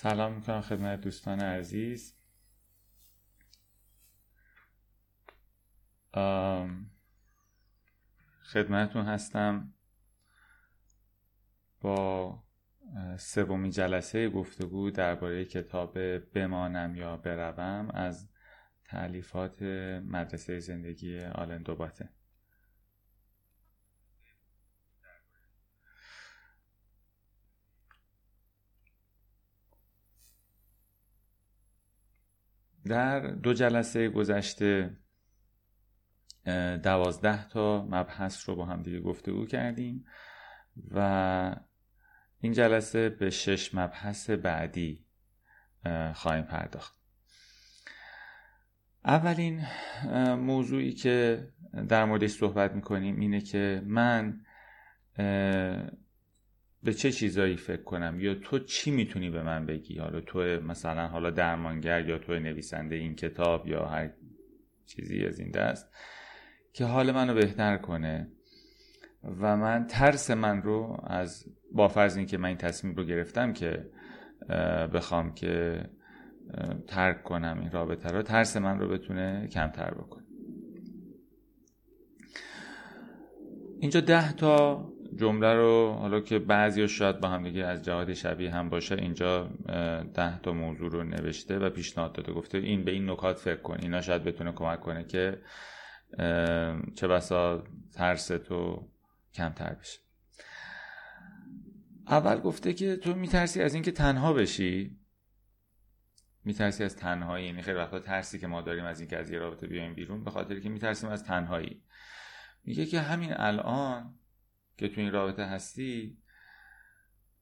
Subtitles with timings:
[0.00, 2.16] سلام می‌کنم خدمت دوستان عزیز.
[8.42, 9.74] خدمتون هستم
[11.80, 12.42] با
[13.18, 18.28] سومین جلسه گفتگو درباره کتاب بمانم یا بروم از
[18.84, 19.62] تعلیفات
[20.02, 22.08] مدرسه زندگی آلن دوباته.
[32.88, 34.96] در دو جلسه گذشته
[36.82, 40.04] دوازده تا مبحث رو با هم دیگه گفتگو کردیم
[40.90, 41.56] و
[42.40, 45.04] این جلسه به شش مبحث بعدی
[46.14, 46.98] خواهیم پرداخت.
[49.04, 49.66] اولین
[50.34, 51.48] موضوعی که
[51.88, 54.40] در موردش صحبت می‌کنیم اینه که من
[56.82, 61.08] به چه چیزایی فکر کنم؟ یا تو چی می‌تونی به من بگی؟ حالا تو مثلا
[61.08, 64.10] حالا درمانگر یا تو نویسنده این کتاب یا هر
[64.86, 65.94] چیزی از این دست
[66.72, 68.28] که حال منو بهتر کنه.
[69.22, 73.90] و من ترس من رو از با فرض اینکه من این تصمیم رو گرفتم که
[74.94, 75.82] بخوام که
[76.86, 80.24] ترک کنم این رابطه رو ترس من رو بتونه کمتر بکنه.
[83.80, 84.84] اینجا ده تا
[85.16, 89.50] جمله رو حالا که بعضی شاید با هم دیگه از جهات شبیه هم باشه اینجا
[90.14, 92.32] ده تا موضوع رو نوشته و پیشنهاد داده.
[92.32, 93.78] گفته این به این نکات فکر کن.
[93.82, 95.42] اینا شاید بتونه کمک کنه که
[96.94, 97.64] چه بسا
[97.94, 98.88] ترس تو
[99.34, 100.00] کمتر بشه.
[102.06, 104.98] اول گفته که تو میترسی از اینکه تنها بشی.
[106.44, 107.46] میترسی از تنهایی.
[107.46, 110.30] یعنی خیلی وقتا ترسی که ما داریم از اینکه از یه رابطه بیایم بیرون به
[110.30, 111.82] خاطر که میترسیم از تنهایی.
[112.64, 114.17] میگه که همین الان
[114.78, 116.18] که تو این رابطه هستی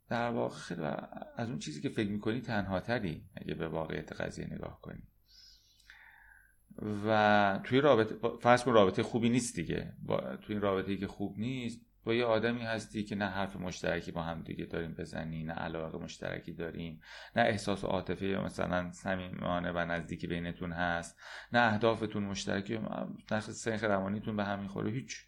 [0.08, 0.82] در واقع خیلی
[1.36, 5.02] از اون چیزی که فکر می‌کنی تنها تری اگه به واقعیت قضیه نگاه کنی.
[7.06, 9.92] و توی رابطه فرض کن رابطه خوبی نیست دیگه.
[10.02, 10.36] با...
[10.36, 14.22] توی این رابطه که خوب نیست با یه آدمی هستی که نه حرف مشترکی با
[14.22, 17.00] هم دیگه داریم بزنی نه علاقه مشترکی داریم
[17.36, 21.20] نه احساس و عاطفه مثلا صمیمانه و نزدیکی بینتون هست
[21.52, 22.78] نه اهدافتون مشترکی
[23.30, 25.26] نه سنخ روانیتون به هم می‌خوره هیچ.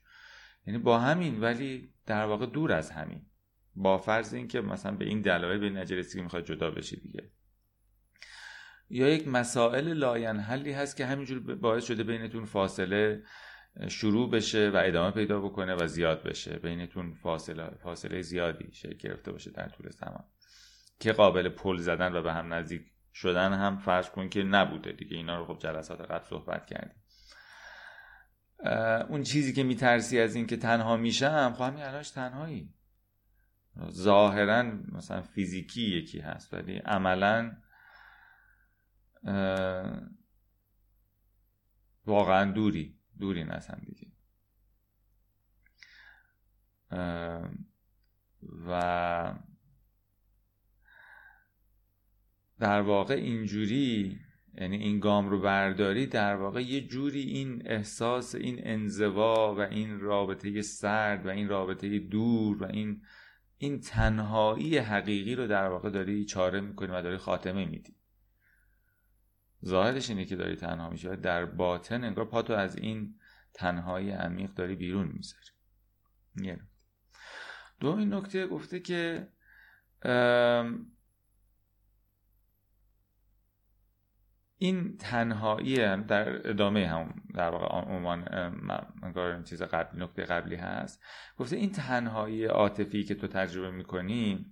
[0.68, 3.26] یعنی با همین ولی در واقع دور از همین.
[3.74, 7.30] با فرض اینکه مثلا به این دلایل به نجرسی می‌خواد جدا بشی دیگه.
[8.90, 13.22] یا یک مسائل لاینحلی هست که همینجور باعث شده بینتون فاصله
[13.88, 16.58] شروع بشه و ادامه پیدا بکنه و زیاد بشه.
[16.58, 20.24] بینتون فاصله فاصله زیادی شکل گرفته باشه در طول زمان.
[21.00, 22.82] که قابل پل زدن و به هم نزدیک
[23.14, 25.16] شدن هم فرض کن که نبوده دیگه.
[25.16, 27.02] اینا رو خب جلسات قبل صحبت کردیم.
[29.08, 32.74] اون چیزی که میترسی از اینکه تنها میشم خب همین الانش تنهایی.
[33.90, 37.56] ظاهرا مثلا فیزیکی یکی هست ولی عملا
[42.06, 44.08] واقعا دوری دوری از دیگه.
[48.66, 49.34] و
[52.58, 54.20] در واقع اینجوری
[54.60, 60.00] یعنی این گام رو برداری در واقع یه جوری این احساس این انزوا و این
[60.00, 63.02] رابطه سرد و این رابطه دور و این
[63.58, 67.96] این تنهایی حقیقی رو در واقع داری چاره می‌کنی و داری خاتمه میدی.
[69.64, 73.14] ظاهرش اینه که داری تنها میشه در باطن انگار پاتو از این
[73.54, 76.60] تنهایی عمیق داری بیرون می‌ذاری.
[77.80, 79.28] دو این نکته گفته که
[84.58, 88.28] این تنهایی در ادامه هم در واقع عنوان
[89.02, 91.02] انگار چیز قبلی نکته قبلی هست.
[91.38, 94.46] گفته این تنهایی عاطفی که تو تجربه می‌کنی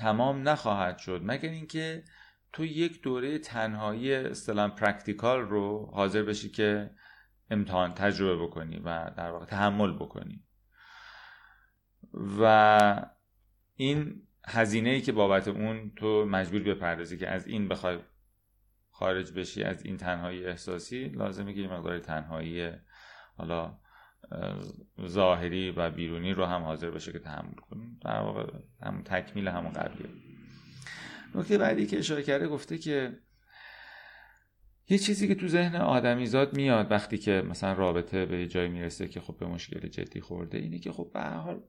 [0.00, 2.04] تمام نخواهد شد مگر اینکه
[2.52, 6.90] تو یک دوره تنهایی اصطلاحا پرکتیکال رو حاضر بشی که
[7.50, 10.44] امتحان تجربه بکنی و در واقع تحمل بکنی.
[12.40, 13.06] و
[13.74, 17.98] این هزینه ای که بابت اون تو مجبور بپردازی که از این بخوای
[18.90, 22.70] خارج بشی از این تنهایی احساسی لازمه که یه مقدار تنهایی
[23.36, 23.78] حالا
[25.06, 27.98] ظاهری و بیرونی رو هم حاضر باشه که تحمل کنی.
[28.04, 28.52] در واقع
[28.82, 30.10] هم تکمیل همون قبلیه.
[31.34, 33.18] نکته بعدی که اشاره کرده گفته که
[34.88, 39.20] یه چیزی که تو ذهن آدمیزاد میاد وقتی که مثلا رابطه به جایی می‌رسه که
[39.20, 41.62] خب به مشکل جدی خورده اینه که خب به حال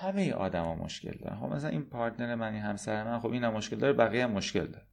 [0.00, 1.36] همه آدما مشکل دارن.
[1.36, 4.66] خب مثلا این پارتنر من این همسر من خب اینم مشکل داره بقیه هم مشکل
[4.66, 4.86] داره.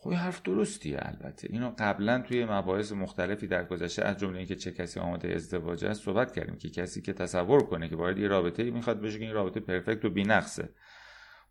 [0.00, 1.48] خب حرف درستیه البته.
[1.50, 6.04] اینو قبلا توی مباحث مختلفی در گذشته از جمله اینکه چه کسی آماده ازدواج است
[6.04, 9.34] صحبت کردیم که کسی که تصور کنه که وارد یه رابطه می‌خواد بشه که این
[9.34, 10.68] رابطه پرفکت و بی‌نقصه.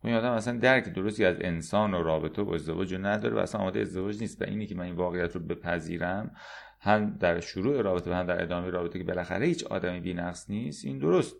[0.04, 3.80] اون آدم اصلا درک درستی از انسان و رابطه و ازدواج نداره و اصلا آماده
[3.80, 4.42] ازدواج نیست.
[4.42, 6.34] و اینی که من این واقعیت رو بپذیرم
[6.80, 10.84] هم در شروع رابطه و هم در ادامه رابطه که بالاخره هیچ آدمی بی‌نقص نیست
[10.84, 11.36] این درست.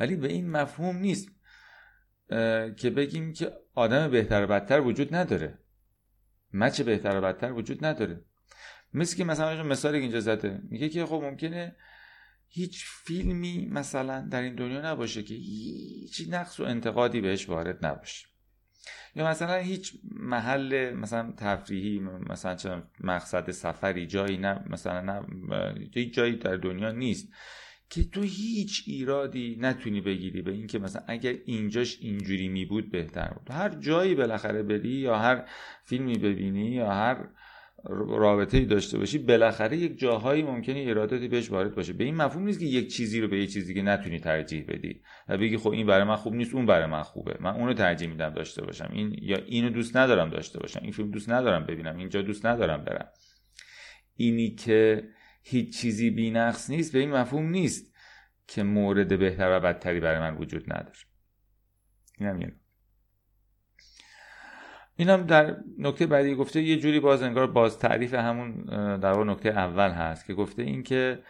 [0.00, 1.28] ولی به این مفهوم نیست
[2.76, 5.58] که بگیم که آدم بهتر و بدتر وجود نداره.
[6.52, 8.24] مچ بهتر و بدتر وجود نداره.
[8.94, 11.76] مثل که مثلا مثالی که اینجا زده میگه که خب ممکنه
[12.48, 18.28] هیچ فیلمی مثلا در این دنیا نباشه که هیچ نقص و انتقادی بهش وارد نباشه.
[19.14, 21.98] یا مثلا هیچ محل مثلا تفریحی
[22.28, 27.28] مثلا چه مقصد سفری جایی نه مثلا نه هیچ جایی در دنیا نیست
[27.90, 33.28] که تو هیچ ایرادی نتونی بگیری به اینکه مثلا اگر اینجاش اینجوری می بود بهتر
[33.28, 33.50] بود.
[33.50, 35.44] هر جایی بالاخره بری یا هر
[35.84, 37.28] فیلمی ببینی یا هر
[37.84, 41.92] رابطه ای داشته باشی بالاخره یک جاهایی ممکنه ایراداتی بهش وارد باشه.
[41.92, 45.02] به این مفهوم نیست که یک چیزی رو به یک چیزی که نتونی ترجیح بدی
[45.28, 47.36] و بگی خب این برای من خوب نیست اون برای من خوبه.
[47.40, 48.90] من اونو ترجیح میدم داشته باشم.
[48.92, 50.80] این یا اینو دوست ندارم داشته باشم.
[50.82, 51.96] این فیلم دوست ندارم ببینم.
[51.96, 53.08] اینجا دوست ندارم برم.
[54.16, 55.08] اینی که
[55.42, 57.94] هیچ چیزی بینقص نیست به این مفهوم نیست
[58.46, 60.98] که مورد بهتر و بدتری برای من وجود نداره.
[62.18, 62.52] اینم یه
[65.02, 68.64] اینم در نکته بعدی گفته یه جوری باز انگار باز تعریف همون
[68.98, 71.22] در واقع نکته اول هست که گفته این که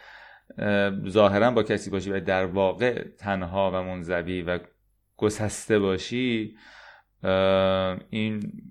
[1.07, 4.59] ظاهرا با کسی باشی و در واقع تنها و منزوی و
[5.17, 6.57] گسسته باشی
[8.09, 8.61] این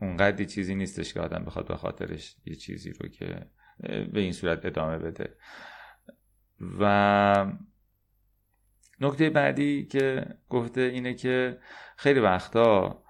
[0.00, 3.46] اونقدری چیزی نیستش که آدم بخواد به خاطرش یه چیزی رو که
[4.12, 5.36] به این صورت ادامه بده.
[6.80, 7.46] و
[9.00, 11.58] نکته بعدی که گفته اینه که
[11.96, 13.02] خیلی وقتا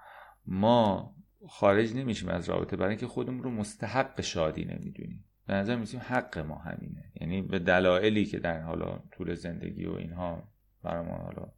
[0.45, 1.15] ما
[1.47, 5.25] خارج نمیشیم از رابطه برای اینکه خودمون رو مستحق شادی نمی‌دونیم.
[5.47, 7.11] به نظر میسیم حق ما همینه.
[7.21, 10.43] یعنی به دلایلی که در حالا طول زندگی و اینها
[10.83, 11.51] برای ما حالا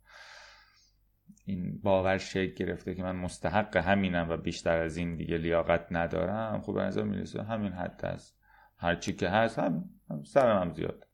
[1.46, 6.62] این باور شکل گرفته که من مستحق همینم و بیشتر از این دیگه لیاقت ندارم
[6.62, 8.40] خب به نظر می‌رسه همین حد هست
[8.78, 9.90] هرچی که هست هم,
[10.24, 11.08] سرم هم زیاد.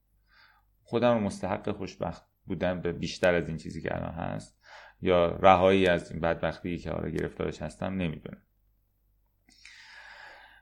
[0.83, 4.60] خودم رو مستحق خوشبخت بودم به بیشتر از این چیزی که الان هست.
[5.01, 8.41] یا رهایی از این بدبختی که حالا گرفتارش هستم نمی‌دونم.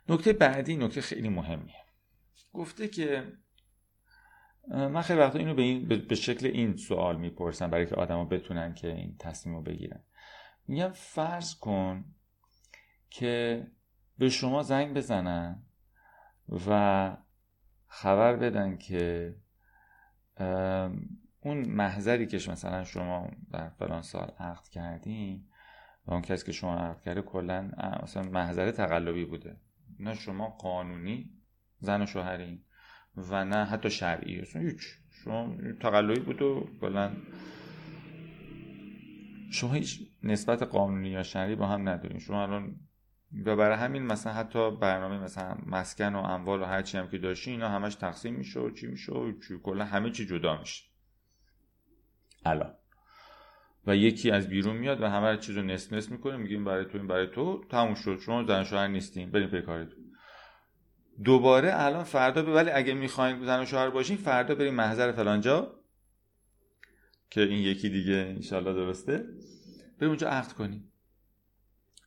[0.10, 1.84] نکته بعدی نکته خیلی مهمیه.
[2.54, 3.34] گفته که
[4.68, 8.74] من خیلی وقتا اینو به, این به شکل این سوال می‌پرسم برای که آدما بتونن
[8.74, 10.04] که این تصمیم رو بگیرن.
[10.68, 12.06] میگم فرض کن
[13.10, 13.68] که
[14.18, 15.64] به شما زنگ بزنن
[16.68, 17.18] و
[17.88, 19.36] خبر بدن که
[21.42, 25.48] اون محضری که مثلا شما در فلان سال عقد کردین
[26.06, 27.72] و اون کسی که شما عقد کرده کلا
[28.04, 29.58] مثلا محضر تقلبی بوده.
[30.00, 31.30] نه شما قانونی
[31.80, 32.64] زن و شوهرین
[33.18, 34.40] و نه حتی شرعی.
[34.40, 34.82] اصلا هیچ.
[35.24, 37.12] شما تقلبی بود و کلا
[39.52, 42.20] شما هیچ نسبت قانونی یا شرعی با هم ندارین.
[42.20, 42.76] شما الان
[43.46, 47.18] و برای همین مثلا حتی برنامه مثلا مسکن و اموال و هر چی هم که
[47.18, 49.32] داشتی اینا همش تقسیم میشه و چی میشه و
[49.64, 50.89] کلا همه چی جدا میشه.
[52.46, 52.76] الان.
[53.88, 56.98] و یکی از بیرون میاد و همه چیز رو نصف نصف می‌کنه میگیم برای تو
[56.98, 57.64] این برای تو.
[57.70, 58.20] تموم شد.
[58.20, 59.32] شما زن شوهر نیستیم.
[59.32, 60.06] بریم پی کارتون.
[61.24, 65.76] دوباره الان فردا به ولی اگه می‌خواین زن و شوهر باشین فردا بریم محضر فلانجا
[67.30, 69.18] که این یکی دیگه انشالله درسته.
[69.98, 70.92] بریم اونجا عقد کنیم.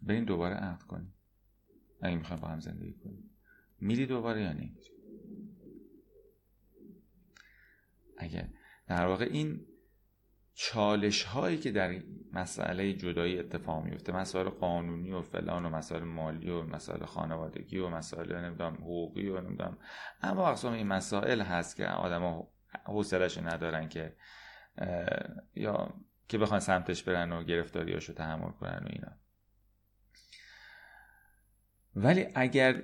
[0.02, 1.14] بریم دوباره عقد کنیم.
[2.00, 3.30] اگه می‌خوایم با هم زندگی کنیم.
[3.80, 4.54] میری دوباره یا
[8.18, 8.50] اگه
[8.88, 9.66] در واقع این
[10.54, 16.50] چالش هایی که در مسئله جدایی اتفاق میفته مسائل قانونی و فلان و مسائل مالی
[16.50, 19.78] و مسائل خانوادگی و مسائل نمی‌دونم حقوقی و نمی‌دونم
[20.22, 22.42] اما اقسام این مسائل هست که آدم
[22.86, 24.16] حوصلش ندارن که
[25.54, 25.94] یا
[26.28, 29.12] که بخوان سمتش برن و گرفتاریاشو تحمل کنن و اینا.
[31.96, 32.82] ولی اگر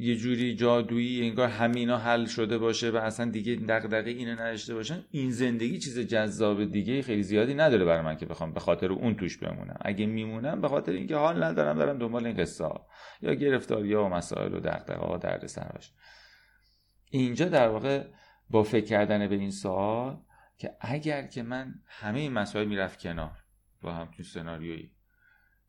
[0.00, 5.04] یه جوری جادویی انگار همینا حل شده باشه و اصلا دیگه دغدغه اینو نداشته باشن.
[5.10, 9.14] این زندگی چیز جذاب دیگه خیلی زیادی نداره برای من که بخوام به خاطر اون
[9.14, 9.78] توش بمونم.
[9.80, 12.86] اگه میمونم به خاطر اینکه حال ندارم دارم دنبال این قصه ها.
[13.22, 15.92] یا گرفتاری ها و مسائل و دغدغه ها درد سرش
[17.10, 18.04] اینجا در واقع
[18.50, 20.20] با فکر کردن به این سوال
[20.58, 23.38] که اگر که من همه این مسائل می‌رفت کنار
[23.82, 24.92] با هم تو سناریویی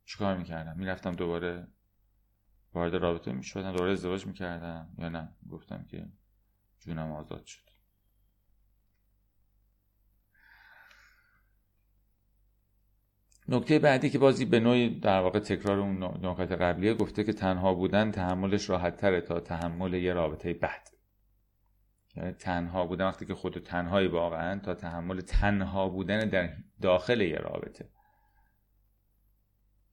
[0.04, 1.68] چیکار می‌کردم؟ می‌رفتم دوباره
[2.74, 6.06] وارد رابطه می شدم دوباره ازدواج می‌کردم یا نه؟ گفتم که
[6.80, 7.70] جونم آزاد شد.
[13.48, 17.74] نکته بعدی که بازی به نوعی در واقع تکرار اون نکات قبلیه گفته که تنها
[17.74, 20.88] بودن تحملش راحت تره تا تحمل یه رابطه بد.
[22.16, 27.36] یعنی تنها بودن وقتی که خود تنهایی واقعا تا تحمل تنها بودن در داخل یه
[27.36, 27.88] رابطه.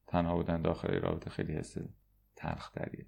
[0.07, 1.77] تنها بودن داخل یه رابطه خیلی حس
[2.37, 3.05] تلخ تریه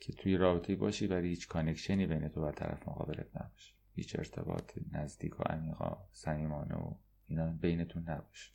[0.00, 3.74] که توی رابطه باشی ولی هیچ کانکشنی بین تو و طرف مقابلت نباشه.
[3.94, 6.94] هیچ ارتباط نزدیک و عمیقا صمیمانه و
[7.26, 8.52] اینا بینتون نباشه.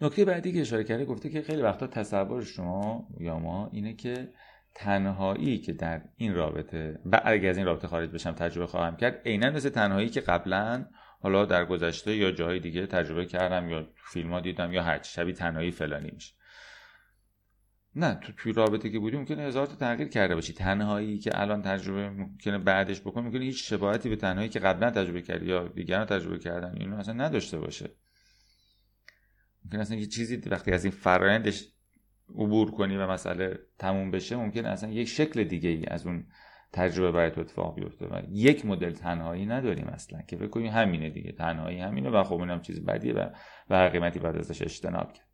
[0.00, 4.32] نکته بعدی که اشاره کرده گفته که خیلی وقتا تصور شما یا ما اینه که
[4.74, 9.22] تنهایی که در این رابطه و اگر از این رابطه خارج بشم تجربه خواهم کرد
[9.26, 10.86] عینا مثل تنهایی که قبلا
[11.24, 15.34] حالا در گذشته یا جاهای دیگه تجربه کردم یا فیلم ها دیدم یا هر شبیه
[15.34, 16.34] تنهایی فلانی میشه.
[17.96, 20.52] نه تو توی رابطه که بودی ممکنه هزار تغییر کرده باشی.
[20.52, 25.22] تنهایی که الان تجربه ممکنه بعدش بکنی ممکنه هیچ شباهتی به تنهایی که قبلا تجربه
[25.22, 27.90] کردی یا دیگران تجربه کردن اینو اصلا نداشته باشه.
[29.64, 31.68] ممکن اصلا یه چیزی وقتی از این فرایندش
[32.28, 36.26] عبور کنی و مسئله تموم بشه ممکن اصلا یک شکل دیگه ای از اون
[36.74, 38.06] تجربه برای تو اتفاق بیفته.
[38.06, 42.40] و یک مدل تنهایی نداریم اصلا که فکر کنیم همینه دیگه تنهایی همینه و خب
[42.40, 43.30] اینم چیز بدیه و
[43.68, 45.28] به قیمتی بعد ازش اجتناب کرد.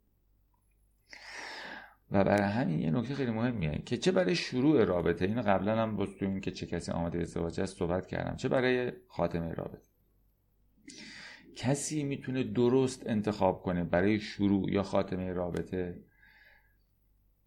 [2.13, 5.25] و برای همین یه نکته خیلی مهمیه که چه برای شروع رابطه.
[5.25, 6.07] اینو قبلا هم با
[6.43, 8.37] که چه کسی آماده ازدواج است صحبت کردم.
[8.37, 9.89] چه برای خاتمه رابطه؟
[11.57, 16.05] کسی می‌تونه درست انتخاب کنه برای شروع یا خاتمه رابطه؟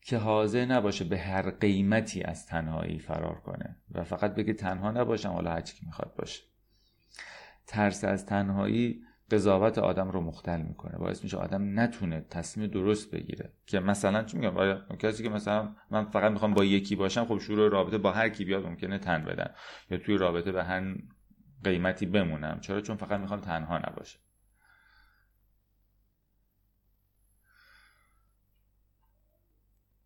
[0.06, 5.30] که حاضر نباشه به هر قیمتی از تنهایی فرار کنه و فقط بگه تنها نباشم
[5.30, 6.44] حالا هرچی که می‌خواد باشه.
[7.68, 10.98] ترس از تنهایی قضاوت آدم رو مختل می‌کنه.
[10.98, 13.54] باعث میشه آدم نتونه تصمیم درست بگیره.
[13.66, 17.72] که مثلا چی میگم؟ کسی که مثلا من فقط می‌خوام با یکی باشم خب شروع
[17.72, 19.54] رابطه با هر کی بیاد ممکنه تن بدن.
[19.90, 20.96] یا توی رابطه به هر
[21.64, 22.60] قیمتی بمونم.
[22.60, 24.20] چرا؟ چون فقط می‌خوام تنها نباشه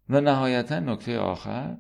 [0.09, 1.77] و نهایتا نکته آخر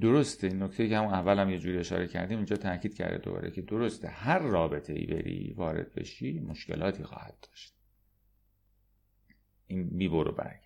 [0.00, 3.62] درسته نکته که همون اول هم یه جوری اشاره کردیم اینجا تاکید کرده دوباره که
[3.62, 7.74] درسته هر رابطه ای بری وارد بشی مشکلاتی خواهد داشت.
[9.66, 10.62] این بی برو برگرد.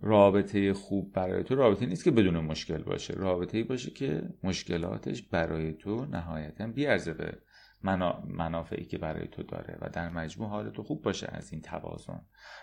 [0.00, 3.14] رابطه خوب برای تو رابطه نیست که بدون مشکل باشه.
[3.14, 7.38] رابطه ای باشه که مشکلاتش برای تو نهایتا بیارزه به
[7.82, 12.20] منافعی که برای تو داره و در مجموع حال تو خوب باشه از این توازن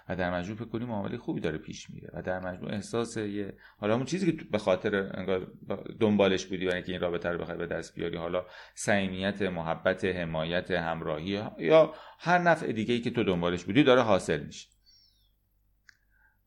[0.10, 3.58] و در مجموع فکر کنی معامله خوبی داره پیش میره و در مجموع احساس یه
[3.78, 5.26] حالا اون چیزی که به خاطر
[6.00, 10.72] دنبالش بودی برای اینکه این رابطه رو بخوای به دست بیاری حالا صمیمیت محبت حمایت
[10.72, 14.76] همراهی یا هر نفع دیگه ای که تو دنبالش بودی داره حاصل میشه.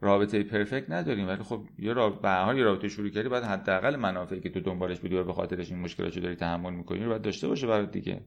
[0.00, 3.96] رابطه پرفکت نداریم ولی خب یه رابطه به حال یه رابطه شروع کردی باید حداقل
[3.96, 7.22] منافعی که تو دنبالش بودی و به خاطرش این مشکلات داری تحمل می‌کنی رو باید
[7.22, 8.26] داشته باشه برای دیگه.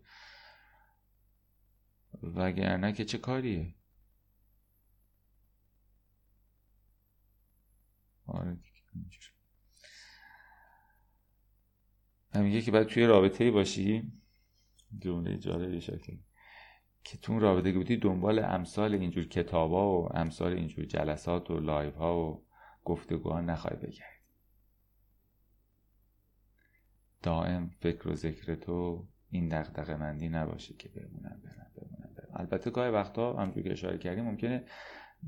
[2.23, 3.75] وگرنه که چه کاریه؟
[8.25, 8.57] آره
[12.33, 14.11] میگه که باید توی رابطه ای باشی؟
[14.99, 16.17] جمله جالبی شکل
[17.03, 22.17] که تو رابطه بودی دنبال امثال اینجور کتابا و امثال اینجور جلسات و live ها
[22.17, 22.45] و
[22.83, 24.21] گفتگوها نخوای بگردی
[27.21, 31.70] دائم فکر و ذکر تو این دغدغه مندی نباشه که بمونم برم.
[32.41, 34.63] البته گاهی وقتا همونجوری که اشاره کردیم ممکنه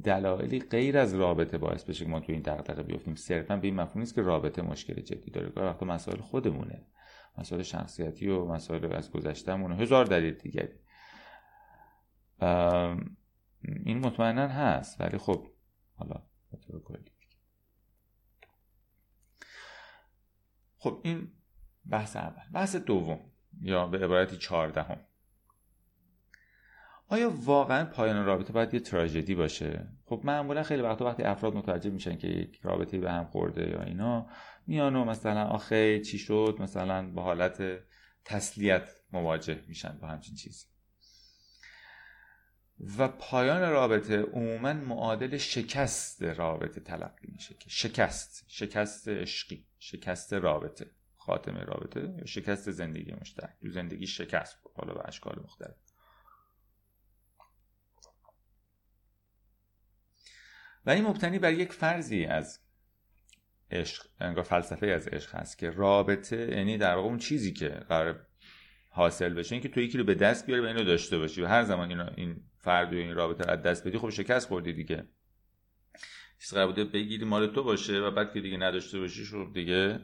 [0.04, 3.16] دلایلی غیر از رابطه باعث بشه که ما تو این دغدغه بیفتیم.
[3.16, 5.50] صرفا به این مفهوم نیست که رابطه مشکل جدی داره.
[5.50, 6.88] گاهی وقتا مسائل خودمونه.
[7.38, 10.80] مسائل شخصیتی و مسائل از گذشتهمون هزار دلیل دیگری.
[13.86, 15.02] این مطمئنا هست.
[15.02, 15.48] ولی خب
[15.96, 16.24] حالا
[20.78, 21.32] خب این
[21.90, 22.44] بحث اول.
[22.54, 23.20] بحث دوم
[23.62, 25.00] یا به عبارتی چهاردهم.
[27.14, 31.90] آیا واقعا پایان رابطه باید یه تراژدی باشه؟ خب معمولا خیلی وقتا وقتی افراد متوجه
[31.90, 34.28] میشن که یک رابطه به هم خورده یا اینا
[34.68, 37.64] میان و مثلا آخه چی شد؟ مثلا با حالت
[38.26, 40.66] تسلیت مواجه میشن با همچین چیزی
[42.98, 50.92] و پایان رابطه عموما معادل شکست رابطه تلقی میشه که شکست شکست عشقی شکست رابطه
[51.18, 53.54] خاتمه رابطه یا شکست زندگی مشترک.
[53.62, 55.93] تو زندگی شکست حالا به اشکال مختلف.
[60.86, 62.60] و این مبتنی بر یک فرضی از
[63.72, 68.28] عشق انگار فلسفه از عشق هست که رابطه یعنی در واقع اون چیزی که قرار
[68.90, 71.64] حاصل بشه اینکه تو یکی رو به دست بیاری و اینو داشته باشی و هر
[71.64, 75.08] زمان اینو این فرد و این رابطه رو از دست بدی خب شکست خوردی دیگه.
[76.40, 80.00] چیز قرار بوده بگیری مال تو باشه و بعد که دیگه نداشته باشی شو دیگه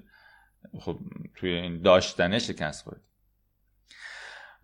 [0.79, 0.99] خب
[1.35, 3.01] توی این داشتنه شکست خورد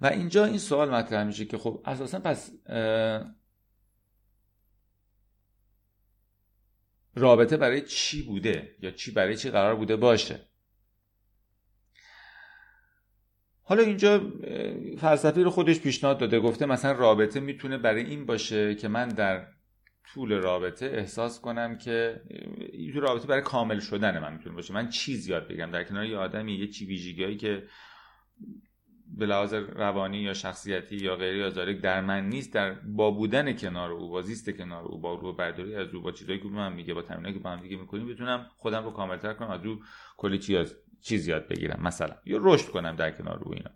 [0.02, 2.52] و اینجا این سوال مطرح میشه که خب اساسا پس
[7.16, 10.40] رابطه برای چی بوده؟ یا چی برای چی قرار بوده باشه؟
[13.64, 14.32] حالا اینجا
[14.98, 19.48] فلسفی رو خودش پیشنهاد داده گفته مثلا رابطه می‌تونه برای این باشه که من در
[20.14, 22.22] طول رابطه احساس کنم که
[22.74, 24.74] این رابطه برای کامل شدن من می‌تونه باشه.
[24.74, 25.72] من چیز یاد بگیرم.
[25.72, 27.64] در کنار یه آدمی یه چی ویژگیایی که
[29.18, 32.54] به لحاظ روانی یا شخصیتی یا غیری یا در من نیست.
[32.54, 36.12] در با بودن کنار او با زیست کنار او با رو برداری از او با
[36.12, 39.34] چیزایی که من میگه با تمرینایی که با هم دیگه می‌کنیم بتونم خودم رو کاملتر
[39.34, 39.80] کنم از او
[40.18, 40.68] کلی
[41.02, 41.80] چیز یاد بگیرم.
[41.84, 43.72] مثلا یا رشد کنم در کنار او اینا.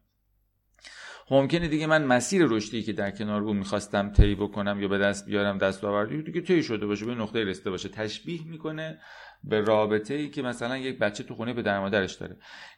[1.32, 5.26] ممکنه دیگه من مسیر رشدی که در کنار او می‌خواستم طی بکنم یا به دست
[5.26, 9.00] بیارم دستاوردی دیگه طی شده باشه به نقطه رسیده باشه تشبیه می‌کنه.
[9.44, 12.38] به رابطه ای که مثلا یک بچه تو خونه به در مادرش داره.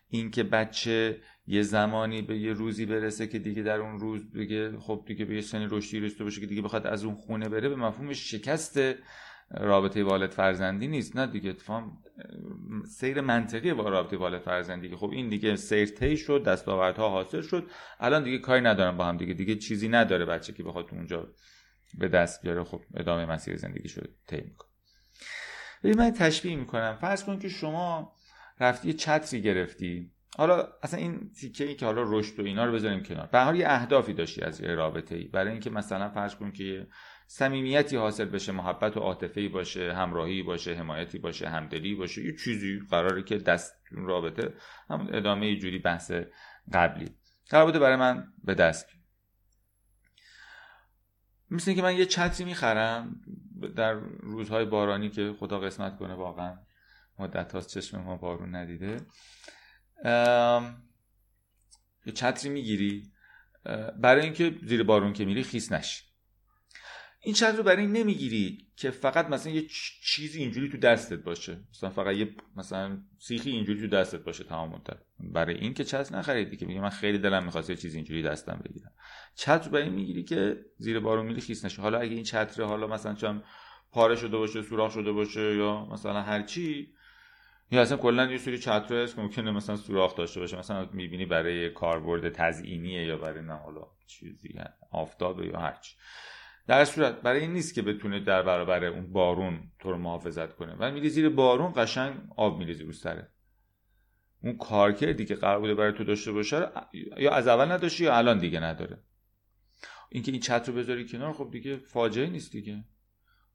[0.09, 5.03] اینکه بچه یه زمانی به یه روزی برسه که دیگه در اون روز بگه خب
[5.07, 7.75] دیگه به یه سنی رشدی رسیده باشه که دیگه بخواد از اون خونه بره به
[7.75, 8.79] مفهوم شکست
[9.57, 11.15] رابطه والد فرزندی نیست.
[11.15, 11.83] نه دیگه اتفاق
[12.87, 17.41] سیر منطقی با رابطه والد فرزندی که خب این دیگه سیر طی شد دستاوردها حاصل
[17.41, 17.69] شد.
[17.99, 21.33] الان دیگه کاری ندارم با هم دیگه دیگه چیزی نداره بچه که بخواد اونجا
[21.97, 22.63] به دست بیاره.
[22.63, 24.70] خب ادامه مسیر زندگی شد طی می‌کنه.
[25.83, 26.97] ببین من تشبیه می‌کنم.
[27.01, 28.15] فرض کن که شما
[28.59, 30.11] رفتی یه چتری گرفتی.
[30.37, 33.27] حالا اصلا این تیکه ای که حالا رشد و اینا رو بذاریم کنار.
[33.27, 36.87] به حال یه اهدافی داشتی از یه رابطه ای برای اینکه مثلا فرض کن که
[37.27, 42.79] صمیمیتی حاصل بشه محبت و عاطفه‌ای باشه همراهی باشه حمایتی باشه همدلی باشه یه چیزی
[42.89, 44.53] قراره که دست رابطه
[44.89, 46.11] هم ادامه یه جوری بحث
[46.73, 47.09] قبلی.
[47.49, 48.87] قرار بوده برای من به دست.
[51.49, 53.21] مثل که من یه چتری می‌خرم
[53.67, 56.57] در روزهای بارانی که خدا قسمت کنه واقعا
[57.19, 58.97] مدت هاست چشم ما بارون ندیده.
[62.05, 63.11] یه چتری می‌گیری
[63.99, 66.03] برای اینکه زیر بارون که میری خیس نشی.
[67.19, 69.65] این چتر رو برای این نمی‌گیری که فقط مثلا یه
[70.03, 71.57] چیزی اینجوری تو دستت باشه.
[71.71, 74.81] مثلا فقط یه مثلا سیخی اینجوری تو دستت باشه تمام
[75.19, 78.61] برای این که چتر نخریدی که میگه من خیلی دلم می‌خواست یه چیزی اینجوری دستم
[78.65, 78.91] بگیرم.
[79.35, 81.81] چتر برای این می‌گیری که زیر بارون میری خیس نشه.
[81.81, 83.43] حالا اگه این چتر حالا مثلا چم
[83.91, 86.93] پاره شده باشه سوراخ شده باشه یا مثلا هر چی
[87.71, 90.57] یا اصلا کلا یه سری چتر هست که ممکنه مثلا سوراخ داشته باشه.
[90.57, 94.53] مثلا می‌بینی برای کاربرد تزیینیه یا برای نه حالا چیزی
[94.91, 95.95] آفتاب یا هرچی
[96.67, 100.75] در صورت برای این نیست که بتونه در برابر اون بارون تو رو محافظت کنه.
[100.79, 103.31] و میری زیر بارون قشنگ آب میریزی رو سره
[104.43, 106.67] اون کارکردی که قرار بوده برای تو داشته باشه
[107.17, 109.03] یا از اول نداشتی یا الان دیگه نداره.
[110.09, 112.83] اینکه این چتر رو بذاری کنار خب دیگه فاجعه نیست دیگه.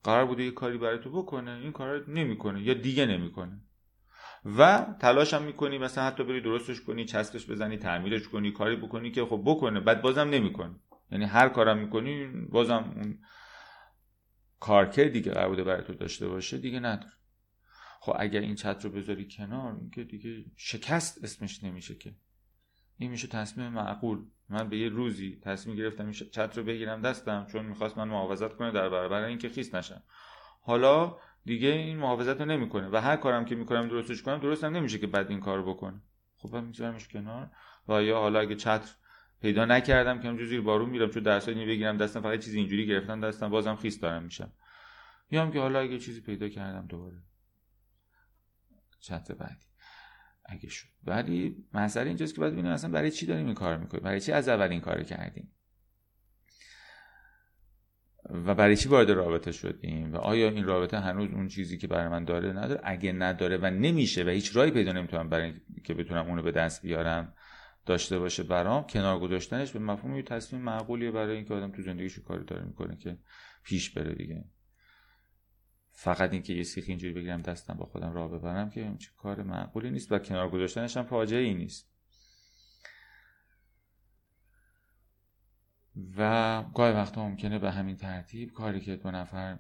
[0.05, 3.61] قرار بوده یه کاری برای تو بکنه این کار نمی‌کنه یا دیگه نمی‌کنه.
[4.59, 9.11] و تلاش هم می‌کنی مثلا حتی بری درستش کنی چسبش بزنی تعمیرش کنی کاری بکنی
[9.11, 10.75] که خب بکنه بعد بازم نمی‌کنه.
[11.11, 13.19] یعنی هر کارم می‌کنی بازم اون
[14.61, 17.13] کارکردی که قرار بوده برای تو داشته باشه دیگه نداره.
[18.01, 22.15] خب اگر این چتر رو بذاری کنار که دیگه شکست اسمش نمیشه که.
[22.99, 24.25] این میشه تصمیم معقول.
[24.49, 28.57] من به یه روزی تصمیم گرفتم این چتر رو بگیرم دستم چون می‌خواست من محافظت
[28.57, 30.03] کنه در برابر اینکه خیس نشم.
[30.61, 34.99] حالا دیگه این محافظت رو نمی‌کنه و هر کارم که می‌کنم درستش کنم درستم نمیشه
[34.99, 36.03] که بعد این کار بکنه.
[36.37, 37.51] خب من میذارمش کنار
[37.89, 38.91] و یا حالا اگه چتر
[39.41, 43.21] پیدا نکردم که همجوری زیر بارون میرم چون درسایی بگیرم دستم فقط چیزی اینجوری گرفتم
[43.21, 44.53] دستم بازم خیس دارم میشم.
[45.31, 47.17] یا هم که حالا اگه چیزی پیدا کردم دوباره.
[49.01, 49.67] چت بعدی.
[50.45, 50.89] اگه شد.
[51.05, 54.33] ولی مسئله اینجاست که باید ببینیم اصلا برای چی داریم این کار می‌کنیم؟ برای چی
[54.33, 55.53] از اول این کار کردیم؟
[58.31, 62.09] و برای چی وارد رابطه شدیم؟ و آیا این رابطه هنوز اون چیزی که برای
[62.09, 66.27] من داره نداره؟ اگه نداره و نمیشه و هیچ راهی پیدا نمی‌تونم برای که بتونم
[66.27, 67.35] اونو به دست بیارم
[67.87, 72.19] داشته باشه برام کنار گذاشتنش به مفهوم یه تصمیم معقولیه برای اینکه آدم تو زندگیش
[72.19, 73.19] کاری داره می‌کنه که
[73.63, 74.45] پیش بره دیگه.
[75.93, 79.91] فقط اینکه یه سیخ اینجوری بگیرم دستم با خودم راه ببرم که چه کار معقولی
[79.91, 81.93] نیست و کنار گذاشتنش هم فاجعه ای نیست.
[86.17, 89.59] و گاهی وقتا ممکنه به همین ترتیب کاری که دو نفر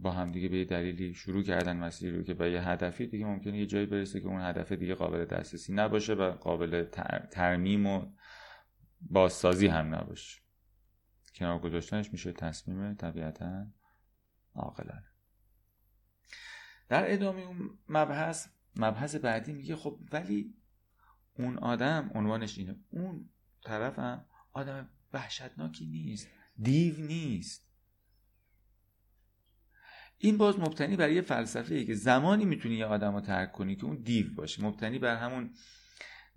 [0.00, 3.24] با هم دیگه به یه دلیلی شروع کردن مسیر رو که به یه هدفی دیگه
[3.24, 6.84] ممکنه یه جایی برسه که اون هدف دیگه قابل دسترسی نباشه و قابل
[7.30, 8.12] ترمیم و
[9.00, 10.40] بازسازی هم نباشه.
[11.34, 13.66] کنار گذاشتنش میشه تصمیم طبیعتا
[14.54, 15.06] عاقلانه.
[16.88, 20.54] در ادامه اون مبحث مبحث بعدی میگه خب ولی
[21.38, 23.30] اون آدم عنوانش اینه اون
[23.62, 26.28] طرف هم آدم وحشتناکی نیست
[26.58, 27.65] دیو نیست.
[30.18, 33.76] این باز مبتنی بر یه فلسفه ای که زمانی می‌تونی یه آدم رو ترک کنی
[33.76, 34.64] که اون دیو باشه.
[34.64, 35.50] مبتنی بر همون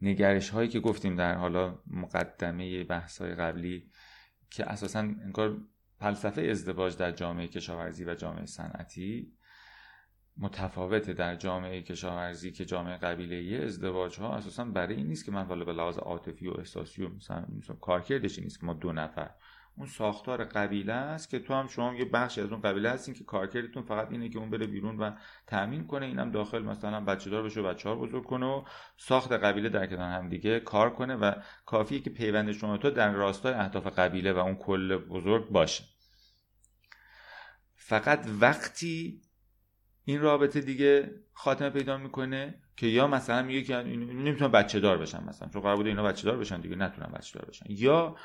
[0.02, 3.92] نگرش هایی که گفتیم در حالا مقدمه بحث های قبلی
[4.50, 5.58] که اساسا انگار
[6.00, 9.34] فلسفه ازدواج در جامعه کشاورزی و جامعه صنعتی
[10.38, 15.44] متفاوته در جامعه کشاورزی که جامعه قبیله ازدواج ها اساسا برای این نیست که من
[15.44, 17.46] والا به لحاظ عاطفی و احساسی و مثلا,
[17.82, 19.30] کارکردش نیست که ما دو نفر
[19.80, 23.24] اون ساختار قبیله است که تو هم شما یه بخشی از اون قبیله هستین که
[23.24, 25.12] کارکردتون فقط اینه که اون بره بیرون و
[25.48, 26.06] تامین کنه.
[26.06, 28.64] اینم داخل مثلا بچه دار بشه و بچه ها بزرگ کنه و
[28.98, 31.32] ساخت قبیله در کنار هم دیگه کار کنه و
[31.66, 35.84] کافیه که پیوند شما تو در راستای اهداف قبیله و اون کل بزرگ باشه.
[37.76, 39.22] فقط وقتی
[40.06, 45.24] این رابطه دیگه خاتمه پیدا می‌کنه که یا مثلا میگه که نمی‌تونن بچه دار بشن
[45.24, 47.66] مثلا چون قرار بوده اینا بچه دار بشن دیگه نتونن بچه دار بشن.
[47.70, 48.16] یا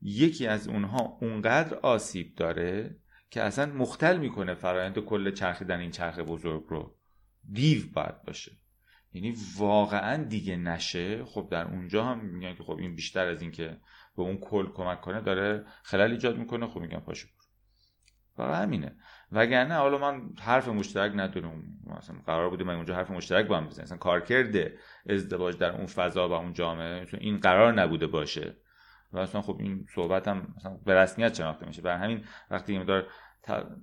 [0.00, 2.96] یکی از اونها اونقدر آسیب داره
[3.30, 6.96] که اصلا مختل می‌کنه فرایند کل چرخیدن این چرخ بزرگ رو.
[7.52, 8.52] دیو باید باشه.
[9.12, 11.24] یعنی واقعا دیگه نشه.
[11.24, 13.80] خب در اونجا هم میگن که خب این بیشتر از این که
[14.16, 16.66] به اون کل کمک کنه داره خلل ایجاد می‌کنه.
[16.66, 17.28] خب میگن پاشو
[18.36, 18.96] فقط همینه.
[19.32, 23.66] وگرنه حالا من حرف مشترک ندارم مثلا قرار بوده من اونجا حرف مشترک با هم
[23.66, 24.72] بزنیم مثلا کارکرد
[25.08, 28.56] ازدواج در اون فضا و اون جامعه این قرار نبوده باشه.
[29.12, 31.82] و اصلا خب این صحبت هم مثلا به رسمیت شناخته میشه.
[31.82, 33.06] برای همین وقتی این دار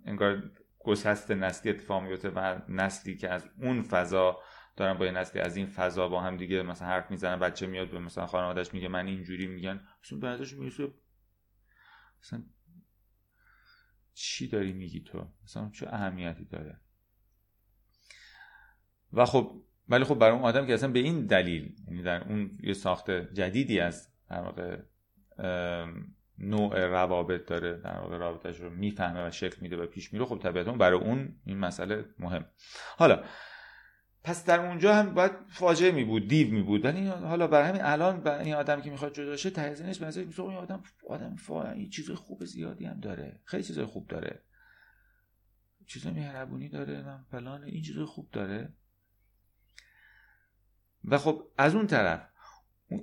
[0.06, 4.40] انگار گسست نسلی اتفاق میفته و نسلی که از اون فضا
[4.76, 8.00] دارن با نسلی از این فضا با هم دیگه مثلا حرف می‌زنن بچه میاد به
[8.00, 10.88] مثلا خانوادهش میگه من اینجوری میگن اصلا به نظرش می‌رسه
[12.22, 12.44] مثلا
[14.14, 16.80] چی داری میگی تو؟ مثلا چه اهمیتی داره؟
[19.14, 22.58] و خب ولی خب برای اون آدم که اصلا به این دلیل یعنی در اون
[22.64, 24.84] یه ساخت جدیدی از در
[26.40, 30.26] نوع روابط داره در واقع رابطش رو می‌فهمه و شکل میده و پیش میره.
[30.26, 32.46] خب طبیعتا برای اون این مسئله مهم.
[32.98, 33.24] حالا
[34.24, 37.82] پس در اونجا هم باید فاجعه می بود دیو می بود ولی حالا برای همین
[37.82, 42.12] الان این آدم که می‌خواد جدا شه تهزینش به نظر این آدم آدم فا چیز
[42.12, 43.40] خوب زیادی هم داره.
[43.44, 44.42] خیلی چیزای خوب داره.
[45.86, 47.64] چیزای مهربونی داره من فلان.
[47.64, 48.74] این چیزای خوب داره.
[51.06, 52.30] و خب از اون طرف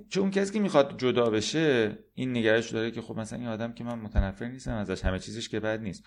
[0.09, 3.83] چون کسی که می‌خواد جدا بشه این نگرش داره که خب مثلا این آدم که
[3.83, 6.03] من متنفر نیستم ازش همه چیزش که بد نیست.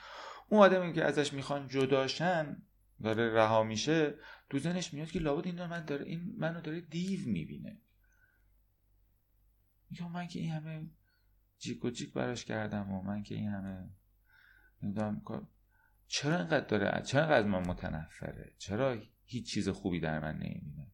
[0.49, 2.63] اون آدمی که ازش می‌خوان جداشن
[3.03, 4.15] داره رها میشه
[4.51, 7.81] تو ذهنش میاد که لابد این من داره این منو داره دیو می‌بینه.
[9.91, 10.87] میگه من که این همه
[11.59, 13.91] جیک و جیک براش کردم و من که این همه
[14.83, 15.23] نمی‌دونم
[16.07, 20.94] چرا اینقدر داره چرا اینقدر من متنفره؟ چرا هیچ چیز خوبی در من نمی‌بینه؟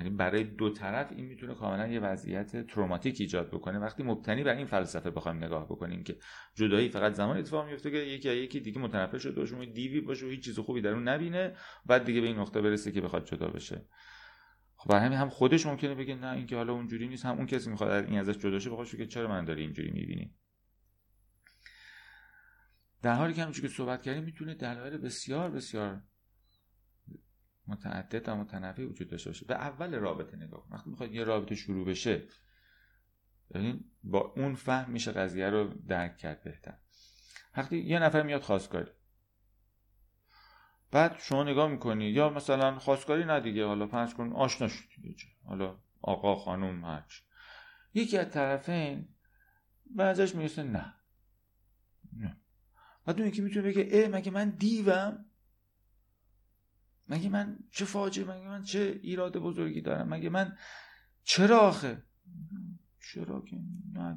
[0.00, 3.78] یعنی برای دو طرف این می‌تونه کاملا یه وضعیت تروماتیک ایجاد بکنه.
[3.78, 6.16] وقتی مبتنی بر این فلسفه بخوایم نگاه بکنیم که
[6.54, 10.28] جدایی فقط زمان اتفاق میفته که یکی یکی دیگه متنفر شده باشه دیوی باشه و
[10.28, 13.48] هیچ چیز خوبی در اون نبینه بعد دیگه به این نقطه برسه که بخواد جدا
[13.48, 13.86] بشه.
[14.76, 17.24] خب برای همین هم خودش ممکنه بگه نه اینکه حالا اونجوری نیست.
[17.24, 20.34] هم اون کسی می‌خواد این ازش جدا شه بخواد که چرا من داری اینجوری می‌بینی؟
[23.02, 26.02] در حالی که همونجوری که صحبت کردیم می‌تونه دلایل بسیار بسیار
[27.70, 29.46] متعدد و متنوع وجود داشته باشه.
[29.46, 32.22] به اول رابطه نگاه وقتی می‌خواد یه رابطه شروع بشه
[33.54, 36.74] ببین با اون فهم میشه قضیه رو درک کرد بهتر.
[37.56, 38.90] وقتی یه نفر میاد خواستگاری
[40.90, 45.78] بعد شما نگاه می‌کنی یا مثلا خواستگاری نه دیگه حالا پنج کن آشنا شدی حالا
[46.02, 47.20] آقا خانوم هرچ
[47.94, 49.08] یکی از طرفین
[49.90, 50.94] بعضش می‌رسه نه.
[52.16, 52.36] نه.
[53.04, 55.29] بعد اون یکی می‌تونه بگه اه مگه من دیوم؟
[57.10, 60.56] مگه من چه فاجعه مگه من چه ایراد بزرگی دارم؟ مگه من
[61.22, 62.02] چرا آخه؟
[63.12, 63.56] چرا که
[63.92, 64.16] نه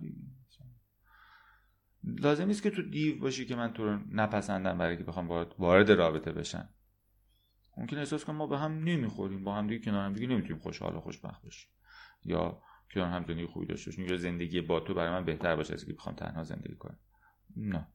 [2.04, 5.28] لازم نیست که تو دیو باشی که من تو رو نپسندم برای که بخوام
[5.60, 6.70] وارد رابطه بشم.
[7.78, 10.96] ممکن احساس کنم ما به هم نمی‌خوریم با هم دیگه کنار هم دیگه نمی‌تونیم خوشحال
[10.96, 11.70] و خوشبخت باشیم.
[12.24, 12.62] یا
[12.94, 15.86] کنار هم زندگی خوبی داشته باشیم یا زندگی با تو برای من بهتر باشه از
[15.86, 17.00] که بخوام تنها زندگی کنم.
[17.56, 17.88] نه.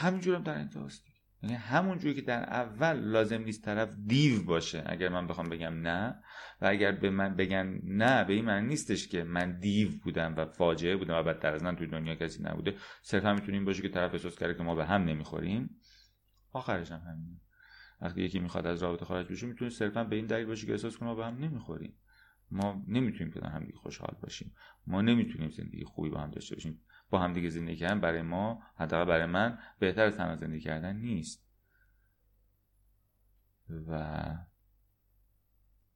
[0.00, 1.06] همینجورم در انتهاست
[1.42, 5.74] یعنی همون جوری که در اول لازم نیست طرف دیو باشه اگر من بخوام بگم
[5.74, 6.22] نه
[6.60, 10.46] و اگر به من بگن نه به این معنی نیستش که من دیو بودم و
[10.46, 12.74] فاجعه بودم و بدتر از من توی دنیا کسی نبوده.
[13.02, 15.70] صرفا می‌تونیم باشه که طرف احساس کرده که ما به هم نمی‌خوریم.
[16.52, 17.40] آخرش هم همینه.
[18.00, 20.96] وقتی یکی می‌خواد از رابطه خارج بشه می‌تونه صرفا به این دلیل باشه که احساس
[20.96, 21.94] کنه ما به هم نمی‌خوریم.
[22.50, 24.54] ما نمی‌تونیم که هم خوشحال باشیم.
[24.86, 26.80] ما نمی‌تونیم زندگی خوبی با هم داشته باشیم.
[27.10, 31.46] با همدیگه زندگی کردن برای ما حداقل برای من بهتر از تنها زندگی کردن نیست.
[33.88, 34.22] و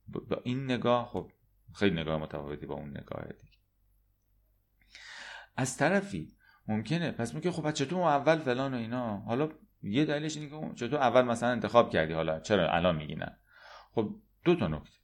[0.08, 1.30] با این نگاه خب
[1.74, 3.58] خیلی نگاه متفاوتی با اون نگاه دیگه.
[5.56, 6.36] از طرفی
[6.68, 9.48] ممکنه پس میگه خب تو اول فلان و اینا؟ حالا
[9.82, 13.38] یه دلیلش اینه که چطور اول مثلا انتخاب کردی؟ حالا چرا الان میگی نه؟
[13.92, 14.99] خب دو تا نکته.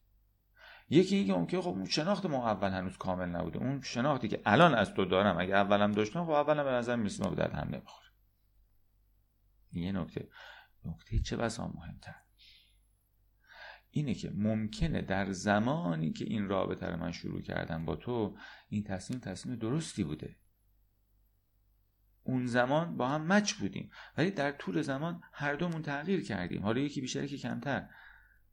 [0.88, 3.58] یکی اینکه که خب اون شناخت ما اول هنوز کامل نبوده.
[3.58, 7.24] اون شناختی که الان از تو دارم اگه اولم داشتم خب اولم به نظر می‌رسیم
[7.24, 8.06] ما به درد هم نمی‌خوره.
[9.72, 10.28] یه نکته.
[10.84, 12.14] نکته چه بسا مهمتر؟
[13.90, 18.36] اینه که ممکنه در زمانی که این رابطه رو من شروع کردم با تو
[18.68, 20.36] این تصمیم تصمیم درستی بوده.
[22.22, 23.90] اون زمان با هم مچ بودیم.
[24.16, 26.62] ولی در طول زمان هر دومون تغییر کردیم.
[26.62, 27.88] حالا یکی بیشتر یکی کمتر.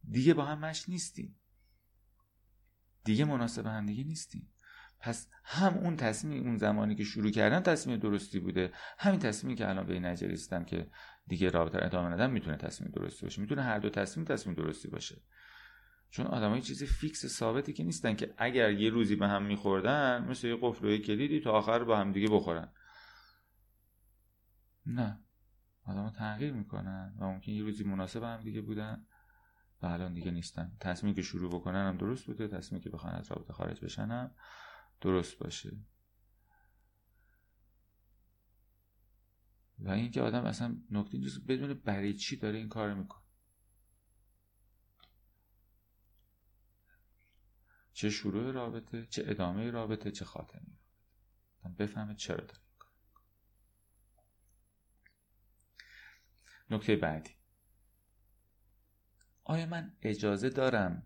[0.09, 1.35] دیگه با هم مچ نیستیم.
[3.03, 4.49] دیگه مناسب هم دیگه نیستیم.
[4.99, 9.69] پس هم اون تصمیم اون زمانی که شروع کردم تصمیم درستی بوده همین تصمیمی که
[9.69, 10.87] الان به این که
[11.27, 13.41] دیگه رابطه ادامه ندم می‌تونه تصمیم درستی باشه.
[13.41, 15.21] می‌تونه هر دو تصمیم تصمیم درستی باشه.
[16.09, 20.47] چون آدمای چیزی فیکس ثابتی که نیستن که اگر یه روزی به هم میخوردن مثل
[20.47, 22.71] یه قفل و یه کلیدی تا آخر با هم دیگه بخورن.
[24.85, 25.19] نه.
[25.85, 29.05] آدم تغییر می‌کنن و ممکن یه روزی مناسب هم دیگه بودن.
[29.83, 30.77] و الان دیگه نیستن.
[30.79, 34.35] تصمیمی که شروع بکنن هم درست بوده تصمیمی که بخوان از رابطه خارج بشن هم
[35.01, 35.77] درست باشه.
[39.79, 43.23] و اینکه آدم اصلا نکته اینجاست بدون برای چی داره این کار می‌کنه.
[47.93, 50.61] چه شروع رابطه چه ادامه رابطه چه خاتمه
[51.63, 51.83] رابطه.
[51.83, 52.59] بفهمه چرا داره
[56.69, 57.42] نکته بعدی.
[59.43, 61.05] آیا من اجازه دارم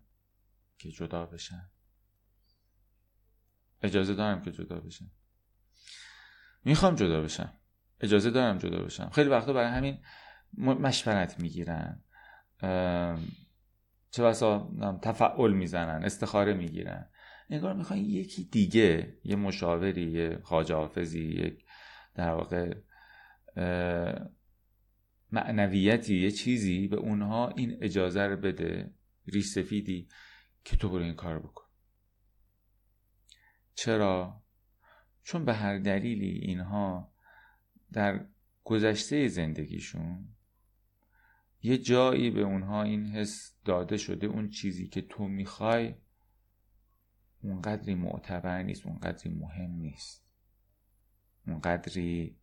[0.78, 1.70] که جدا بشم؟
[3.82, 5.10] اجازه دارم که جدا بشم.
[6.64, 7.52] می‌خوام جدا بشم.
[8.00, 9.10] اجازه دارم جدا بشم.
[9.10, 10.02] خیلی وقتا برای همین
[10.56, 12.04] مشورت می‌گیرن.
[14.10, 14.72] چه بسا
[15.02, 17.10] تفعول می‌زنن استخاره می‌گیرن.
[17.50, 21.64] انگار می‌خوان یکی دیگه یه مشاوری یه خاج حافظی یک
[22.14, 22.74] در واقع
[25.32, 28.94] معنویتی یه چیزی به اونها این اجازه رو بده
[29.26, 30.08] ریش سفیدی
[30.64, 31.64] که تو برو این کار بکن
[33.74, 34.42] چرا؟
[35.22, 37.12] چون به هر دلیلی اینها
[37.92, 38.26] در
[38.64, 40.28] گذشته زندگیشون
[41.62, 45.94] یه جایی به اونها این حس داده شده اون چیزی که تو می‌خوای
[47.42, 50.26] اونقدری معتبر نیست اونقدری مهم نیست
[51.46, 52.36] اونقدری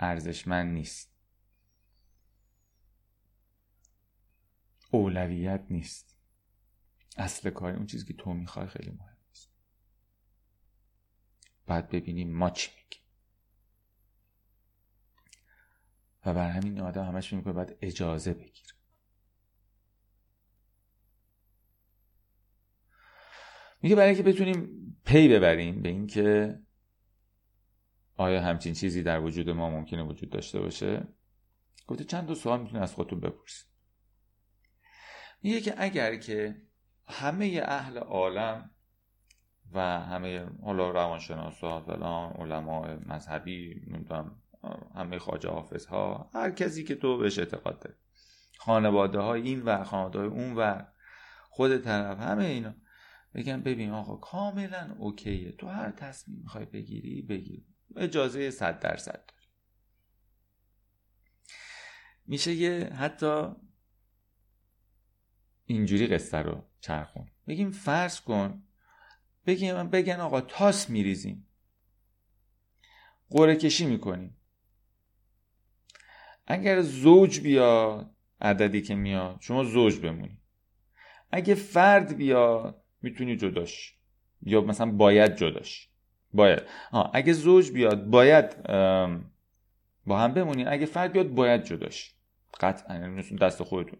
[0.00, 1.10] ارزشمند نیست.
[4.90, 6.16] اولویت نیست.
[7.16, 9.50] اصل کاری اون چیزی که تو می‌خوای خیلی مهم نیست.
[11.66, 13.00] بعد ببینیم ما چی میگیم.
[16.26, 18.74] و بر همین آدم همش میگه باید اجازه بگیر
[23.82, 24.68] میگه برای اینکه بتونیم
[25.04, 26.58] پی ببریم به اینکه
[28.20, 31.08] آیا همچین چیزی در وجود ما ممکنه وجود داشته باشه؟
[31.86, 33.66] گفته چند تا سوال می‌تونه از خودتون بپرسید.
[35.42, 36.62] میگه که اگر که
[37.08, 38.70] همه اهل عالم
[39.72, 44.42] و همه حالا روانشناسا فلان علماء مذهبی نمی‌دونم
[44.94, 47.96] همه خواجه حافظ ها هر کسی که تو بهش اعتقاد داری
[48.58, 50.82] خانواده های این و خانواده های اون و
[51.50, 52.74] خود طرف همه اینا
[53.34, 55.52] بگن ببین آقا کاملا اوکیه.
[55.52, 57.69] تو هر تصمیم می‌خوای بگیری بگیر.
[57.96, 59.46] اجازه صد درصد داری
[62.26, 63.48] میشه یه حتی
[65.64, 67.30] اینجوری قصه رو چرخون.
[67.48, 68.62] بگیم فرض کن
[69.46, 71.46] بگیم بگن آقا تاس میریزیم.
[73.30, 74.36] قره کشی می‌کنیم.
[76.46, 80.42] اگر زوج بیاد عددی که میاد شما زوج بمونی.
[81.30, 83.98] اگه فرد بیاد می‌تونی جداش.
[84.42, 85.89] یا مثلا باید جداش.
[86.32, 86.62] باید.
[86.92, 88.62] آه اگه زوج بیاد باید
[90.06, 90.64] با هم بمونی.
[90.64, 92.14] اگه فرد بیاد باید جداش
[92.60, 93.98] قطعا یعنی دست خودتون.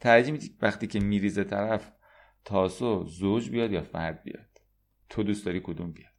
[0.00, 1.92] ترجیح میدی وقتی که میریزه طرف
[2.44, 4.60] تاسو زوج بیاد یا فرد بیاد؟
[5.08, 6.12] تو دوست داری کدوم بیاد؟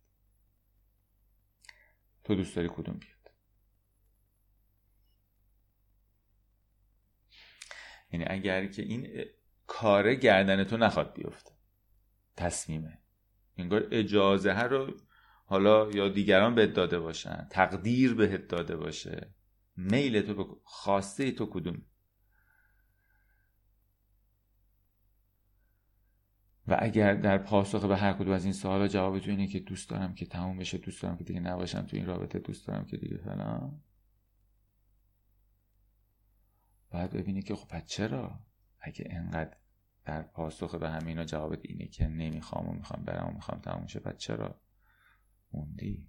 [2.23, 3.31] تو دوست داری کدوم بیاد؟
[8.11, 9.25] یعنی اگر که این
[9.67, 11.51] کار گردن تو نخواد بیفته.
[12.37, 13.01] تصمیمه.
[13.57, 14.97] انگار اجازه رو
[15.49, 19.33] حالا یا دیگران بهت داده باشن تقدیر بهت داده باشه.
[19.77, 21.81] میل تو به خواسته تو کدوم؟
[26.67, 29.89] و اگر در پاسخ به هر کدوم از این سوالا جواب تو اینه که دوست
[29.89, 32.97] دارم که تموم بشه دوست دارم که دیگه نباشم تو این رابطه دوست دارم که
[32.97, 33.81] دیگه فلان.
[36.91, 38.39] باید ببینی که خب چرا؟
[38.79, 39.57] اگه انقدر
[40.05, 43.99] در پاسخ به همینا جوابت اینه که نمی‌خوام و می‌خوام برم و می‌خوام تموم شه
[43.99, 44.61] بعد چرا؟
[45.51, 46.07] موندی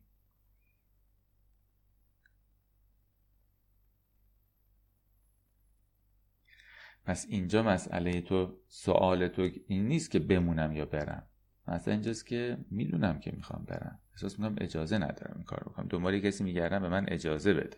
[7.05, 11.27] پس اینجا مسئله تو سوال تو این نیست که بمونم یا برم.
[11.69, 13.99] مسئله اینجاست که می‌دونم که می‌خوام برم.
[14.13, 15.87] احساس می‌کنم اجازه ندارم این کار بکنم.
[15.89, 17.77] دنبال کسی میگردم به من اجازه بده.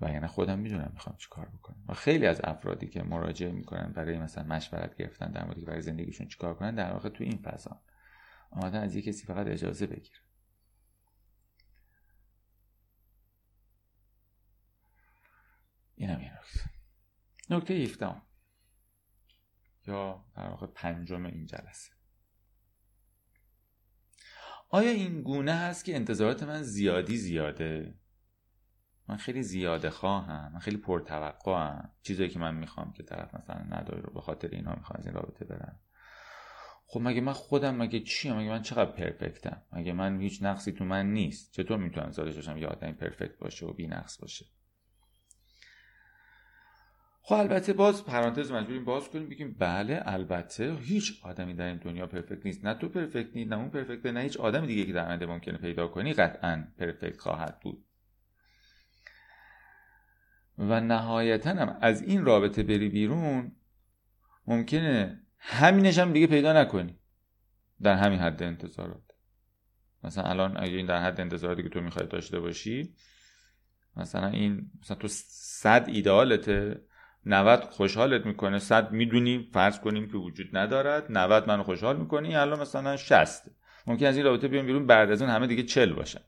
[0.00, 1.84] و یعنی خودم می‌دونم می‌خوام چی کار بکنم.
[1.88, 5.82] و خیلی از افرادی که مراجعه می‌کنن برای مثلا مشورت گرفتن در مورد که برای
[5.82, 7.80] زندگیشون چیکار کنن در واقع تو این فضا.
[8.50, 10.20] آمدن از یه کسی فقط اجازه بگیرن
[15.94, 16.70] اینم یه نکته.
[17.50, 17.74] نکته
[19.86, 21.92] یا در واقع پنجم این جلسه.
[24.70, 27.98] آیا این گونه هست که انتظارات من زیادی زیاده؟
[29.08, 31.92] من خیلی زیاده خواهم من خیلی پرتوقعم.
[32.02, 35.14] چیزایی که من می‌خوام که طرف مثلا نداره رو به خاطر اینا می‌خوام از این
[35.14, 35.80] رابطه برم.
[36.90, 40.84] خب مگه من خودم مگه چیم؟ مگه من چقدر پرفکتم؟ مگه من هیچ نقصی تو
[40.84, 44.46] من نیست؟ چطور می‌تونم زادش باشم یه آدمی پرفکت باشه و بی نقص باشه؟
[47.22, 52.06] خب البته باز پرانتز مجبوریم باز کنیم بگیم بله البته هیچ آدمی در این دنیا
[52.06, 52.64] پرفکت نیست.
[52.64, 55.58] نه تو پرفکت نیست نه اون پرفکت نه هیچ آدم دیگه که در آینده ممکنه
[55.58, 57.84] پیدا کنی قطعا پرفکت خواهد بود.
[60.58, 63.52] و نهایتا هم از این رابطه بری بیرون
[64.46, 66.98] ممکنه همینش هم دیگه پیدا نکنی.
[67.82, 69.02] در همین حد انتظارات.
[70.04, 72.94] مثلا الان اگه این در حد انتظاراتی که تو می‌خوای داشته باشی
[73.96, 76.80] مثلا این مثلا تو صد ایدالته
[77.26, 82.60] 90 خوشحالت می‌کنه 100 می‌دونی فرض کنیم که وجود ندارد 90 منو خوشحال می‌کنی الان
[82.60, 83.50] مثلا 60
[83.86, 86.20] ممکن از این رابطه بیان بیرون بعد از اون همه دیگه چل باشن.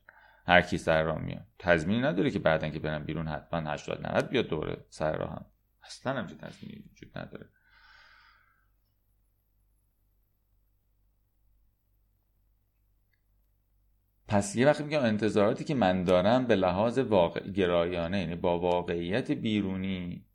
[0.47, 1.45] هر کی سر راه میاد.
[1.59, 5.45] تضمینی نداره که بعدا که برن بیرون حتما 80 90 بیاد دوره سر راه هم
[5.83, 7.49] اصلا همچین تضمینی وجود نداره.
[14.31, 19.31] پس یه وقتی میگم انتظاراتی که من دارم به لحاظ واقع گرایانه یعنی با واقعیت
[19.31, 20.25] بیرونی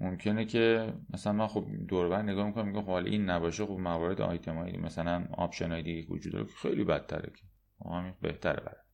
[0.00, 4.76] ممکنه که مثلا من خب دوربر نگاه می‌کنم میگم خب این نباشه خب موارد آیتمایی
[4.76, 7.42] مثلا آپشن های دیگه وجود داره که خیلی بدتره که.
[7.78, 8.84] خب همین بهتره برای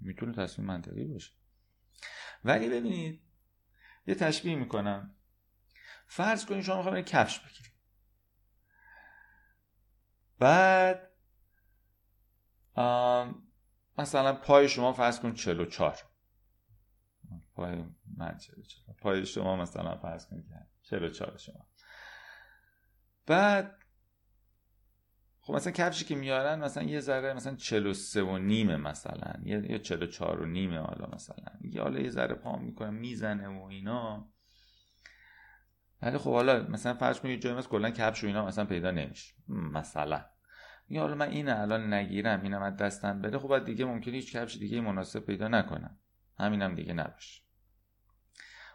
[0.00, 1.32] می‌تونه تصمیم منطقی باشه.
[2.44, 3.22] ولی ببینید
[4.06, 5.16] یه تشبیه می‌کنم.
[6.06, 7.72] فرض کنید شما می‌خواید کفش بگیرید.
[10.38, 11.13] بعد
[13.98, 15.98] مثلا پای شما فرض کن 44
[17.54, 17.84] پای
[18.16, 20.44] من 44 پای شما مثلا فرض کنید
[20.82, 21.68] 44 شما.
[23.26, 23.78] بعد
[25.40, 30.42] خب مثلا کفشی که میارن مثلا یه ذره مثلا 43 و نیمه مثلا یا 44
[30.42, 31.46] و نیمه حالا مثلا.
[31.60, 34.30] یه حالا یه ذره پا می‌کنه می‌زنه و اینا.
[36.02, 39.34] ولی خب حالا مثلا فرض کنید جای مثلا کلا کفش و اینا مثلا پیدا نمیشه.
[39.48, 40.24] مثلا.
[40.88, 44.56] یا حالا من این الان نگیرم اینم از دستم بده خب دیگه ممکنه هیچ کفش
[44.56, 45.98] دیگه مناسب پیدا نکنم.
[46.38, 47.42] همینم دیگه نباشه.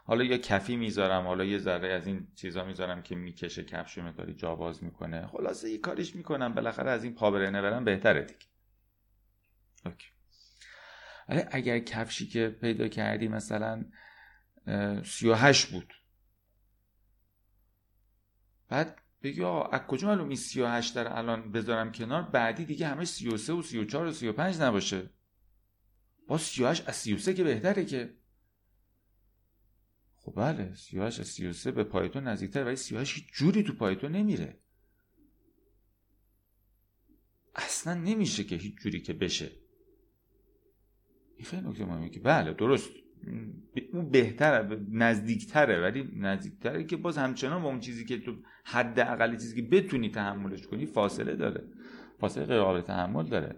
[0.04, 4.04] حالا یا کفی می‌ذارم حالا یه ذره از این چیزا می‌ذارم که می‌کشه کفش رو
[4.04, 5.26] مقداری جا باز می‌کنه.
[5.26, 8.46] خلاصه یه کاریش می‌کنم بالاخره از این پابرنه برم بهتره دیگه.
[9.86, 10.08] اوکی.
[11.50, 13.84] اگر کفشی که پیدا کردی مثلا
[15.04, 15.94] سی و هشت بود
[18.68, 23.04] بعد بگی آقا از کجا معلوم این 38 در الان بذارم کنار؟ بعدی دیگه همه
[23.04, 25.10] 33 و 34 و 35 نباشه.
[26.26, 28.14] با 38 از 33 که بهتره که.
[30.16, 34.58] خب بله 38 از 33 به پایتون نزدیکتر ولی 38 هیچ جوری تو پایتون نمیره.
[37.54, 39.52] اصلا نمیشه که هیچ جوری که بشه.
[41.36, 42.90] این خیلی نکته مهمه که بله درست.
[43.92, 49.36] اون بهتره نزدیکتره ولی نزدیکتره که باز همچنان با اون چیزی که تو حد اقلی
[49.36, 51.64] چیزی که بتونی تحملش کنی فاصله داره.
[52.18, 53.56] فاصله غیر قابل تحمل داره.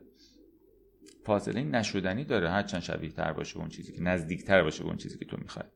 [1.25, 2.51] فاصله نشدنی داره.
[2.51, 5.67] هرچند شبیه تر باشه اون چیزی که نزدیکتر باشه اون چیزی که تو می‌خوای.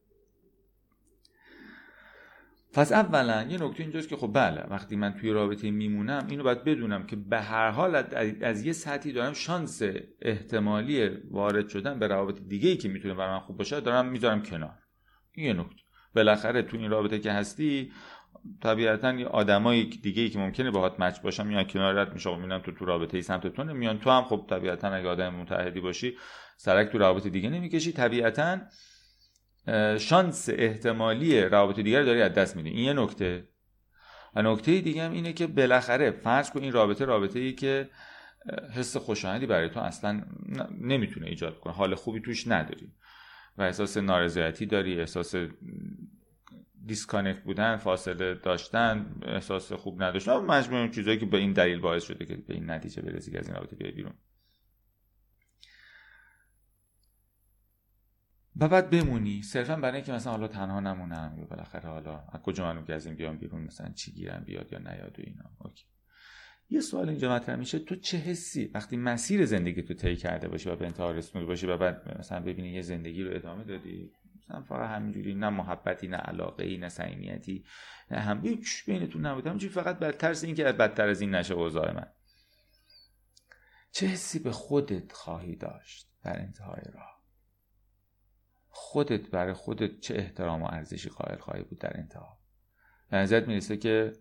[2.76, 6.64] پس اولا یه نکته اینجاست که خب بله وقتی من توی رابطه میمونم اینو باید
[6.64, 8.04] بدونم که به هر حال
[8.42, 9.82] از یه سطحی دارم شانس
[10.22, 14.42] احتمالی وارد شدن به روابط دیگه ای که می‌تونه برای من خوب باشه دارم می‌ذارم
[14.42, 14.78] کنار.
[15.36, 15.82] یه نکته.
[16.14, 17.92] بالاخره تو این رابطه که هستی
[18.62, 22.58] طبیعتا یه آدمای دیگه ای که ممکنه باهات مچ باشم میان کنارت میشه خب می‌بینم
[22.58, 23.98] تو تو رابطه ای سمت تو نمیان.
[23.98, 26.16] تو هم خب طبیعتا اگه آدم متحدی باشی
[26.56, 27.92] سرک تو رابطه دیگه نمی‌کشی.
[27.92, 28.58] طبیعتا
[29.98, 32.68] شانس احتمالی روابط دیگر داری از دست میدی.
[32.68, 33.48] این یه نکته.
[34.34, 37.90] و نکته دیگه هم اینه که بالاخره فرض کن این رابطه رابطه ای که
[38.74, 40.22] حس خوشایندی برای تو اصلا
[40.80, 41.74] نمی‌تونه ایجاد کنه.
[41.74, 42.92] حال خوبی توش نداری.
[43.58, 45.34] و احساس نارضایتی داری احساس
[46.86, 50.36] disconnect بودن فاصله داشتن احساس خوب نداشتن.
[50.36, 53.38] مجموع اون چیزایی که به این دلیل باعث شده که به این نتیجه برسی که
[53.38, 54.14] از این رابطه بیای بیرون.
[58.60, 59.42] و بعد بمونی.
[59.42, 63.06] صرفا برای اینکه مثلا حالا تنها نمونم یا بالاخره حالا از کجا من که از
[63.06, 65.50] این بیام بیرون مثلا چی گیرم بیاد یا نیاد و اینا.
[65.58, 65.84] okay.
[66.70, 67.78] یه سوال اینجا مطرح میشه.
[67.78, 71.66] تو چه حسی وقتی مسیر زندگی تو طی کرده باشی و به انتها رسونده باشی
[71.66, 76.16] و بعد مثلا ببینی یه زندگی رو ادامه دادی مثلا فقط همینجوری نه محبتی نه
[76.16, 77.64] علاقه ای نه صمیمیتی
[78.10, 81.92] نه هم هیچ بینتون نبود همینجوری فقط بر ترس اینکه بدتر از این نشه اوضاع
[81.92, 82.06] من.
[83.92, 87.15] چه حسی به خودت خواهی داشت در انتهای راه؟
[88.78, 92.38] خودت برای خودت چه احترام و ارزشی قائل خواهی بود در انتها؟
[93.10, 94.12] به نظرت می‌رسه که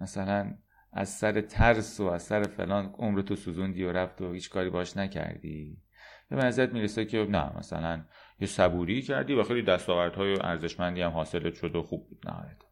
[0.00, 0.54] مثلا
[0.92, 4.70] از سر ترس و از سر فلان عمر تو سوزوندی و رفت و هیچ کاری
[4.70, 5.82] باش نکردی؟
[6.28, 8.04] به نظرت می‌رسه که نه مثلا
[8.40, 12.62] یه صبوری کردی و خیلی دستاوردهای ارزشمندی هم حاصلت شد و خوب بود نهایت.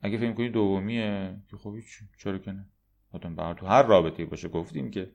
[0.00, 1.74] اگه فکر کنی دومیه که خب
[2.18, 2.66] چرا که نه؟
[3.12, 5.12] آدم تو هر رابطه باشه گفتیم که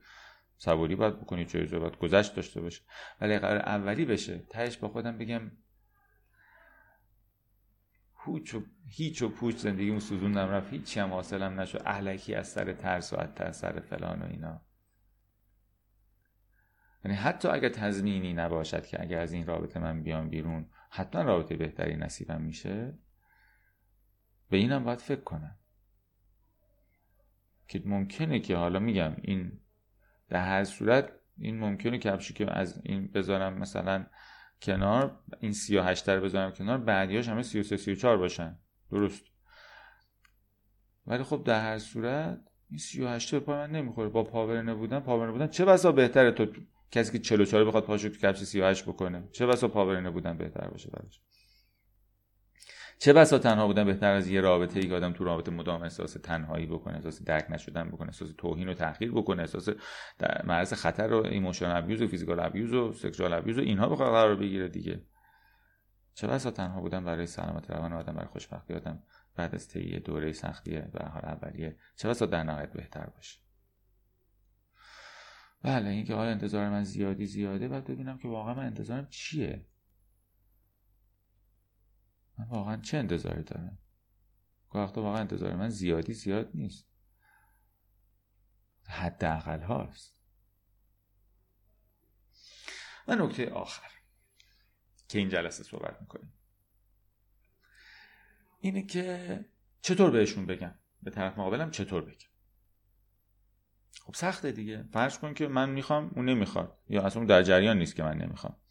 [0.62, 2.82] صبوری باید بکنی چه باید گذشت داشته باشه.
[3.22, 4.38] ولی قرار اولی بشه.
[4.38, 5.52] تهش با خودم بگم
[8.16, 10.74] هوچ و هیچ و پوچ زندگیمو سوزوندم رفت.
[10.74, 11.82] هیچی هم حاصلم نشد.
[11.86, 14.62] اهلکی از سر ترس و از سر فلان و اینا.
[17.06, 21.58] یعنی حتی اگر تضمینی نباشد که اگر از این رابطه من بیام بیرون حتما رابطه
[21.58, 22.98] بهتری نصیبم میشه.
[24.50, 25.56] به اینم باید فکر کنم.
[27.68, 29.60] که ممکنه که حالا میگم این
[30.30, 34.06] در هر صورت این ممکنه که که از این بذارم مثلا
[34.62, 38.58] کنار این 38 رو بذارم کنار بعدیاش همه 33 34 باشن.
[38.92, 39.24] درست.
[41.08, 44.10] ولی خب در هر صورت این 38 به پای من نمی‌خوره.
[44.10, 46.46] پابرهنه بودن پابرهنه بودن چه بسا بهتره تو
[46.92, 50.90] کسی که 44 بخواد پاشو تو کفش 38 بکنه؟ چه بسا پابرهنه بودن بهتر باشه
[50.90, 51.22] براش؟
[53.00, 56.14] چه بسا تنها بودن بهتر از یه رابطه ای که آدم تو رابطه مدام احساس
[56.14, 59.70] تنهایی بکنه احساس درک نشدن بکنه احساس توهین و تحقیر بکنه احساس
[60.44, 64.36] معرض خطر و emotional abuse و physical abuse و sexual abuse و اینها بخواد قرار
[64.36, 65.02] بگیره دیگه.
[66.14, 69.04] چه بسا تنها بودن برای سلامت روان آدم برای خوشبختی آدم
[69.36, 73.40] بعد از طی دوره سختی به حال اولیه چه بسا در نهایت بهتر باشه؟
[75.64, 79.66] بله اینکه آیا انتظار من زیادی زیاده؟ بعد ببینم که واقعا من انتظارم چیه؟
[82.40, 83.78] من واقعا چه انتظاری دارم
[84.74, 86.90] وقتا واقعا انتظار من زیادی زیاد نیست.
[88.88, 90.16] حداقل هاست
[93.08, 93.90] و نکته آخر.
[95.08, 96.34] که این جلسه صحبت می‌کنیم.
[98.60, 99.46] اینه که
[99.82, 102.30] چطور بهشون بگم؟ به طرف مقابلم چطور بگم؟
[104.02, 104.84] خب سخته دیگه.
[104.84, 106.80] فرض کن که من می‌خوام اون نمی‌خواد.
[106.90, 108.62] یا اصلا در جریان نیست که من نمی‌خوام.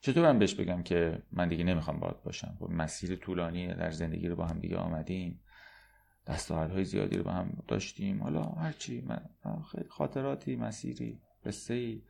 [0.00, 4.28] چطور من بهش بگم که من دیگه نمی‌خوام باهات باشم؟ خب مسیر طولانی در زندگی
[4.28, 5.40] رو با هم دیگه آمدیم.
[6.26, 8.22] دستاوردهای زیادی رو با هم داشتیم.
[8.22, 9.28] حالا هرچی من
[9.88, 12.02] خاطراتی مسیری قصه ای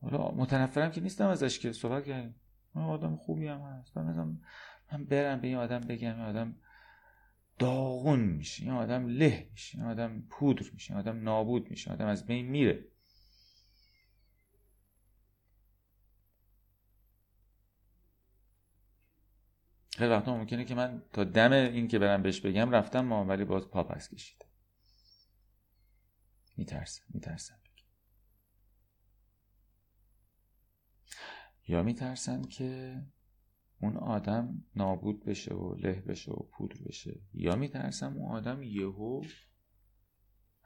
[0.00, 2.34] حالا متنفرم که نیستم ازش که صحبت کردیم.
[2.74, 3.96] من آدم خوبی هم هست.
[3.96, 4.38] من,
[4.92, 6.56] من برم به این آدم بگم این آدم
[7.58, 12.06] داغون میشه این آدم له میشه این آدم پودر میشه این آدم نابود میشه آدم
[12.06, 12.84] از بین میره.
[19.98, 23.44] خیلی وقتا ممکنه که من تا دم این که برم بهش بگم رفتم ما ولی
[23.44, 24.44] باز پا پس کشید
[26.56, 27.54] میترسم میترسم.
[31.68, 33.02] یا میترسم که
[33.80, 37.20] اون آدم نابود بشه و له بشه و پودر بشه.
[37.34, 39.22] یا میترسم اون آدم یهو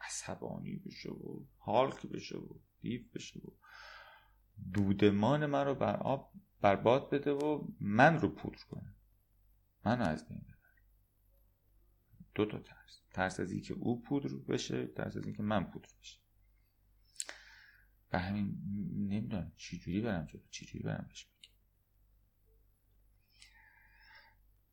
[0.00, 2.48] عصبانی بشه و هالک بشه و
[2.80, 3.50] دیو بشه و
[4.72, 8.94] دودمان من رو بر آب برباد بده و من رو پودر کنه.
[9.84, 10.56] منو از بین ببر
[12.34, 13.00] دو تا ترس.
[13.10, 16.18] ترس از اینکه او پودر بشه ترس از اینکه من پودر بشه
[18.12, 18.58] و همین
[19.08, 21.52] نمی‌دونم چجوری برم جلو چجوری برم بهش بگم.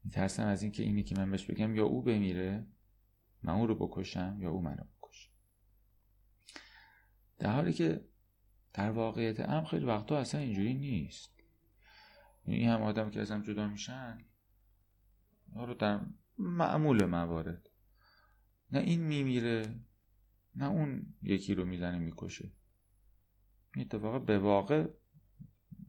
[0.03, 2.67] میترسم از اینکه اینی که من بهش بگم یا او بمیره
[3.43, 5.29] من او رو بکشم یا او منو بکشه.
[7.39, 8.05] در حالی که
[8.73, 11.35] در واقعیت هم خیلی وقتا اصلا اینجوری نیست.
[12.45, 14.28] این هم آدم که ازم جدا میشن
[15.55, 15.99] رو در
[16.37, 17.69] معمول موارد.
[18.71, 19.65] نه این میمیره
[20.55, 22.51] نه اون یکی رو می‌زنه می‌کشه.
[23.75, 24.87] این اتفاقا به واقع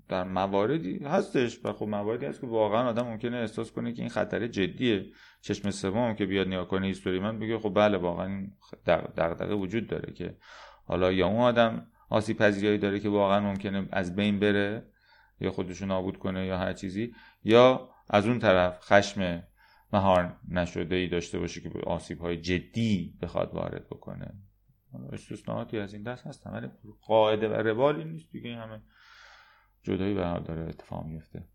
[0.08, 4.11] در مواردی هستش و خب مواردی هست که واقعا آدم ممکنه احساس کنه که این
[4.11, 5.12] خطر جدیه.
[5.40, 8.46] چشم سوم که بیاد نگاه کنه هیستوری من بگه خب بله واقعا
[8.86, 10.36] دغدغه وجود داره که
[10.84, 14.86] حالا یا اون آدم آسیب پذیری داره که واقعا ممکنه از بین بره
[15.40, 19.42] یا خودشو نابود کنه یا هر چیزی یا از اون طرف خشم
[19.93, 24.34] مهار نشده ای داشته باشه که آسیب های جدی بخواد وارد بکنه.
[25.12, 26.68] استثناءاتی از این دست هستن ولی
[27.01, 28.32] قاعده و روالی نیست.
[28.32, 28.82] دیگه همه
[29.82, 31.49] جدایی به داره اتفاق میفته.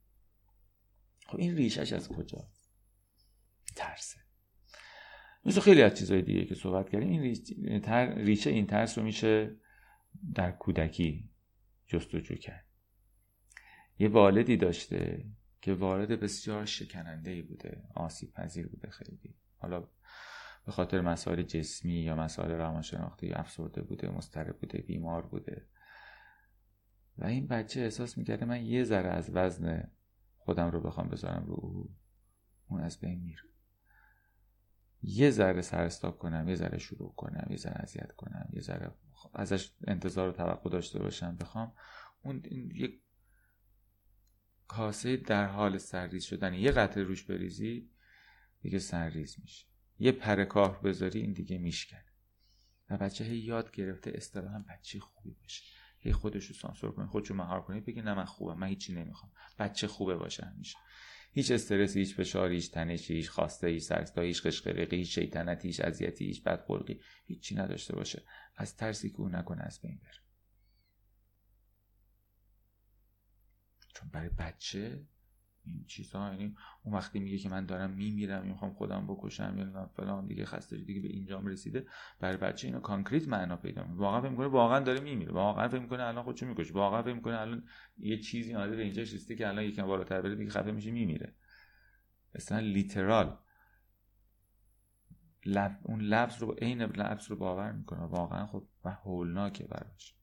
[1.28, 2.48] خب این ریشش از کجا؟
[3.76, 4.20] ترسه.
[5.46, 7.22] مثل خیلی از چیزهای دیگه که صحبت کردیم این
[8.26, 9.56] ریشه این ترس رو میشه
[10.36, 11.30] در کودکی
[11.88, 12.66] جستجو کرد.
[14.00, 15.26] یه والدی داشته
[15.66, 19.36] که وارد بسیار شکننده ای بوده آسیب پذیر بوده خیلی.
[19.58, 19.88] حالا
[20.66, 25.68] به خاطر مسائل جسمی یا مسائل روانشناختی افسرده بوده مضطرب بوده بیمار بوده.
[27.18, 29.92] و این بچه احساس می‌کرده من یه ذره از وزن
[30.38, 31.90] خودم رو بخوام بذارم رو
[32.68, 33.44] اون از بین میره.
[35.02, 38.92] یه ذره سرستاک کنم یه ذره شروع کنم یه ذره اذیت کنم یه ذره
[39.34, 41.74] ازش انتظار و توقع داشته باشم بخوام.
[42.24, 42.44] اون
[42.74, 43.05] یک
[44.68, 47.90] کاسه در حال سرریز شدن یه قطره روش بریزی
[48.62, 49.66] دیگه سرریز میشه.
[50.00, 52.06] یه پرکاه بذاری این دیگه میشکنه.
[52.90, 55.64] و بچه هی یاد گرفته اصطلاحا بچه خوبی باشه.
[56.00, 59.32] هی خودش رو سانسور کنه خودشو مهار کنه بگی نه من خوبم من هیچی نمی‌خوام.
[59.60, 60.78] بچه خوبه باشه همیشه.
[61.32, 65.82] هیچ استرسی هیچ فشاری هیچ تنشی هیچ خواسته هیچ سرستا هیچ قشقرقی هیچ شیطنتی هیچ
[65.82, 67.00] اذیتی هیچ بدخلقی.
[67.26, 68.24] هیچی نداشته باشه.
[68.56, 70.25] از ترسی که او نکنه از بین بره.
[73.96, 75.06] چون برای بچه
[75.68, 80.28] این چیزها یعنی اون وقتی میگه که من دارم میمیرم می‌خوام خودم بکشم یا فلان
[80.28, 81.88] دیگه خسته دیگه به اینجام رسیده
[82.20, 83.98] برای بچه اینو کانکریت معنا پیدا می‌کنه.
[83.98, 85.32] واقعا فکر می‌کنه واقعا داره میمیره.
[85.32, 86.74] واقعا فکر می‌کنه الان خودشو می‌کشه.
[86.74, 87.68] واقعا فکر می‌کنه الان
[87.98, 91.36] یه چیزی اومده به اینجا رسیده که الان یکم بالاتر بره دیگه خفه میشه میمیره.
[92.36, 93.38] اصلا لیترال
[95.46, 95.80] لب...
[95.84, 98.00] اون لفظ رو عین لفظ رو باور می‌کنه.
[98.00, 100.16] واقعا خب و هولناکه براش.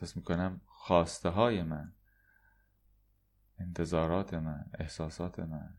[0.00, 1.92] احساس می‌کنم خواسته های من
[3.58, 5.78] انتظارات من احساسات من.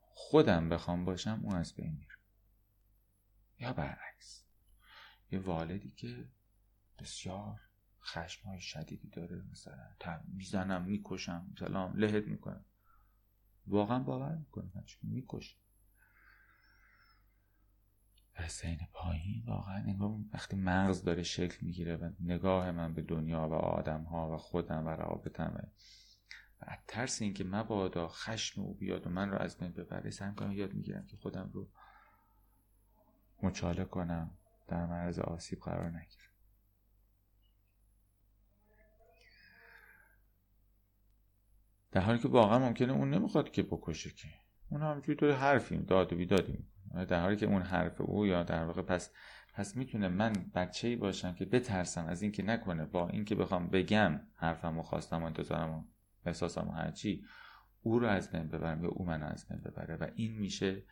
[0.00, 2.16] خودم بخوام باشم اون از بین میره
[3.58, 4.44] یا برعکس.
[5.30, 6.28] یه والدی که
[6.98, 7.60] بسیار
[8.02, 9.94] خشم های شدیدی داره مثلا
[10.24, 12.64] می‌زنم می‌کشم سلام لهت می‌کنم.
[13.66, 15.58] واقعا باور می‌کنم می‌کشم؟
[18.34, 23.52] حسین پایین واقعا انگار وقتی مغز داره شکل می‌گیره و نگاه من به دنیا و
[23.52, 25.66] آدم ها و خودم و روابطم و
[26.60, 30.52] از ترس اینکه مبادا خشم او بیاد و من رو از بین ببره سعی کنم
[30.52, 31.68] یاد می‌گیرم که خودم رو
[33.42, 36.30] مچاله کنم در معرض آسیب قرار نگیرم.
[41.92, 44.28] در حالی که واقعا ممکنه اون نمی‌خواد که بکشه که.
[44.70, 46.73] اون همجوری داره حرفیم داد و بیدادیم
[47.04, 49.12] در حالی که اون حرف او یا در واقع پس
[49.54, 54.20] پس می‌تونه من بچه ای باشم که بترسم از اینکه نکنه با اینکه بخوام بگم
[54.36, 55.82] حرفم و خواستم و انتظارم و
[56.26, 57.24] احساسم و هرچی
[57.82, 59.96] او رو از بین ببرم یا او من از بین ببره.
[59.96, 60.82] و این میشه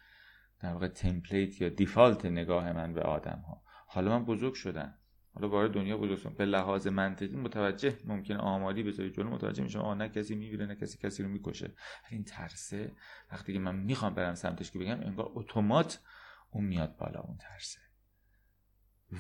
[0.61, 4.95] در واقع تمپلیت یا دیفالت نگاه من به آدم ها حالا من بزرگ شدم.
[5.35, 9.95] حالا وارد دنیا بزرگ به لحاظ منطقی متوجه ممکن آمادی بذاری جلو متوجه میشم آ
[9.95, 11.75] نه کسی می‌بینه نه کسی کسی رو می‌کشه.
[12.11, 12.93] این ترسه.
[13.33, 16.01] وقتی که من می‌خوام برم سمتش که بگم انگار اتومات
[16.51, 17.79] اون میاد بالا اون ترسه.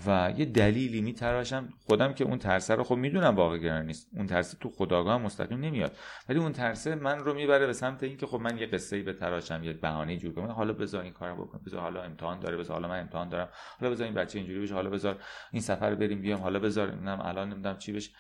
[0.06, 1.68] و یه دلیلی میتراشم.
[1.86, 4.10] خودم که اون ترسه رو خب می‌دونم واقع نیست.
[4.16, 5.96] اون ترسه تو خداگاه مستقیم نمیاد.
[6.28, 9.64] ولی اون ترسه من رو می‌بره به سمت اینکه خب من یه قصه ای بتراشم
[9.64, 10.46] یه بهانه جور کنم.
[10.46, 11.62] حالا بذار این کارو بکنم.
[11.66, 12.56] بذار حالا امتحان داره.
[12.56, 13.48] بذار حالا من امتحان دارم.
[13.80, 14.74] حالا بذار این بچه اینجوری بشه.
[14.74, 15.22] حالا بذار
[15.52, 16.40] این سفر بریم بیام.
[16.40, 18.10] حالا بذار نمی‌دونم الان نمی‌دونم چی بشه.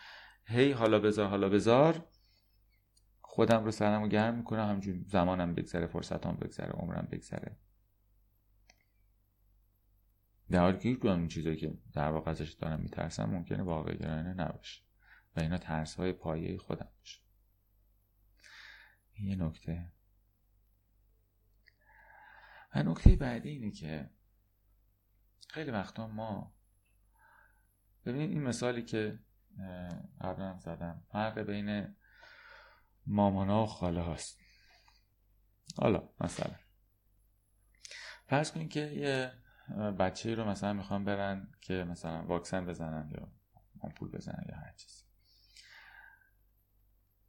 [0.46, 1.94] هی حالا بذار حالا بذار.
[3.20, 4.68] خودم رو سرمو گرم می‌کنم.
[4.68, 7.56] همجوری زمانم بگذره فرصتام بگذره عمرم بگذره.
[10.52, 14.34] در حالی که هیچ این چیزایی که در واقع ازش دارم میترسم ممکنه واقع گرایانه
[14.34, 14.82] نباشه
[15.36, 17.20] و اینا ترس های پایه خودم باشه.
[19.18, 19.92] یه نکته.
[22.74, 24.10] و نکته بعدی اینه که
[25.48, 26.54] خیلی وقتا ما
[28.06, 29.18] ببینید این مثالی که
[30.20, 31.96] قبلا زدم فرق بین
[33.06, 34.38] مامانا و خاله هاست
[35.76, 36.54] حالا مثلا
[38.26, 39.41] فرض کنید که یه
[39.98, 43.32] بچه رو مثلا می‌خوان برن که مثلا واکسن بزنن یا
[43.80, 45.04] آمپول بزنن یا هر چیزی.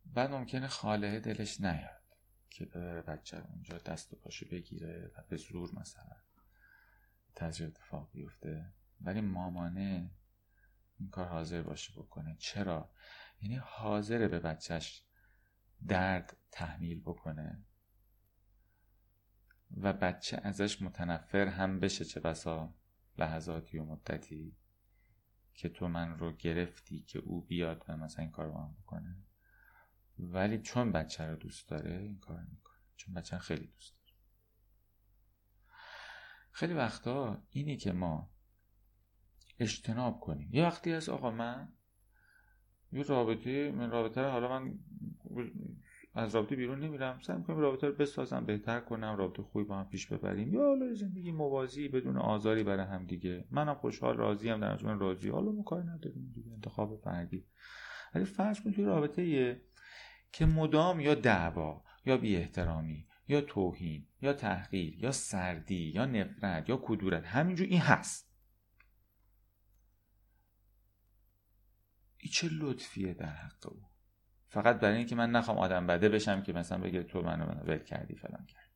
[0.06, 2.04] بعد ممکنه خاله دلش نیاد
[2.50, 6.16] که ببره بچه رو اونجا دست و پاشو بگیره و به زور مثلا
[7.36, 8.74] تجربه اتفاق بیفته.
[9.02, 10.12] ولی مامانه
[11.00, 12.36] این کار حاضر باشه بکنه.
[12.40, 12.92] چرا؟
[13.42, 15.04] یعنی حاضره به بچهش
[15.88, 17.66] درد تحمیل بکنه.
[19.78, 22.74] و بچه ازش متنفر هم بشه چه بسا
[23.18, 24.56] لحظاتی و مدتی
[25.54, 29.18] که تو من رو گرفتی که او بیاد و مثلا این کار رو هم بکنه.
[30.20, 32.80] ولی چون بچه رو دوست داره این کار می‌کنه.
[32.96, 34.18] چون بچه خیلی دوست داره.
[36.52, 38.32] خیلی وقتا اینی که ما
[39.60, 40.50] اجتناب کنیم.
[40.54, 41.74] یه وقتی از آقا من
[42.92, 44.80] یه رابطه من رابطه حالا من
[46.16, 47.20] از رابطه بیرون نمیرم.
[47.22, 50.54] سعی می‌کنم رابطه رو بسازم بهتر کنم رابطه خوبی با هم پیش ببریم.
[50.54, 53.48] یا حالا زندگی موازی بدون آزاری برای هم دیگه.
[53.52, 55.30] منم خوشحال راضی هم در من راضی.
[55.30, 57.46] حالا ما کار نداریم دیگه انتخاب فردی.
[58.16, 59.62] ولی فرض کن توی رابطه
[60.32, 66.70] که مدام یا دعوا یا بی احترامی یا توهین یا تحقیر یا سردی یا نفرت
[66.70, 68.34] یا کدورت همینجور این هست.
[72.18, 73.93] این چه لطفیه در حق او؟
[74.54, 78.16] فقط برای اینکه من نخوام آدم بده بشم که مثلا بگه تو منو ول کردی
[78.16, 78.70] فلان کرد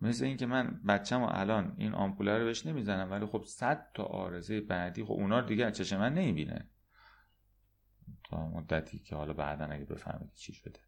[0.00, 4.04] مثل اینکه من بچم و الان این آمپوله رو بهش نمی‌زنم ولی خب صد تا
[4.04, 6.68] آرزه بعدی خب اونا رو دیگه چشم من نمی‌بینه.
[8.24, 10.80] تا مدتی که حالا بعدا اگه بفهمید چی شده.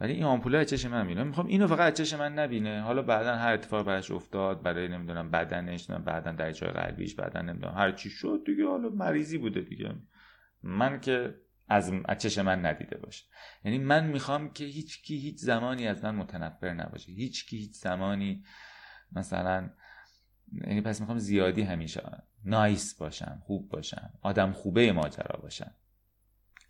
[0.00, 1.24] ولی این آمپوله از چشم من می‌بینه.
[1.24, 2.80] می‌خوام اینو فقط از چشم من نبینه.
[2.80, 7.74] حالا بعدا هر اتفاق براش افتاد برای نمی‌دونم بدنش بعدا در جای قلبیش بعدا نمی‌دونم
[7.74, 9.94] هر چی شد دیگه حالا مریضی بوده دیگه.
[10.62, 11.34] من که
[11.70, 13.24] از چشم من ندیده باشه.
[13.64, 17.12] یعنی من می‌خوام که هیچ کی هیچ زمانی از من متنفر نباشه.
[17.12, 18.44] هیچ کی هیچ زمانی
[19.12, 19.70] مثلا
[20.66, 22.02] یعنی پس می‌خوام زیادی همیشه
[22.44, 25.74] نایس باشم خوب باشم آدم خوبه ماجرا باشم.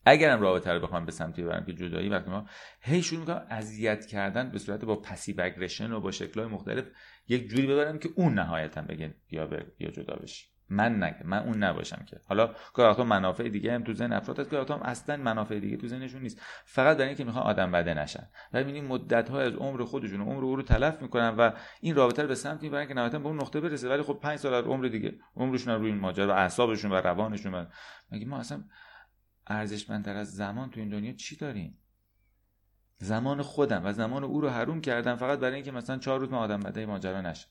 [0.07, 2.47] اگرم رابطه رو بخوام به سمتی ببرم که جدایی وقتی ما
[2.81, 6.85] هی شروع می‌کنم اذیت کردن به صورت با پسیو اگریشن و با شکلهای مختلف
[7.29, 9.47] یک جوری ببرم که اون نهایتا بگه بیا
[9.79, 10.47] بیا جدا بشی.
[10.71, 12.21] من نگه من اون نباشم که.
[12.27, 16.23] حالا گاهی منافع دیگه هم تو ذهن افراد هست گاهی اصلا منافع دیگه تو ذهنشون
[16.23, 16.41] نیست.
[16.65, 18.29] فقط برای اینکه می‌خوان آدم بده نشن.
[18.53, 21.51] و ببینید مدت ها از عمر خودشون عمر او رو تلف می‌کنن و
[21.81, 23.89] این رابطه رو به سمت می‌برن که نهایتا به اون نقطه برسه.
[23.89, 27.55] ولی خب 5 سال از عمر دیگه عمرشون روی این ماجرا و اعصابشون و روانشون
[27.55, 27.65] و
[28.13, 28.65] مگه ما اصلا
[29.47, 31.79] ارزشمندتر از زمان تو این دنیا چی داریم؟
[32.99, 36.39] زمان خودم و زمان او رو حروم کردم فقط برای اینکه مثلا چهار روز ما
[36.39, 37.47] آدم بده ماجرا نشه.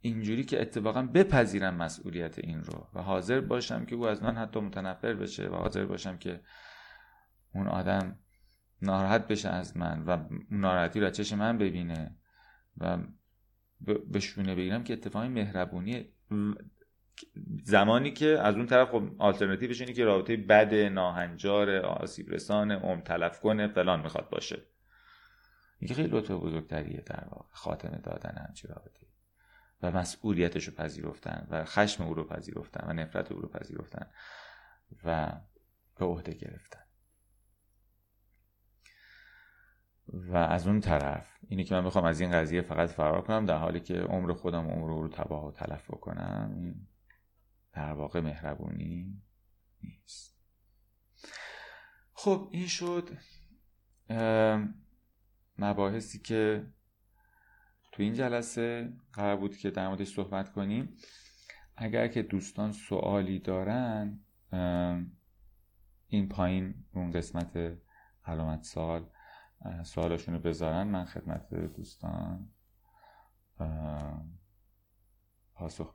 [0.00, 4.60] اینجوری که اتفاقا بپذیرم مسئولیت این رو و حاضر باشم که او از من حتی
[4.60, 6.40] متنفر بشه و حاضر باشم که
[7.54, 8.18] اون آدم
[8.82, 10.18] ناراحت بشه از من و
[10.50, 12.16] ناراحتی رو چشم من ببینه
[12.78, 12.98] و
[14.14, 16.12] بشونه بگیرم که اتفاقی مهربونی
[17.64, 23.00] زمانی که از اون طرف خب آلترناتیوش اینه که رابطه بد ناهنجار آسیب رسان ام
[23.00, 24.62] تلف کنه فلان می‌خواد باشه.
[25.78, 29.09] این خیلی لطف بزرگتریه در واقع خاتمه دادن همچی رابطه
[29.82, 34.06] و مسئولیتش رو پذیرفتن و خشم او رو پذیرفتن و نفرت او رو پذیرفتن
[35.04, 35.40] و
[35.98, 36.80] به عهده گرفتن.
[40.12, 43.56] و از اون طرف اینی که من می‌خوام از این قضیه فقط فرار کنم در
[43.56, 46.86] حالی که عمر خودم عمر او رو تباه و تلف کنم این
[47.72, 49.22] در واقع مهربونی
[49.82, 50.36] نیست.
[52.12, 53.18] خب این شد
[55.58, 56.66] مباحثی که
[58.00, 60.96] تو این جلسه قرار بود که در موردش صحبت کنیم.
[61.76, 64.20] اگر که دوستان سوالی دارن
[66.06, 67.78] این پایین اون قسمت
[68.24, 69.10] علامت سوال
[69.84, 70.82] سوالاشون رو بذارن.
[70.82, 72.50] من خدمت دوستان
[75.54, 75.94] پاسخ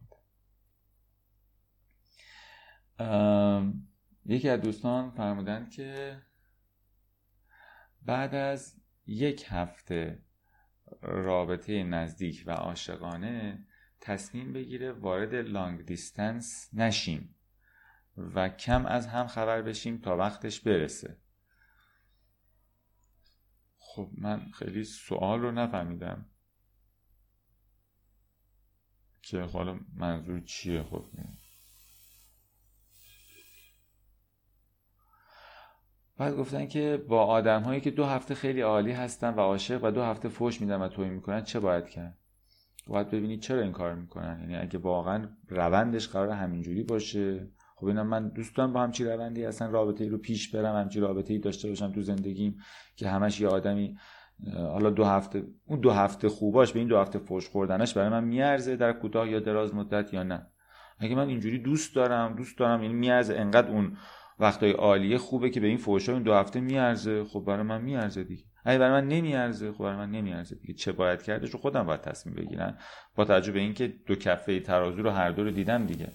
[2.99, 3.87] میدم.
[4.25, 6.21] یکی از دوستان فرمودن که
[8.01, 10.24] بعد از یک هفته
[11.01, 13.65] رابطه نزدیک و عاشقانه
[14.01, 17.35] تصمیم بگیره وارد لانگ دیستنس نشیم
[18.17, 21.17] و کم از هم خبر بشیم تا وقتش برسه.
[23.77, 26.25] خب من خیلی سوال رو نفهمیدم.
[29.21, 31.05] که حالا منظور چیه؟ خب
[36.17, 39.91] بعد گفتن که با آدم هایی که دو هفته خیلی عالی هستن و عاشق و
[39.91, 42.17] دو هفته فوش میدن و توی می‌کنن چه باید کرد؟
[42.87, 44.37] باید ببینید چرا این کار می‌کنن.
[44.41, 47.47] یعنی اگه واقعا روندش قرار همینجوری باشه.
[47.75, 51.33] خب اینا من دوستان با همچی روندی هستن؟ رابطه ای رو پیش برم همچی رابطه
[51.33, 52.57] ای داشته باشم تو زندگیم
[52.95, 53.97] که همش یه آدمی
[54.53, 58.23] حالا دو هفته اون دو هفته خوباش به این دو هفته فوش خوردنش برای من
[58.23, 60.47] میارزه در کوتاه یا دراز مدت یا نه.
[60.99, 63.97] اگه من اینجوری دوست دارم دوست دارم یعنی میارزه انقدر اون
[64.39, 67.23] وقتای عالیه خوبه که به این فوشا این دو هفته میارزه.
[67.23, 68.43] خب برای من میارزه دیگه.
[68.65, 70.73] اگه برای من نمیارزه خب برای من نمیارزه دیگه.
[70.73, 72.77] چه باید کردش رو خودم باید تصمیم بگیرم.
[73.15, 76.11] با توجه به اینکه دو کفه ترازو رو هر دو رو دیدم دیگه.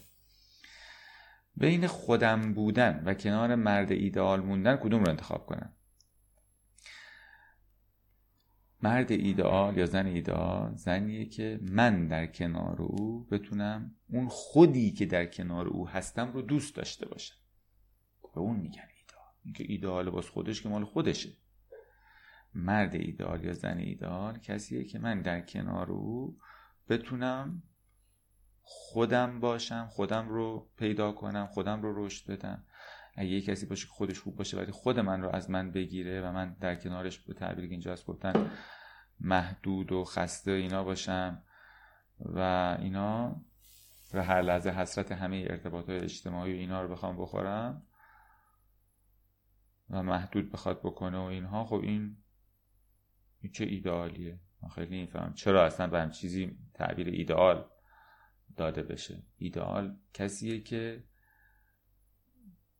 [1.56, 5.72] بین خودم بودن و کنار مرد ایدئال موندن کدوم رو انتخاب کنم؟
[8.82, 15.06] مرد ایدئال یا زن ایدئال زنیه که من در کنار او بتونم اون خودی که
[15.06, 17.39] در کنار او هستم رو دوست داشته باشم.
[18.34, 19.32] به اون میگن ایدئال.
[19.44, 21.30] اینکه ایدئال باز خودش که مال خودشه.
[22.54, 26.38] مرد ایدئال یا زن ایدئال کسیه که من در کنار او
[26.88, 27.62] بتونم
[28.62, 32.64] خودم باشم خودم رو پیدا کنم خودم رو رشد بدم.
[33.14, 36.20] اگه یه کسی باشه که خودش خوب باشه ولی خود من رو از من بگیره
[36.20, 38.50] و من در کنارش به تعبیری که اینجاست گفتن
[39.20, 41.42] محدود و خسته اینا باشم
[42.20, 42.38] و
[42.80, 43.40] اینا
[44.14, 47.82] و هر لحظه حسرت همه ارتباطات اجتماعی و اینا رو بخوام بخورم
[49.90, 52.16] و محدود بخواد بکنه و اینها خب این
[53.52, 55.34] چه ایدئالیه؟ من خیلی نمی‌فهمم.
[55.34, 57.70] چرا اصلا به چیزی تعبیر ایدئال
[58.56, 61.04] داده بشه؟ ایدئال کسیه که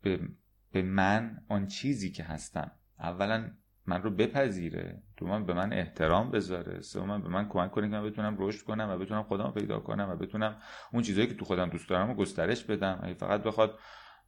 [0.02, 0.28] به,
[0.72, 3.50] به من آن چیزی که هستم اولا
[3.86, 7.96] من رو بپذیره تو من به من احترام بذاره من به من کمک کنه که
[7.96, 10.56] من بتونم رشد کنم و بتونم خودم پیدا کنم و بتونم
[10.92, 13.00] اون چیزهایی که تو خودم دوست دارم رو گسترش بدم.
[13.02, 13.78] اگه فقط بخواد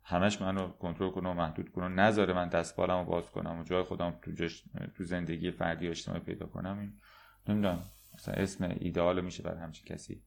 [0.05, 1.88] همش منو کنترل کنه و محدود کنه.
[1.88, 4.48] نذاره من دست رو باز کنم و جای خودم تو,
[4.96, 6.78] تو زندگی فردی اجتماعی پیدا کنم.
[6.78, 7.00] این
[7.48, 7.82] نمی‌دونم
[8.14, 10.24] مثلا اسم ایدئال میشه بر همچین کسی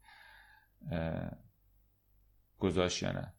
[2.60, 3.34] گذاشت یا نه.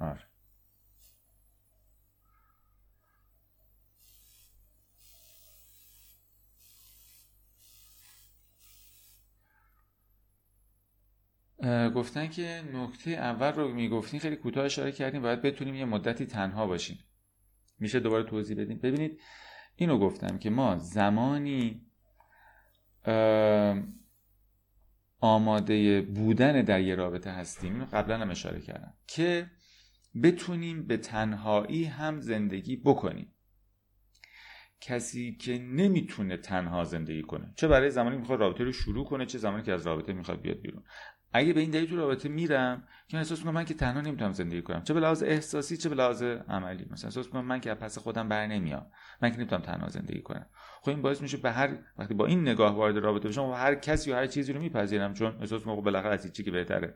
[0.00, 0.27] آره.
[11.94, 16.66] گفتن که نکته اول رو می‌گفتین خیلی کوتاه اشاره کردیم باید بتونیم یه مدتی تنها
[16.66, 16.98] باشیم.
[17.78, 19.20] میشه دوباره توضیح بدیم ببینید
[19.76, 21.86] اینو گفتم که ما زمانی
[25.20, 29.50] آماده بودن در یه رابطه هستیم اینو قبلا هم اشاره کردم که
[30.22, 33.34] بتونیم به تنهایی هم زندگی بکنیم.
[34.80, 39.38] کسی که نمی‌تونه تنها زندگی کنه چه برای زمانی می‌خواد رابطه رو شروع کنه چه
[39.38, 40.84] زمانی که از رابطه می‌خواد بیاد بیرون.
[41.32, 44.62] اگه به این دلیل تو رابطه میرم که احساس می‌کنم من که تنها نمی‌تونم زندگی
[44.62, 44.82] کنم.
[44.82, 46.86] چه به لحاظ احساسی چه به لحاظ عملی.
[46.90, 48.86] مثلا احساس می‌کنم من که پس خودم بر نمیام.
[49.22, 50.46] من که نمی‌تونم تنها زندگی کنم.
[50.80, 53.74] خب این باعث میشه به هر وقتی با این نگاه وارد رابطه بشم و هر
[53.74, 55.14] کسی و هر چیزی رو میپذیرم.
[55.14, 56.94] چون احساس می‌کنم خب بالاخره از چیزی که بهتره.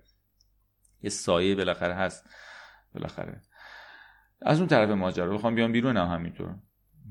[1.03, 2.31] یه سایه بالاخره هست.
[2.95, 3.43] بالاخره.
[4.43, 5.35] از اون طرف ماجرا.
[5.35, 6.55] بخوام بیام بیرون هم همینطور.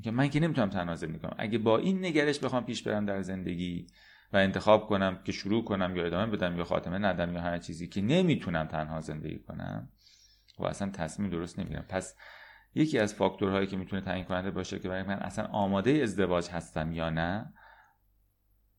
[0.04, 1.36] که من که نمی‌تونم تنها زندگی کنم.
[1.38, 3.88] اگه با این نگرش بخوام پیش برم در زندگی
[4.34, 7.88] و انتخاب کنم که شروع کنم یا ادامه بدم یا خاتمه ندم یا هر چیزی
[7.88, 9.90] که نمی‌تونم تنها زندگی کنم
[10.60, 11.86] و اصلا تصمیم درست نمی‌گیرم.
[11.90, 12.16] پس
[12.76, 16.92] یکی از فاکتورهایی که می‌تونه تعیین کننده باشه که برای من اصلا آماده ازدواج هستم
[16.92, 17.54] یا نه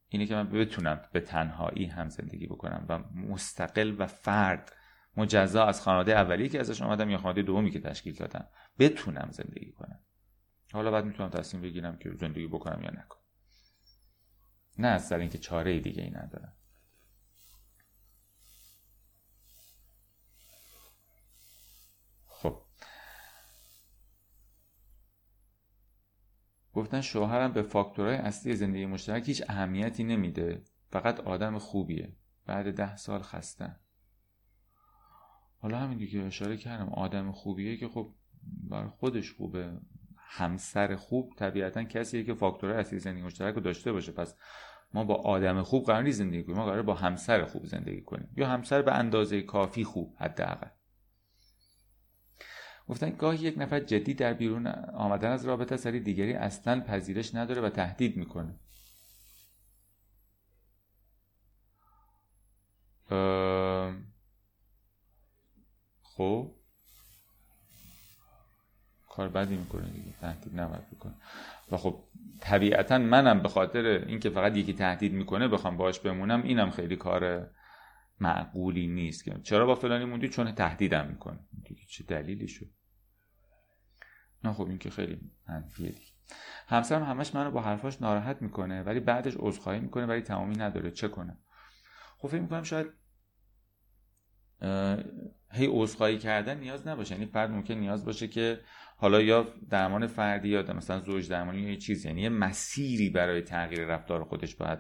[0.09, 4.73] اینه که من بتونم به تنهایی هم زندگی بکنم و مستقل و فرد
[5.17, 8.49] مجزا از خانواده اولی که ازش آمدم یا خانواده دومی که تشکیل دادم
[8.79, 10.01] بتونم زندگی کنم.
[10.73, 13.22] حالا بعد می‌تونم تصمیم بگیرم که زندگی بکنم یا نکنم.
[14.79, 16.53] نه از سر اینکه چاره دیگه ای ندارم
[22.27, 22.63] خب.
[26.73, 30.63] گفتن شوهرم به فاکتورهای اصلی زندگی مشترک هیچ اهمیتی نمیده.
[30.91, 32.17] فقط آدم خوبیه.
[32.47, 33.77] بعد ده سال خسته
[35.59, 39.81] حالا همین دیگه اشاره کردم آدم خوبیه که خب بر خودش خوبه.
[40.35, 44.13] همسر خوب طبیعتا کسیه که فاکتورهای اصلی زندگی مشترک رو داشته باشه.
[44.13, 44.37] پس
[44.95, 46.57] ما با آدم خوب قرار نیست زندگی کنیم.
[46.57, 48.29] ما قرار با همسر خوب زندگی کنیم.
[48.37, 50.69] یا همسر به اندازه کافی خوب حداقل.
[52.89, 57.63] گفتن گاهی یک نفر جدی در بیرون آمدن از رابطه سری دیگری اصلا پذیرش نداره
[57.63, 58.55] و تهدید می‌کنه.
[66.03, 66.55] خب؟
[69.13, 71.15] کار بدی می‌کنه دیگه تهدید نباید بکنه.
[71.73, 72.05] و خب
[72.41, 77.51] طبیعتا منم به خاطر اینکه فقط یکی تهدید می‌کنه بخوام باش بمونم اینم خیلی کار
[78.21, 79.41] معقولی نیست که.
[79.43, 81.39] چرا با فلانی موندی؟ چون تهدیدم می‌کنه.
[81.65, 82.67] دیگه چه دلیلی شد؟
[84.45, 86.13] نه خب این که خیلی منفیه دیگه.
[86.69, 90.91] همسرم همش منو با حرفاش ناراحت می‌کنه ولی بعدش عذرخواهی می‌کنه ولی تمامی نداره.
[90.91, 91.39] چه کنه
[92.19, 92.87] خب فکر می‌کنم شاید
[95.53, 97.15] هی عذرخواهی کردن نیاز نباشه.
[97.15, 98.61] یعنی فرد ممکن نیاز باشه که
[99.03, 103.85] حالا یا درمان فردی یا مثلا زوج درمانی یا چیز یعنی یه مسیری برای تغییر
[103.85, 104.79] رفتار خودش باید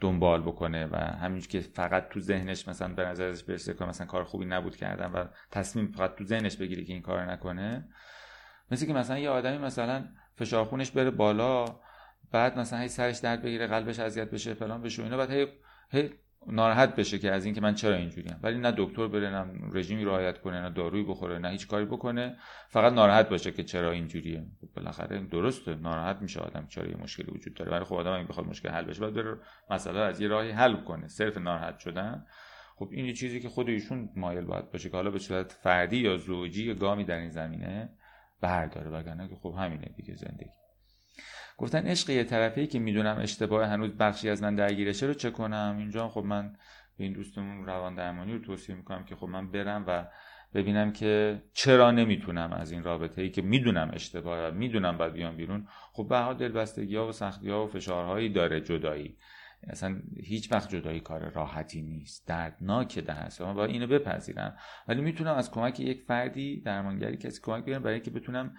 [0.00, 4.24] دنبال بکنه و همینجور که فقط تو ذهنش مثلا به نظرش برسه که مثلا کار
[4.24, 7.88] خوبی نبود کردن و تصمیم فقط تو ذهنش بگیره که این کار نکنه.
[8.70, 10.04] مثل که مثلا یه آدمی مثلا
[10.36, 11.64] فشار خونش بره بالا
[12.32, 15.46] بعد مثلا هی سرش درد بگیره قلبش اذیت بشه فلان بشه اینا بعد هی,
[15.90, 16.10] هی
[16.46, 18.36] ناراحت بشه که از اینکه من چرا اینجوریم.
[18.42, 22.36] ولی نه دکتر بره نه رژیمی رعایت کنه نه دارویی بخوره نه هیچ کاری بکنه.
[22.68, 27.30] فقط ناراحت باشه که چرا اینجوریه خب بالاخره درسته ناراحت میشه آدم چرا یه مشکلی
[27.30, 27.72] وجود داره.
[27.72, 29.36] ولی خب آدم اگه بخواد مشکل حل بشه باید بره
[29.70, 31.08] مسئله از یه راهی حل کنه.
[31.08, 32.26] صرف ناراحت شدن.
[32.76, 35.96] خب این یه چیزی که خود ایشون مایل باید باشه که حالا به صورت فردی
[35.96, 37.88] یا زوجی یا گامی در این زمینه
[38.40, 38.90] برداره.
[38.90, 40.63] وگرنه که خب همینه دیگه زندگی.
[41.56, 45.76] گفتن عشق یه طرفی که می‌دونم اشتباه هنوز بخشی از من درگیرشه رو چه کنم.
[45.78, 46.56] اینجا خب من
[46.98, 50.06] به این دوستمون روان درمانی رو توصیه می‌کنم که خب من برم و
[50.54, 55.66] ببینم که چرا نمی‌تونم از این رابطه ای که می‌دونم اشتباه می‌دونم باید بیام بیرون
[55.92, 59.16] خب به حال دلبستگی ها و سختی ها و فشارهایی داره جدایی.
[59.68, 64.56] اصلا هیچ وقت جدایی کار راحتی نیست دردناک ده هست من باید اینو بپذیرم.
[64.88, 68.54] ولی می‌تونم از کمک یک فردی درمانگری کسی کمک بگیرم برای اینکه بتونم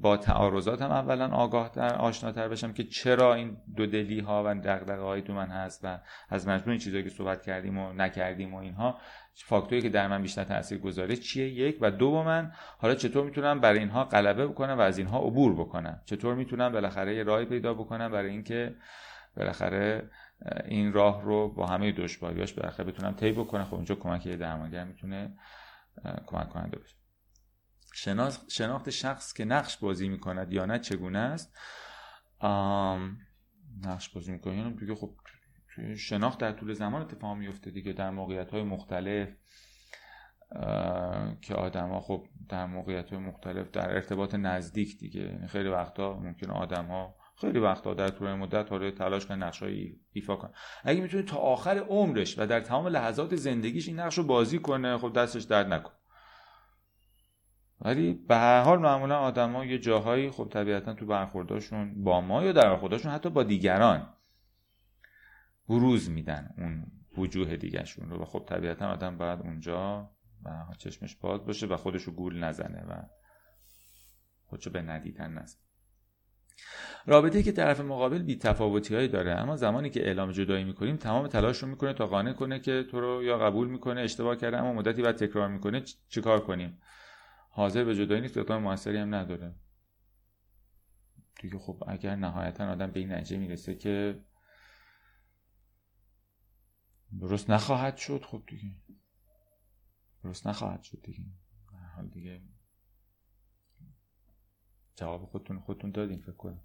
[0.00, 5.02] با تعارضاتم اولا آگاه در آشناتر بشم که چرا این دو دلی ها و دغدغه
[5.02, 8.56] هایی تو من هست و از مجموع این چیزایی که صحبت کردیم و نکردیم و
[8.56, 8.98] اینها
[9.34, 13.60] فاکتوری که در من بیشتر تاثیر گذاره چیه؟ یک و دو من حالا چطور می‌تونم
[13.60, 17.74] برای اینها غلبه بکنم و از اینها عبور بکنم؟ چطور می‌تونم بالاخره یه راهی پیدا
[17.74, 18.74] بکنم برای اینکه
[19.36, 20.10] بالاخره
[20.64, 24.84] این راه رو با همه دشواریاش بالاخره بتونم طی بکنم؟ خب اونجا کمک یه درمانگر
[24.84, 25.32] می‌تونه
[26.26, 27.03] کمک کننده باشه.
[28.48, 31.56] شناخت شخص که نقش بازی می‌کند یا نه چگونه است؟
[33.82, 34.56] نقش بازی می‌کنه.
[34.56, 35.14] یعنی دیگه خب
[35.96, 39.28] شناخت در طول زمان اتفاق میفته دیگه در موقعیت های مختلف
[41.40, 45.20] که ها خب در موقعیت های مختلف در ارتباط نزدیک دیگه.
[45.20, 49.96] یعنی خیلی وقتا ممکن آدم ها خیلی وقتا در طول مدت حالا تلاش کنه نقشای
[50.12, 50.50] ایفا کنه
[50.84, 54.98] اگه می‌تونه تا آخر عمرش و در تمام لحظات زندگیش این نقش رو بازی کنه
[54.98, 55.94] خب دستش درد نکنه.
[57.84, 62.52] ولی به هر حال معمولا آدما یه جاهایی خب طبیعتا تو برخورداشون با ما یا
[62.52, 64.14] در برخورداشون حتی با دیگران
[65.68, 68.22] بروز میدن اون وجوه دیگرشون رو.
[68.22, 70.10] و خب طبیعتا آدم باید اونجا
[70.44, 73.02] و چشمش باز باشه و خودشو گول نزنه و
[74.44, 75.60] خودشو به ندیدن نزنه.
[77.06, 81.26] رابطه که طرف مقابل بی تفاوتی هایی داره اما زمانی که اعلام جدایی می‌کنیم تمام
[81.26, 84.72] تلاش رو می‌کنه تا قانع کنه که تو رو یا قبول می‌کنه اشتباه کرده اما
[84.72, 86.78] مدتی بعد تکرار می‌کنه چیکار کنیم؟
[87.54, 89.54] حاضر به جدایی نیست اقدام موثری هم نداره.
[91.40, 94.24] دیگه خب اگر نهایتا آدم به این نتیجه می‌رسه که
[97.20, 98.76] درست نخواهد شد خب دیگه.
[100.22, 101.24] درست نخواهد شد دیگه.
[101.96, 102.42] حال دیگه
[104.96, 106.63] جواب خودتون خودتون دادین فکر کنم.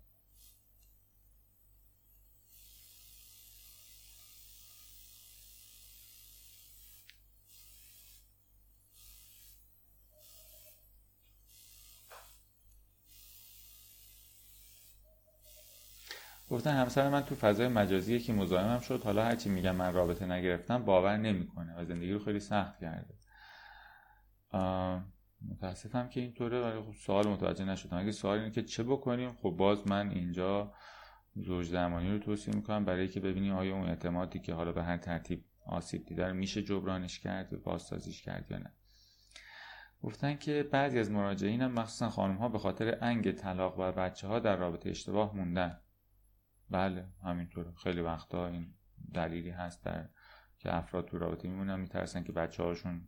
[16.49, 19.03] گفتن همسر من تو فضای مجازی که مزاحمم شد.
[19.03, 23.13] حالا هرچی میگم من رابطه نگرفتم باور نمی‌کنه و زندگی رو خیلی سخت کرده.
[25.49, 27.97] متاسفم که اینطوره ولی خب سوال متوجه نشدم.
[27.97, 30.73] اگه سوال اینه که چه بکنیم خب باز من اینجا
[31.35, 34.97] زوج درمانی رو توصیه می‌کنم برای که ببینیم آیا اون اعتمادی که حالا به هر
[34.97, 38.73] ترتیب آسیب دیده میشه جبرانش کرد و بازسازیش کرد یا نه.
[40.03, 44.27] گفتن که بعضی از مراجعین هم مخصوصا خانم ها به خاطر انگ طلاق و بچه
[44.27, 45.79] ها در رابطه اشتباه موندن.
[46.71, 47.71] بله همینطوره.
[47.83, 48.73] خیلی وقتا این
[49.13, 50.09] دلیلی هست در
[50.57, 53.07] که افراد تو رابطه میمونن میترسن که بچه هاشون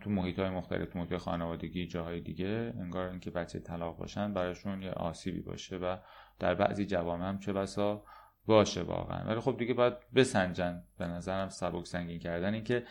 [0.00, 4.82] تو محیط های مختلف تو محیط خانوادگی جاهای دیگه انگار اینکه بچه طلاق باشن براشون
[4.82, 5.96] یه آسیبی باشه و
[6.38, 8.04] در بعضی جوامع هم چه بسا
[8.46, 9.24] باشه واقعا.
[9.24, 10.82] ولی خب دیگه باید بسنجن.
[10.98, 12.84] به نظرم سبک سنگین کردن این که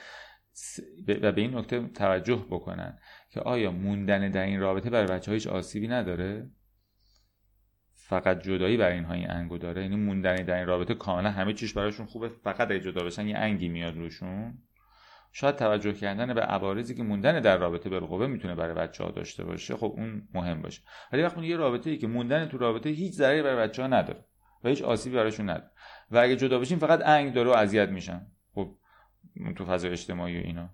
[1.08, 3.00] و به این نکته توجه بکنن
[3.30, 6.50] که آیا موندن در این رابطه برای بچه آسیبی نداره؟
[8.08, 9.82] فقط جدایی برای اینها این انگو داره.
[9.82, 13.38] یعنی موندن در این رابطه کاملا همه چیش براشون خوبه فقط اگه جدا بشن یه
[13.38, 14.58] انگی میاد روشون.
[15.32, 19.44] شاید توجه کردن به عوارضی که موندن در رابطه بالقوه می‌تونه برای بچه ها داشته
[19.44, 20.82] باشه خب اون مهم باشه.
[21.12, 24.26] ولی وقتی یه رابطه ای که موندن تو رابطه هیچ ضرری برای بچه ها نداره
[24.64, 25.72] و هیچ آسیبی براشون نداره.
[26.12, 28.28] و اگه جدا بشین فقط انگ داره و اذیت میشن.
[28.54, 28.76] خب
[29.56, 30.70] تو فضای اجتماعی و اینا.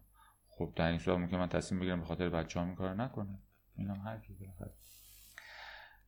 [0.47, 3.39] خب در این صورت ممکن من تصمیم بگیرم به خاطر بچه ها این کار نکنه
[3.77, 4.33] اینم حرفی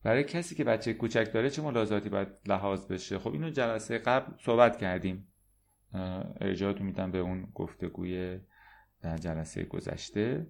[0.03, 4.33] برای کسی که بچه کوچک داره چه ملاحظاتی باید لحاظ بشه؟ خب اینو جلسه قبل
[4.37, 5.27] صحبت کردیم.
[6.41, 8.39] ارجاعتون میدم به اون گفتگوی
[9.01, 10.47] در جلسه گذشته.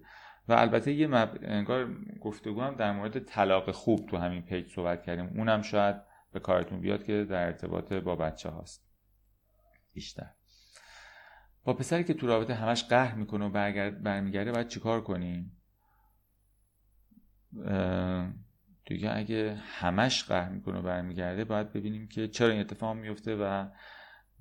[0.48, 1.38] و البته یه مب...
[1.42, 5.26] انگار گفتگو هم در مورد طلاق خوب تو همین پیج صحبت کردیم.
[5.26, 5.96] اونم شاید
[6.32, 8.88] به کارتون بیاد که در ارتباط با بچه هاست.
[9.92, 10.30] بیشتر.
[11.64, 13.50] با پسری که تو رابطه همش قهر می‌کنه و
[13.90, 15.56] برمیگرده باید چیکار کنیم؟
[18.86, 23.66] دیگه اگه همش قهر می‌کنه و برمیگرده باید ببینیم که چرا این اتفاق میفته و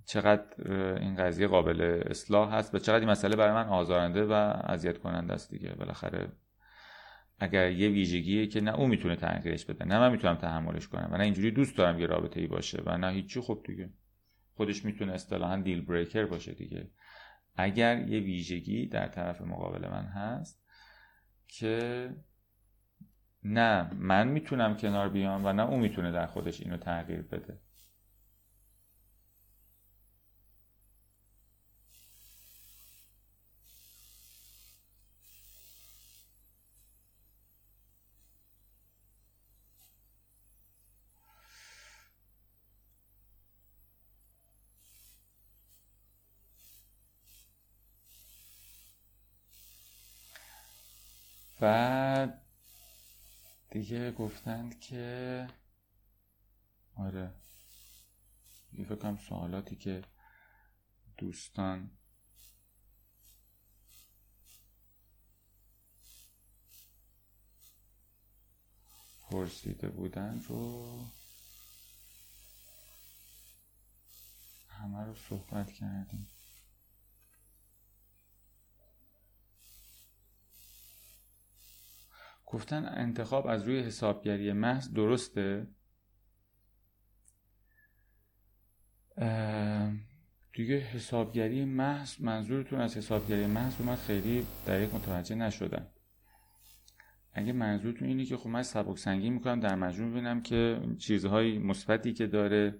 [0.05, 4.31] چقدر این قضیه قابل اصلاح هست و چقدر این مسئله برای من آزارنده و
[4.63, 5.73] اذیت کننده است دیگه.
[5.73, 6.31] بالاخره
[7.39, 11.17] اگر یه ویژگیه که نه او می‌تونه تغییرش بده نه من می‌تونم تحملش کنم و
[11.17, 13.89] نه اینجوری دوست دارم یه رابطه ای باشه و نه هیچی خب دیگه.
[14.53, 16.91] خودش می‌تونه اصطلاحا دیل بریکر باشه دیگه.
[17.55, 20.63] اگر یه ویژگی در طرف مقابل من هست
[21.47, 22.09] که
[23.45, 27.59] نه من می‌تونم کنار بیام و نه اون می‌تونه در خودش اینو تغییر بده.
[51.59, 52.42] بعد
[53.73, 55.47] دیگه گفتند که
[56.95, 57.33] آره
[58.73, 60.03] یه فکرم سوالاتی که
[61.17, 61.91] دوستان
[69.29, 70.85] پرسیده بودن رو
[74.69, 76.27] همه رو صحبت کردیم.
[82.53, 85.67] گفتن انتخاب از روی حسابگری محض درسته؟
[90.53, 95.87] دیگه حسابگری محض منظورتون از حسابگری محض من خیلی دقیق متوجه نشدم.
[97.33, 102.13] اگه منظورتون اینه که خب من سبک سنگی می‌کنم در مجموع ببینم که چیزهای مثبتی
[102.13, 102.79] که داره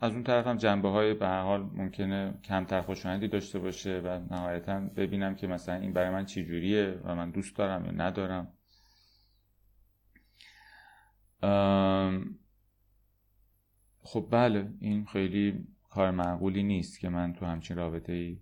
[0.00, 4.80] از اون طرف هم جنبه های به حال ممکنه کمتر خوشایندی داشته باشه و نهایتا
[4.80, 8.52] ببینم که مثلا این برای من چی جوریه و من دوست دارم یا ندارم.
[14.02, 18.40] خب بله این خیلی کار معقولی نیست که من تو همچین رابطه ای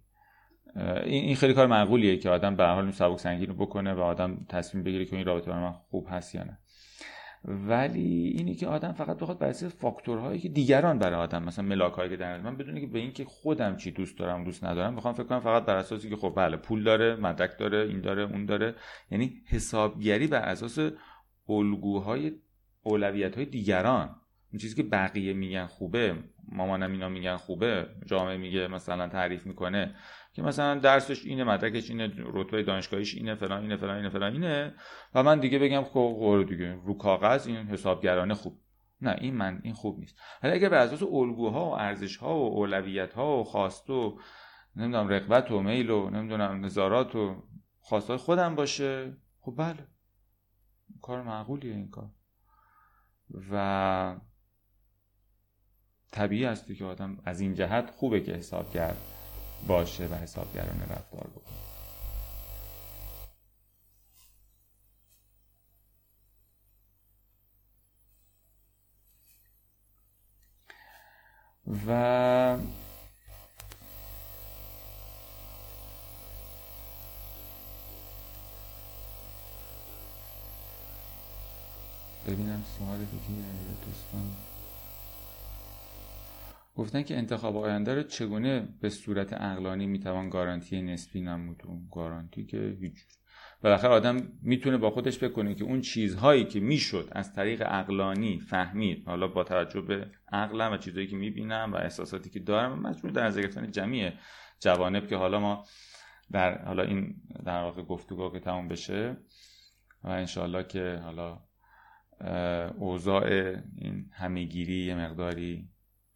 [1.04, 4.84] این خیلی کار معقولیه که آدم به حال سبک سنگین رو بکنه و آدم تصمیم
[4.84, 6.58] بگیره که این رابطه برای من خوب هست یا نه.
[7.44, 12.10] ولی اینی که آدم فقط بخواد بر اساس فاکتورهایی که دیگران برای آدم مثلا ملاکایی
[12.10, 15.24] که در من بدونه که به اینکه خودم چی دوست دارم دوست ندارم بخوام فکر
[15.24, 18.74] کنم فقط بر اساسی که خب بله پول داره مدرک داره این داره اون داره.
[19.10, 20.78] یعنی حسابگری بر اساس
[21.48, 22.32] الگوهای
[22.82, 24.16] اولویت های دیگران.
[24.52, 26.16] اون چیزی که بقیه میگن خوبه
[26.52, 29.94] مامانم اینا میگن خوبه جامعه میگه مثلا تعریف می‌کنه.
[30.32, 34.74] که مثلا درسش اینه مدرکش اینه رتبه دانشگاهیش اینه فلان اینه فلان اینه فلان اینه.
[35.14, 38.60] و من دیگه بگم خب دیگه رو کاغذ این حسابگرانه خوب.
[39.02, 40.18] نه این من این خوب نیست.
[40.42, 44.20] حالا اگر به اساس الگوها و ارزش ها و اولویت ها و خواست و
[44.76, 47.42] نمی‌دونم رغبت و میل و نمی‌دونم نظارات و
[47.80, 49.86] خواستای خودم باشه خب بله.
[51.02, 52.10] کار معقولیه این کار.
[53.50, 54.16] و
[56.12, 58.94] طبیعی هستی که آدم از این جهت خوبه که حسابگر
[59.66, 61.60] باشه و حسابگرانه رفتار بکنه.
[71.86, 72.56] و
[82.26, 83.42] ببینم سوال دیگه
[83.86, 84.49] دوستان؟
[86.80, 91.62] گفتن که انتخاب آینده رو چگونه به صورت اقلانی می‌توان گارانتی نسبی نمود؟
[91.92, 92.94] گارانتی که هیچ
[93.62, 99.02] بالاخره آدم می‌تونه با خودش بکنه که اون چیزهایی که می‌شد از طریق اقلانی فهمید.
[99.06, 103.26] حالا با توجه به عقلم و چیزهایی که می‌بینم و احساساتی که دارم مجبور در
[103.26, 104.12] نظر گرفتن جمعی
[104.60, 105.64] جوانب که حالا ما
[106.32, 107.14] در حالا این
[107.44, 109.16] در واقع گفتگو که تموم بشه
[110.04, 111.40] و انشالله که حالا
[112.78, 113.26] اوضاع
[113.76, 115.69] این همهگیری یه مقداری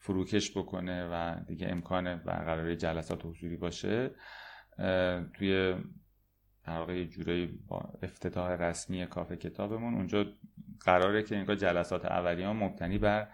[0.05, 4.11] فروکش بکنه و دیگه امکان برقراری جلسات حضوری باشه
[5.35, 5.75] توی
[6.67, 10.27] در یه جوری با افتتاح رسمی کافه کتابمون اونجا
[10.81, 13.29] قراره که انگار جلسات اولیه مبتنی بر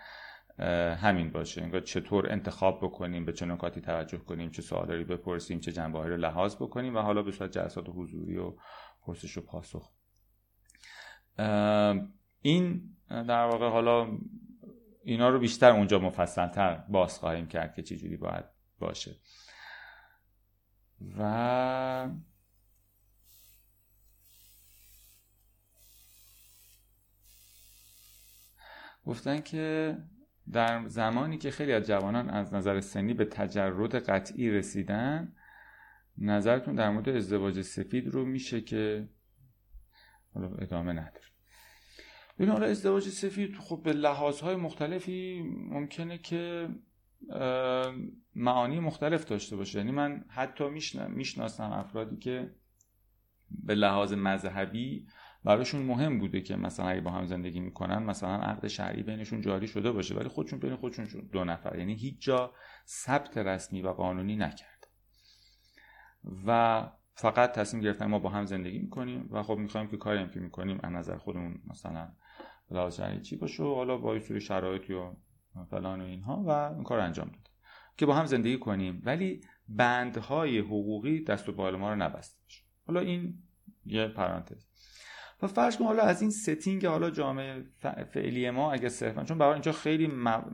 [0.95, 1.63] همین باشه.
[1.63, 6.17] انگار چطور انتخاب بکنیم به چه نکاتی توجه کنیم چه سوالی بپرسیم چه جنبه رو
[6.17, 8.53] لحاظ بکنیم و حالا به صورت جلسات حضوری و
[9.03, 9.91] پرسش و پاسخ.
[12.43, 14.09] این در واقع حالا
[15.03, 18.45] اینا رو بیشتر اونجا مفصلتر باز خواهیم کرد که چجوری باید
[18.79, 19.17] باشه.
[21.19, 22.11] و
[29.05, 29.97] گفتن که
[30.53, 35.37] در زمانی که خیلی از جوانان از نظر سنی به تجرد قطعی رسیدن
[36.19, 39.09] نظرتون در مورد ازدواج سفید رو میشه که
[40.59, 41.30] ادامه نداره.
[42.41, 46.69] ببین حالا ازدواج سفید خب به لحاظهای مختلفی ممکنه که
[48.35, 49.79] معانی مختلف داشته باشه.
[49.79, 50.65] یعنی من حتی
[51.09, 52.55] می‌شناسم افرادی که
[53.51, 55.07] به لحاظ مذهبی
[55.45, 59.67] براشون مهم بوده که مثلا اگه با هم زندگی می‌کنن مثلا عقد شرعی بینشون جاری
[59.67, 61.79] شده باشه ولی خودشون بین خودشون دو نفر.
[61.79, 62.53] یعنی هیچ جا
[62.87, 64.87] ثبت رسمی و قانونی نکرد.
[66.47, 70.31] و فقط تصمیم گرفتن ما با هم زندگی می‌کنیم و خب می‌خوایم که کاری هم
[70.31, 72.13] که می‌کنیم از نظر خودمون مثلا
[72.71, 75.11] لحاظ چی باشه حالا با سوی شرایطی و
[75.71, 77.51] فلان و اینها و این کار انجام داد
[77.97, 79.03] که با هم زندگی کنیم.
[79.05, 82.37] ولی بندهای حقوقی دست و بال ما رو نبسته
[82.87, 83.35] حالا این
[83.87, 84.67] یه پرانتز.
[85.43, 87.65] و فرض کن حالا از این ستینگ حالا جامعه
[88.13, 90.07] فعلی ما اگه صرفا چون برای اینجا خیلی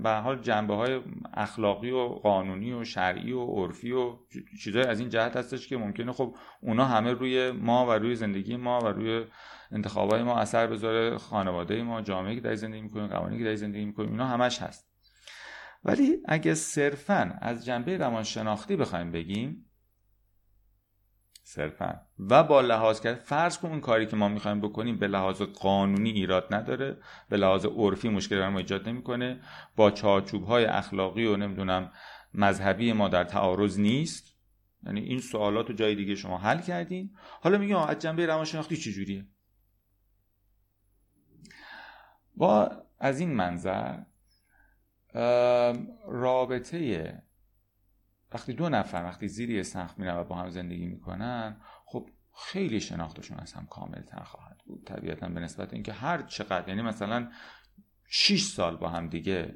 [0.02, 1.00] به حال جنبه های
[1.34, 4.16] اخلاقی و قانونی و شرعی و عرفی و
[4.62, 8.56] چیزای از این جهت هستش که ممکنه خب اونا همه روی ما و روی زندگی
[8.56, 9.24] ما و روی
[9.72, 13.84] انتخابای ما اثر بذاره خانواده ما جامعه که در زندگی می‌کنیم قوانینی که در زندگی
[13.84, 14.90] می‌کنیم اینا همش هست.
[15.84, 19.70] ولی اگه صرفا از جنبه روانشناختی بخوایم بگیم
[21.42, 25.42] صرفا و با لحاظ کرد فرض کن اون کاری که ما می‌خوایم بکنیم به لحاظ
[25.42, 26.96] قانونی ایراد نداره
[27.28, 29.40] به لحاظ عرفی مشکل ما ایجاد نمی‌کنه
[29.76, 31.92] با چارچوب های اخلاقی و نمی‌دونم
[32.34, 34.36] مذهبی ما در تعارض نیست.
[34.86, 37.10] یعنی این سوالات رو جای دیگه شما حل کردین.
[37.40, 39.26] حالا میگم از جنبه روانشناختی چجوریه؟
[42.36, 43.98] با از این منظر
[46.06, 47.22] رابطه
[48.32, 53.38] وقتی دو نفر وقتی زیر سقف میرن و با هم زندگی می‌کنن خب خیلی شناختشون
[53.38, 54.84] از هم کامل تر خواهد بود.
[54.86, 57.30] طبیعتا به نسبت اینکه هر چقدر یعنی مثلا
[58.04, 59.54] 6 سال با هم دیگه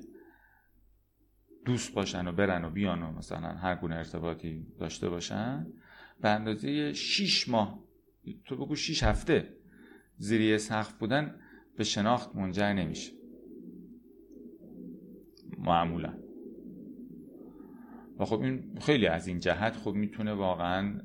[1.64, 5.66] دوست باشن و برن و بیان و مثلا هر گونه ارتباطی داشته باشن
[6.20, 7.78] به اندازه 6 ماه
[8.44, 9.56] تو بگو 6 هفته
[10.16, 11.40] زیر سقف بودن
[11.80, 13.12] به شناخت منجر نمیشه.
[15.58, 16.14] معمولا.
[18.18, 21.00] و خب این خیلی از این جهت خب می‌تونه واقعا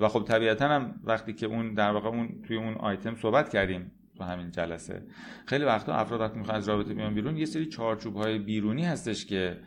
[0.00, 3.92] و خب طبیعتا هم وقتی که اون در واقع اون توی اون آیتم صحبت کردیم
[4.16, 5.02] تو همین جلسه
[5.46, 9.26] خیلی وقتا افراد وقتی می‌خوان از رابطه بیان بیرون یه سری چارچوب های بیرونی هستش
[9.26, 9.60] که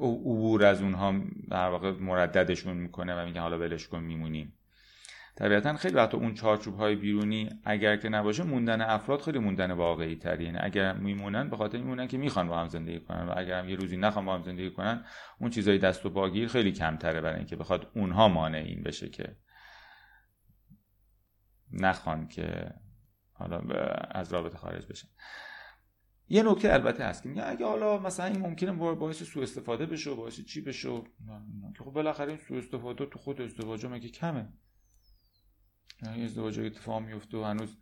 [0.00, 1.14] عبور از اونها
[1.50, 4.52] در واقع مرددشون می‌کنه و میگه حالا ولش کن میمونیم.
[5.36, 10.16] طبیعتا خیلی وقت اون چارچوب های بیرونی اگر که نباشه موندن افراد خیلی موندن واقعی
[10.16, 13.58] تری یعنی اگر میمونن به خاطر میمونن که می‌خوان با هم زندگی کنن و اگر
[13.58, 15.04] هم یه روزی نخوان با هم زندگی کنن
[15.40, 19.36] اون چیزای دست و باگیر خیلی کمتره برای اینکه بخواد اونها مانع این بشه که
[21.72, 22.74] نخوان که
[23.32, 23.58] حالا
[24.10, 25.08] از رابطه خارج بشن.
[26.28, 30.40] یه نکته البته هست که اگه حالا مثلا این ممکنه باعث سوء استفاده بشه باعث
[30.40, 30.88] چی بشه
[31.76, 34.48] که خب بالاخره این سوء استفاده تو خود ازدواج مگه کمه.
[36.02, 37.76] ازدواج اتفاق میفته و هنوز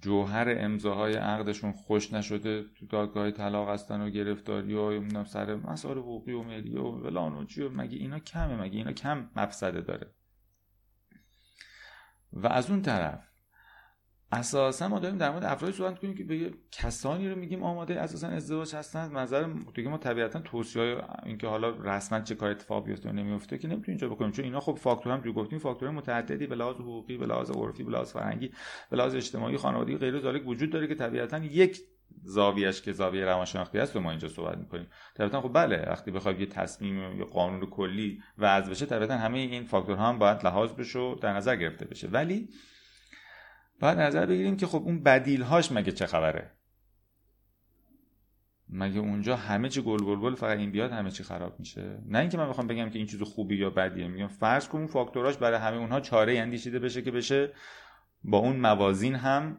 [0.00, 2.62] جوهر امضاهای عقدشون خوش نشده.
[2.62, 7.44] تو دادگاه طلاق هستن و گرفتاری و سر مسائل حقوقی و ملی و فلان و
[7.44, 10.14] چی مگه اینا کمه؟ مگه اینا کم مفسده داره؟
[12.32, 13.33] و از اون طرف
[14.32, 18.28] اساسا ما داریم در مورد افرادی صحبت کنیم که به کسانی رو میگیم آماده اساسا
[18.28, 19.16] ازدواج هستن.
[19.16, 20.96] نظر دیگه ما طبیعتا توصیه
[21.26, 24.30] اینکه حالا رسما چه کار اتفاق بیفته و نمیفته که نمی‌تونیم اینجا بکنیم.
[24.30, 27.90] چون اینا خب فاکتور هم گفتیم فاکتور متعددی به لحاظ حقوقی به لحاظ عرفی به
[27.90, 28.50] لحاظ فرهنگی
[28.90, 31.80] به لحاظ اجتماعی خانوادگی غیر ذالک وجود داره که طبیعتا یک
[32.22, 34.86] زاویهش که زاویه روانشناختی است ما اینجا صحبت می‌کنیم.
[35.14, 39.64] طبیعتا خب بله وقتی بخواید یه تصمیم یا قانون کلی وضع بشه طبیعتا همه این
[39.64, 42.08] فاکتورها هم باید لحاظ بشه و در نظر گرفته بشه.
[42.08, 42.48] ولی
[43.80, 46.50] باید نظر بگیریم که خب اون بدیل هاش مگه چه خبره؟
[48.68, 52.18] مگه اونجا همه چی گل گل گل فقط این بیاد همه چی خراب میشه؟ نه
[52.18, 55.36] اینکه من بخوام بگم که این چیز خوبی یا بدیه میگم فرض کن اون فاکتوراش
[55.36, 57.52] برای همه اونها چاره اندیشیده بشه که بشه
[58.24, 59.58] با اون موازین هم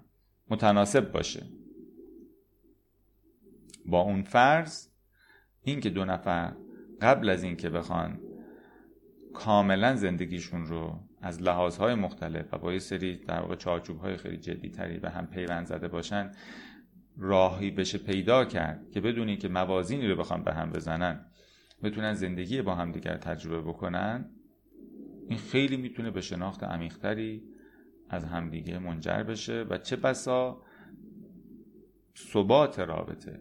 [0.50, 1.44] متناسب باشه.
[3.86, 4.88] با اون فرض
[5.64, 6.54] این که دو نفر
[7.02, 8.20] قبل از اینکه بخوان
[9.34, 14.70] کاملا زندگیشون رو از لحاظهای مختلف و با یه سری در واقع چارچوبهای خیلی جدی
[14.70, 16.32] تری به هم پیوند زده باشن
[17.18, 21.26] راهی بشه پیدا کرد که بدونی که موازینی رو بخوام به هم بزنن
[21.84, 24.30] بتونن زندگی با هم دیگر تجربه بکنن
[25.30, 27.44] این خیلی می‌تونه به شناخت عمیقتری
[28.10, 30.62] از همدیگه منجر بشه و چه بسا
[32.18, 33.40] ثبات رابطه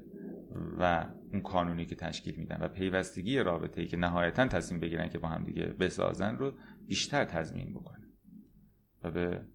[0.79, 5.19] و اون قانونی که تشکیل میدن و پیوستگی رابطه ای که نهایتا تصمیم بگیرن که
[5.19, 6.53] با هم دیگه بسازن رو
[6.87, 8.07] بیشتر تضمین بکنه.
[9.03, 9.47] و به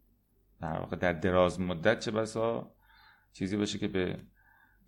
[0.61, 2.75] در واقع در دراز مدت چه بسا
[3.33, 4.19] چیزی باشه که به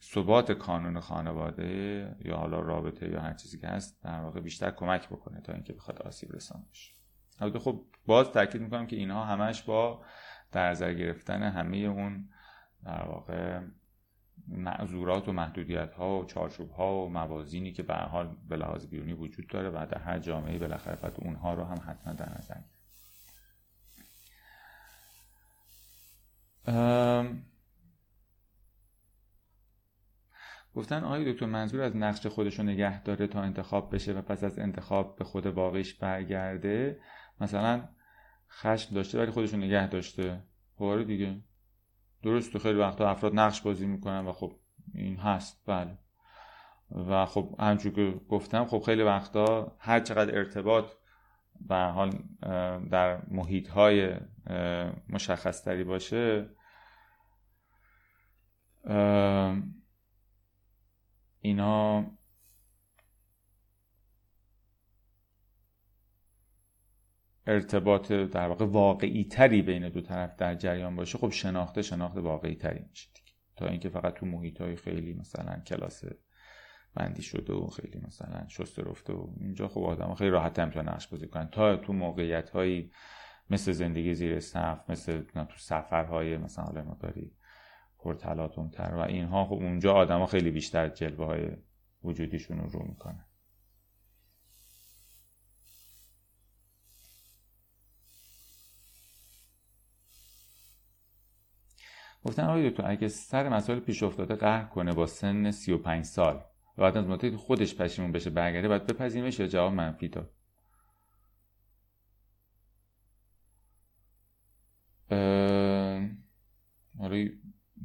[0.01, 5.09] ثبات کانون خانواده یا حالا رابطه یا هر چیزی که هست در واقع بیشتر کمک
[5.09, 6.93] بکنه تا اینکه بخواد آسیب رسان بشه.
[7.39, 10.05] البته خب باز تاکید می‌کنم که اینها همش با
[10.51, 12.29] در نظر گرفتن همه اون
[12.83, 13.61] در واقع
[14.51, 19.13] معذورات و محدودیت ها و چارچوب ها و موازینی که به حال به لحاظ بیرونی
[19.13, 22.55] وجود داره و در هر جامعه بالاخره باید اونها رو هم حتما در نظر
[30.75, 34.43] گفتن آقای دکتر منظور از نقش خودش رو نگه داره تا انتخاب بشه و پس
[34.43, 36.99] از انتخاب به خود واقعیش برگرده
[37.41, 37.89] مثلا
[38.49, 40.43] خشم داشته ولی خودشون نگه داشته.
[40.75, 41.41] خب آره
[42.21, 44.53] دیگه درسته خیلی وقتا افراد نقش بازی می‌کنن و خب
[44.93, 45.97] این هست بله.
[46.91, 50.85] و خب همچون که گفتم خب خیلی وقتا هر چقدر ارتباط
[51.67, 52.11] به حال
[52.91, 54.15] در محیط های
[55.09, 56.49] مشخص تری باشه
[61.41, 62.05] اینا
[67.47, 72.55] ارتباط در واقع واقعی تری بین دو طرف در جریان باشه خب شناخته شناخت واقعی
[72.55, 73.31] تری میشه دیگه.
[73.55, 76.03] تا اینکه فقط تو محیط های خیلی مثلا کلاس
[76.95, 81.07] بندی شده و خیلی مثلا شست رفته و اینجا خب آدم خیلی راحت هم نقش
[81.07, 81.47] بازی کنن.
[81.47, 82.91] تا تو موقعیت هایی
[83.49, 87.31] مثل زندگی زیر سقف مثل تو سفرهای مثلا حالا ما داری
[87.99, 91.49] پرتلاتون تر و اینها خب اونجا آدما خیلی بیشتر جلوه های
[92.03, 93.25] وجودیشون رو می‌کنن.
[102.25, 106.35] گفتن آقای دکتر اگه سر مسائل پیش افتاده قهر کنه با سن 35 سال
[106.77, 110.31] و بعد از مدتی خودش پشیمون بشه برگرده باید بپذیرمش؟ یا جواب منفی داد
[116.99, 117.31] آره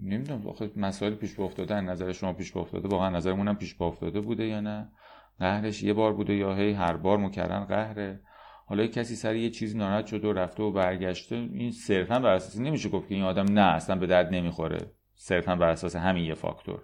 [0.02, 0.46] نمی‌دونم.
[0.46, 4.60] آخه مسائل پیش افتاده نظر شما پیش افتاده واقعا نظرمون هم پیش افتاده بوده یا
[4.60, 4.88] نه؟
[5.38, 8.20] قهرش یه بار بوده یا هی هر بار مکررن قهره؟
[8.68, 12.59] حالا کسی سر یه چیزی ناراحت شده و رفته و برگشته این صرفا بر اساس
[12.60, 14.78] نمیشه گفت که این آدم نه اصلا به درد نمی‌خوره.
[15.14, 16.82] صرفا بر اساس همین یه فاکتور.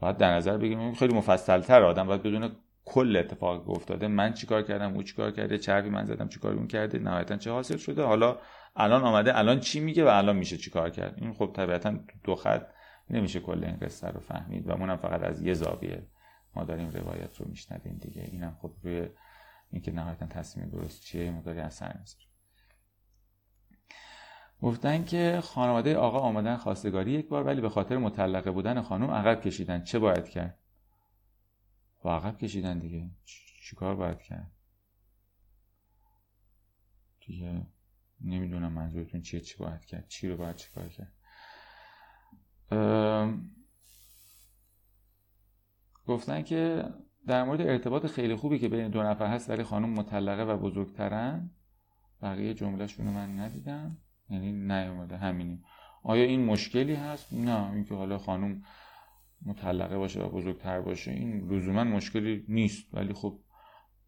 [0.00, 0.94] باید در نظر بگیریم.
[0.94, 5.90] خیلی مفصلتر آدم باید بدون کل اتفاق افتاده من چیکار کردم او چیکار کرده چربی
[5.90, 8.38] من زدم چیکار اون کرده نهایتا چه حاصل شده؟ حالا
[8.76, 12.66] الان آمده الان چی میگه و الان میشه چیکار کرد؟ این خب طبیعتا دو خط
[13.10, 16.06] نمیشه کل این قصه رو فهمید و مونم فقط از یه زاویه.
[16.56, 18.22] ما داریم روایت رو میشنویم دیگه.
[18.32, 19.08] اینم خب روی
[19.72, 22.32] اینکه نهایتا تصمیم درست چیه مقداری اثر می‌ذاره
[24.62, 29.40] گفتن که خانواده آقا آمدن خواستگاری یک بار ولی به خاطر مطلقه بودن خانم عقب
[29.40, 29.84] کشیدن.
[29.84, 30.58] چه باید کرد؟
[32.04, 33.10] و عقب کشیدن دیگه.
[33.62, 34.52] چیکار باید کرد؟
[37.26, 37.66] دیگه
[38.20, 41.12] نمی‌دونم منظورتون چیه چی باید کرد؟ چی رو باید چیکار کرد؟
[46.06, 46.84] گفتن که
[47.26, 51.50] در مورد ارتباط خیلی خوبی که بین دو نفر هست ولی خانم مطلقه و بزرگترن.
[52.22, 53.96] بقیه جملهشون رو من ندیدم.
[54.30, 55.62] یعنی نیومده همینی.
[56.02, 58.62] آیا این مشکلی هست؟ نه اینکه حالا خانم
[59.46, 62.94] مطلقه باشه و بزرگتر باشه این لزوما مشکلی نیست.
[62.94, 63.38] ولی خب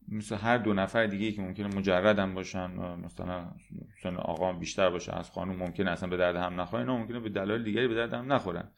[0.08, 2.66] مثل هر دو نفر دیگه که ممکنه مجردم باشن
[2.96, 3.52] مثلا
[4.02, 7.28] سن آقا بیشتر باشه از خانم ممکنه اصلا به درد هم نخورن اینا ممکنه به
[7.28, 8.70] دلایل دیگری به درد هم نخورن.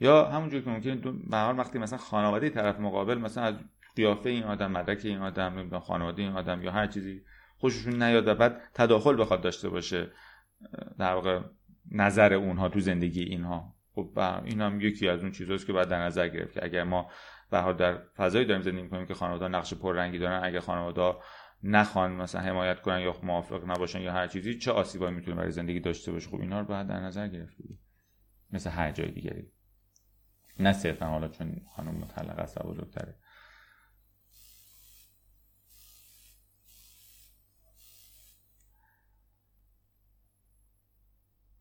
[0.00, 0.94] یا همونجور که ممکنه
[1.30, 3.54] به هر وقتی مثلا خانواده طرف مقابل مثلا از
[3.96, 7.22] قیافه این آدم مدرک این آدم نمی‌دونم خانواده این آدم یا هر چیزی
[7.58, 10.10] خوششون نیاد و بعد تداخل بخواد داشته باشه
[10.98, 11.40] در واقع
[11.90, 13.74] نظر اونها تو زندگی اینها.
[13.94, 17.10] خب این هم یکی از اون چیزهاست که باید در نظر گرفت که اگر ما
[17.50, 21.14] به در فضایی داریم زندگی می‌کنیم که خانواده نقش پررنگی دارن اگر خانواده
[21.62, 25.80] نخوان مثلا حمایت کنن یا موافق نباشن یا هر چیزی چه آسیبایی می‌تونه برای زندگی
[25.80, 27.56] داشته باشه؟ خب اینا رو باید در نظر گرفت
[28.52, 29.52] مثل هر جای دیگری.
[30.60, 33.14] نه صرفا حالا چون خانم مطلق است و بزرگتره.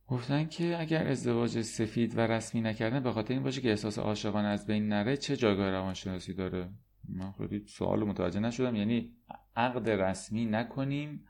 [0.08, 4.48] گفتن که اگر ازدواج سفید و رسمی نکردن به خاطر این باشه که احساس عاشقانه
[4.48, 6.70] از بین نره چه جایگاه روانشناسی داره؟
[7.10, 8.76] من خیلی سوال متوجه نشدم.
[8.76, 9.16] یعنی
[9.56, 11.26] عقد رسمی نکنیم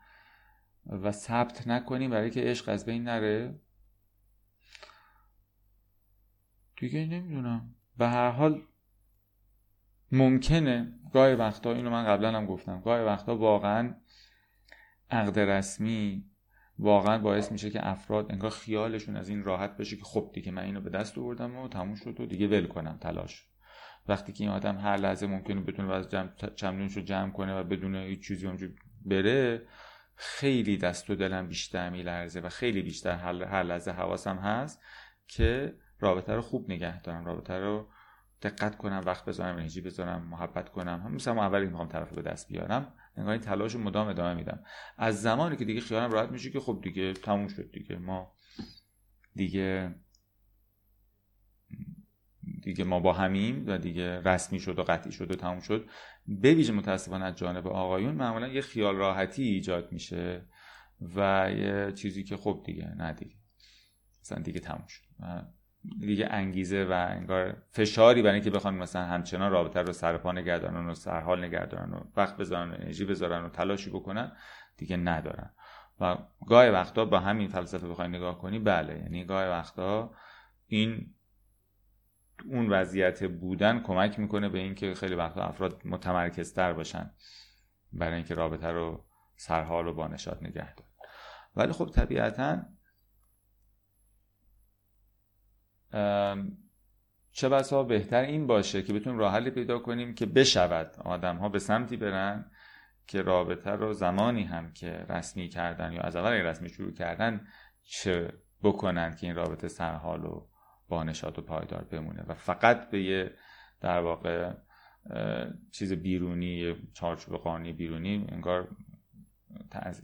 [0.86, 3.60] و ثبت نکنیم برای که عشق از بین نره؟
[6.80, 7.74] دیگه نمی‌دونم.
[7.98, 8.62] به هر حال
[10.12, 10.92] ممکنه.
[11.12, 12.80] گاهی وقتا اینو من قبلا هم گفتم.
[12.80, 13.94] گاهی وقتا واقعا
[15.10, 16.24] عقد رسمی
[16.78, 20.62] واقعا باعث میشه که افراد انگار خیالشون از این راحت بشه که خب دیگه من
[20.62, 23.46] اینو به دست آوردم و تموم شد و دیگه ول کنم تلاش.
[24.08, 27.64] وقتی که این آدم هر لحظه ممکنه بتونه از جمع چمدونش رو جمع کنه و
[27.64, 28.66] بدون هیچ چیزی اونجا
[29.04, 29.66] بره
[30.16, 34.82] خیلی دست و دلم بیشتر میلرزه و خیلی بیشتر هر لحظه حواسم هست
[35.26, 37.88] که رابطه رو خوب نگه دارم رابطه رو
[38.42, 41.02] دقت کنم وقت بذارم انرژی بذارم محبت کنم.
[41.04, 44.64] هم مثلا اولی می‌خوام طرف به دست بیارم انگار این تلاش مدام ادامه میدم.
[44.98, 47.96] از زمانی که دیگه خیالم راحت میشه که خب دیگه تموم شد دیگه.
[47.96, 48.32] ما
[49.34, 49.94] دیگه
[52.62, 55.88] دیگه ما با همیم و دیگه رسمی شد و قطعی شد و تموم شد.
[56.26, 60.46] به ویژه متاسفانه از جانب آقایون معمولا یه خیال راحتی ایجاد میشه
[61.16, 63.36] و یه چیزی که خب دیگه نه دیگه.
[64.22, 65.02] مثلا دیگه تموم شد.
[66.00, 70.94] دیگه انگیزه و انگار فشاری برای اینکه بخوان مثلا همچنان رابطه رو سرپا نگردانن و
[70.94, 74.32] سرحال نگردانن و وقت بذارن و انرژی بذارن و تلاشی بکنن
[74.76, 75.50] دیگه ندارن.
[76.00, 76.16] و
[76.46, 80.14] گاهی وقتا با همین فلسفه بخوای نگاه کنی بله یعنی گاهی وقتا
[80.66, 81.14] این
[82.44, 87.10] اون وضعیت بودن کمک می‌کنه به اینکه خیلی وقتا افراد متمرکزتر باشن
[87.92, 89.04] برای اینکه رابطه رو
[89.36, 90.86] سرحال و بانشاد نگه دار
[91.56, 92.62] ولی خب طبیعتا
[97.32, 101.48] چه بسا بهتر این باشه که بتونیم راه حلی پیدا کنیم که بشود آدم ها
[101.48, 102.50] به سمتی برن
[103.06, 107.46] که رابطه رو زمانی هم که رسمی کردن یا از اول رسمی شروع کردن
[107.82, 110.46] چه بکنن که این رابطه سرحال و
[110.88, 112.24] بانشات و پایدار بمونه.
[112.28, 113.34] و فقط به یه
[113.80, 114.52] در واقع
[115.72, 118.68] چیز بیرونی چارچوب قانونی بیرونی انگار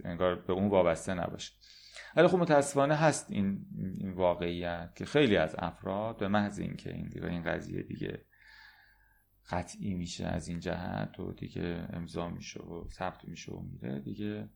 [0.04, 1.52] انگار به اون وابسته نباشه.
[2.16, 3.66] ولی خب متاسفانه هست این,
[3.98, 8.24] این واقعیت که خیلی از افراد به محض اینکه این دیگه این قضیه دیگه
[9.50, 14.48] قطعی میشه از این جهت و دیگه امضا میشه و ثبت میشه و میره دیگه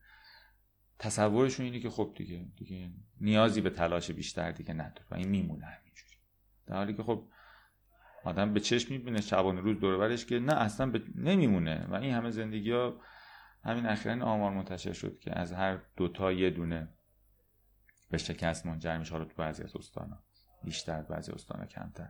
[0.98, 5.66] تصورشون اینه که خب دیگه دیگه نیازی به تلاش بیشتر دیگه نداره و این میمونه
[5.66, 6.14] همینجوری.
[6.66, 7.28] در حالی که خب
[8.24, 12.70] آدم به چشم می‌بینه شبانه روز دور که نه اصلا نمیمونه و این همه زندگی
[12.70, 13.00] ها
[13.64, 16.88] همین اخیرا آمار منتشر شد که از هر دوتا یه دونه
[18.10, 19.12] به شکست منجر میشه.
[19.12, 20.22] حالا تو بعضی از استانا.
[20.64, 22.08] بیشتر بعضی استانا کمتر.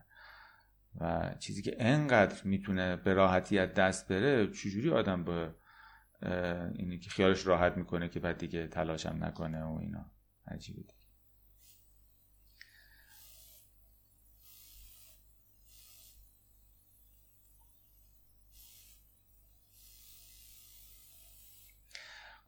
[1.00, 5.54] و چیزی که انقدر می‌تونه به راحتی از دست بره چجوری آدم به
[6.74, 10.12] اینی که خیالش راحت می‌کنه که بعد دیگه تلاشم نکنه و اینا.
[10.46, 10.82] عجیبه.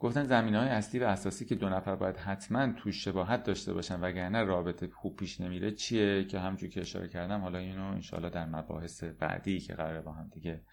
[0.02, 4.00] گفتن زمین های اصلی و اساسی که دو نفر باید حتما توش شباهت داشته باشن
[4.00, 8.46] وگرنه رابطه خوب پیش نمیره چیه که همجور که اشاره کردم حالا اینو انشالله در
[8.46, 10.64] مباحث بعدی که قراره با هم دیگه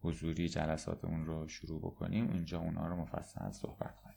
[0.00, 4.12] حضوری جلسات اون رو شروع بکنیم اونجا اونا رو مفصل صحبت کرد.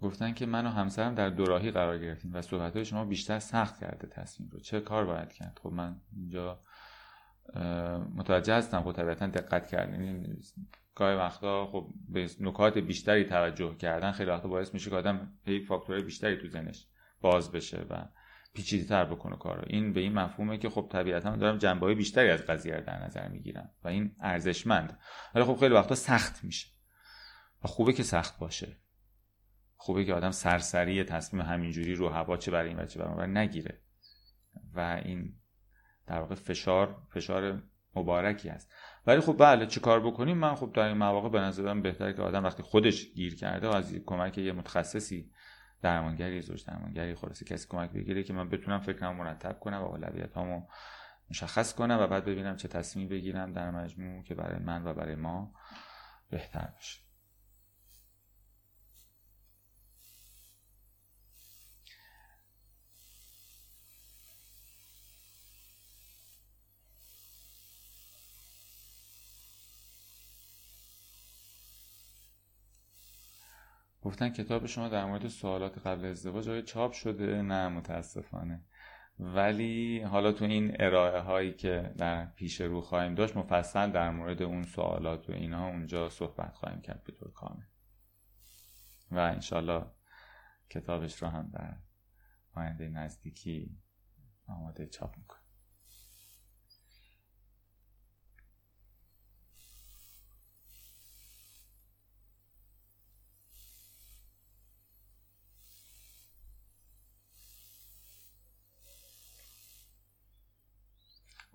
[0.00, 4.08] گفتن که من و همسرم در دوراهی قرار گرفتیم و صحبت شما بیشتر سخت کرده
[4.08, 4.60] تصمیم رو.
[4.60, 6.60] چه کار باید کرد؟ خب من اینجا
[8.14, 10.38] متوجه هستم خب طبیعتا دقت کردین یعنی
[10.94, 15.60] گاهی وقتا خب به نکات بیشتری توجه کردن خیلی وقتا باعث میشه که آدم هی
[15.60, 16.86] فاکتورهای بیشتری تو زنش
[17.20, 18.04] باز بشه و
[18.54, 19.64] پیچیده تر بکنه کارو.
[19.66, 23.04] این به این مفهومه که خب طبیعتا دارم جنبه های بیشتری از قضیه رو در
[23.04, 24.98] نظر می‌گیرم و این ارزشمند.
[25.34, 26.68] ولی خب خیلی وقتا سخت میشه.
[27.64, 28.76] و خوبه که سخت باشه.
[29.76, 33.80] خوبه که آدم سرسری تصمیم همینجوری رو هوا چه برای این و چه برای نگیره.
[34.74, 35.34] و این
[36.08, 37.62] در واقع فشار فشار
[37.96, 38.72] مبارکی است
[39.06, 42.22] ولی خب بله چه کار بکنیم؟ من خب در این مواقع به نظرم بهتره که
[42.22, 45.30] آدم وقتی خودش گیر کرده و از کمک یه متخصصی
[45.82, 50.62] درمانگری زوج درمانگری خلاصی کسی کمک بگیره که من بتونم فکرم مرتب کنم و اولویتامو
[51.30, 55.14] مشخص کنم و بعد ببینم چه تصمیم بگیرم در مجموع که برای من و برای
[55.14, 55.52] ما
[56.30, 57.07] بهتر باشه
[74.08, 78.64] گفتن کتاب شما در مورد سوالات قبل ازدواج آیا چاپ شده؟ نه متاسفانه.
[79.18, 84.42] ولی حالا تو این ارائه هایی که در پیش رو خواهیم داشت مفصل در مورد
[84.42, 87.64] اون سوالات و اینا اونجا صحبت خواهیم کرد به طور کامل.
[89.10, 89.86] و انشالله
[90.70, 91.76] کتابش رو هم در
[92.54, 93.78] آینده نزدیکی
[94.46, 95.47] آماده چاپ می‌کنم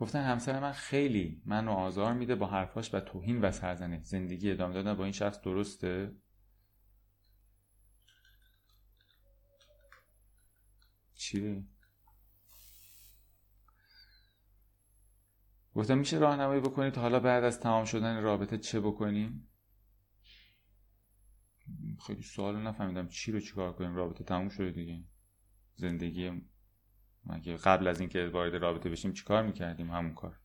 [0.03, 4.03] گفتن همسر من خیلی منو آزار میده با حرفاش و توهین و سرزنش.
[4.03, 6.15] زندگی ادامه دادن با این شخص درسته؟
[11.13, 11.63] چیه؟
[15.75, 19.49] گفتم میشه راهنمایی بکنید؟ حالا بعد از تمام شدن رابطه چه بکنیم؟
[22.07, 23.07] خیلی سوال نفهمیدم.
[23.07, 25.03] چی رو چیکار کنیم؟ رابطه تموم شده دیگه.
[25.75, 26.41] زندگی
[27.25, 30.39] مگه قبل از اینکه وارد رابطه بشیم چیکار می‌کردیم همون کار؟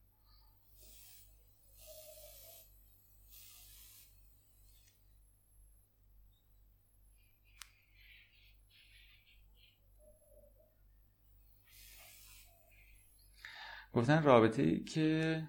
[13.93, 15.43] گفتن رابطه که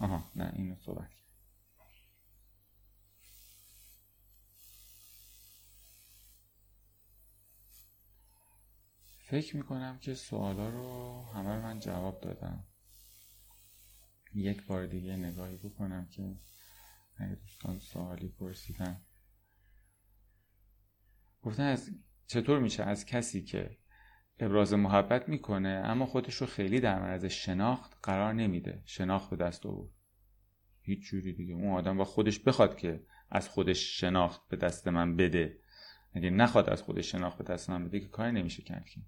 [0.00, 1.19] آها نه اینو صحبت
[9.30, 12.64] فکر می‌کنم که سوالا رو همه من جواب دادم.
[14.34, 16.38] یک بار دیگه نگاهی بکنم که
[17.16, 19.00] اگه دوستان سوالی پرسیدن.
[21.42, 21.90] گفتن از
[22.26, 23.78] چطور میشه؟ از کسی که
[24.38, 28.82] ابراز محبت می‌کنه اما خودش رو خیلی در معرض شناخت قرار نمیده.
[28.84, 29.90] شناخت به دست آورد.
[30.80, 31.54] هیچ جوری دیگه.
[31.54, 35.60] اون آدم با خودش بخواد که از خودش شناخت به دست من بده.
[36.12, 39.00] اگه نخواد از خودش شناخت به دست من بده که کاری نمیشه کرد که.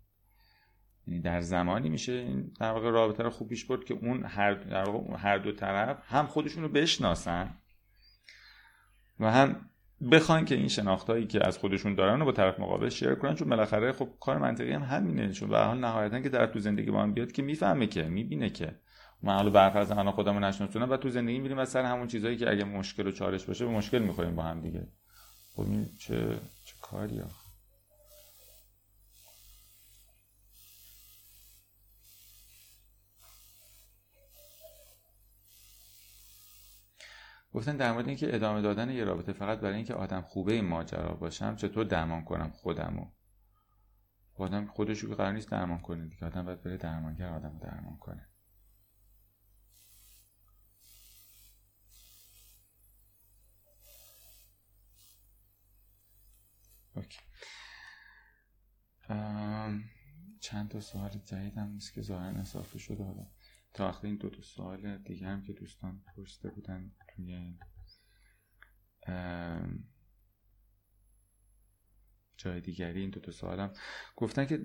[1.07, 2.27] یعنی در زمانی میشه
[2.61, 5.99] در واقع رابطه رو خوب پیش برد که اون هر, در واقع هر دو طرف
[6.07, 7.55] هم خودشون رو بشناسن
[9.21, 9.57] و هم
[10.13, 13.49] بخوان که این شناختایی که از خودشون دارن رو با طرف مقابل شیر کنن چون
[13.49, 17.03] بالاخره خب کار منطقی هم همینه چون به حال نهایتا که در تو زندگی با
[17.03, 18.75] هم بیاد که می‌فهمه که می‌بینه که.
[19.23, 22.51] من حالا برفرض الان خودمو نشناسونم و تو زندگی میریم از سر همون چیزایی که
[22.51, 24.87] اگه مشکل و چالش باشه به مشکل می‌خوریم با هم دیگه.
[25.55, 26.29] خب این چه
[26.65, 27.21] چه کاری
[37.53, 41.15] گفتن در مورد اینکه ادامه دادن یه رابطه فقط برای اینکه آدم خوبه این ماجرا
[41.15, 43.13] باشم چطور درمان کنم خودمو.
[44.35, 48.29] آدم خودشو که قرار نیست درمان کنه دیگه آدم باید بره درمانگر آدم درمان کنه.
[56.95, 57.19] اوکی.
[60.41, 63.27] چند تا سوال جدید هم نیست که ظاهرا اضافه شده حالا
[63.75, 66.93] تا وقتی این دو تا سوال دیگه هم که دوستان پرسیده بودن.
[67.17, 67.59] توی
[72.37, 73.73] جای دیگری این دو تا سوالم
[74.17, 74.59] گفتن که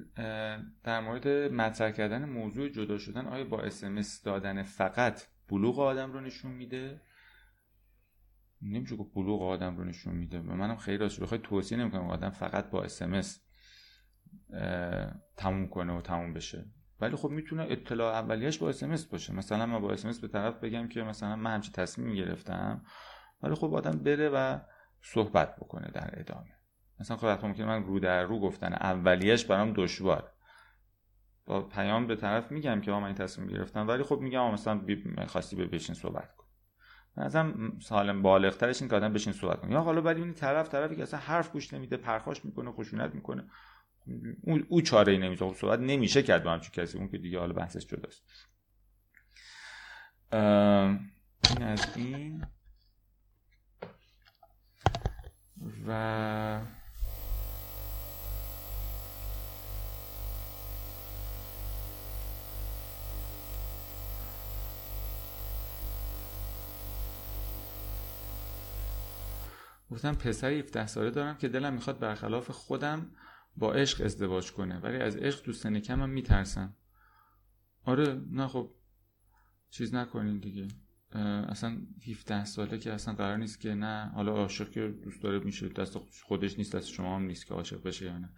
[0.84, 6.22] در مورد مطرح کردن موضوع جدا شدن آیا با اسمس دادن فقط بلوغ آدم رو
[6.22, 7.02] نشون میده؟
[8.62, 10.42] نمیشه گفت بلوغ آدم رو نشون میده.
[10.42, 13.44] منم خیلی راست بخوای توصیه نمی‌کنم آدم فقط با اسمس
[15.38, 16.66] تموم کنه و تموم بشه.
[17.02, 19.34] ولی خب می‌تونه اطلاع اولیش با اسمس باشه.
[19.34, 22.86] مثلا من با اسمس به طرف بگم که مثلا من همچی تصمیم گرفتم
[23.44, 24.60] ولی خب آدم بره و
[25.02, 26.58] صحبت بکنه در ادامه.
[27.00, 30.32] مثلا خب ممکنه من رو در رو گفتن اولیش برام دشوار.
[31.46, 34.82] با پیام به طرف میگم که من این تصمیم گرفتم ولی خب میگم مثلا
[35.28, 36.48] خواستی به بشین صحبت کن.
[37.18, 40.96] ازم سالم بالغترش این که آدم بشین صحبت کن یا حالا ولی این طرف طرفی
[40.96, 43.50] که اصلا حرف گوش نمیده پرخاش می‌کنه خشونت می‌کنه.
[44.70, 47.54] او, چاره ای نمیشه خب صحبت نمیشه کرد با همچین کسی اون که دیگه حالا
[47.54, 48.24] بحثش جداست.
[51.52, 52.46] این از این.
[55.88, 56.62] و
[69.92, 73.12] گفتم پسر 17 ساله دارم که دلم می‌خواد برخلاف خودم
[73.58, 74.80] با عشق ازدواج کنه.
[74.80, 76.76] ولی از عشق دوستن کمم میترسم.
[77.84, 78.72] آره نه خب
[79.70, 80.68] چیز نکنین دیگه.
[81.50, 81.78] اصلا
[82.12, 85.98] 17 ساله که اصلا قرار نیست که نه حالا عاشق که دوست داره میشه دست
[86.24, 88.30] خودش نیست دست شما هم نیست که عاشق بشه یا نه.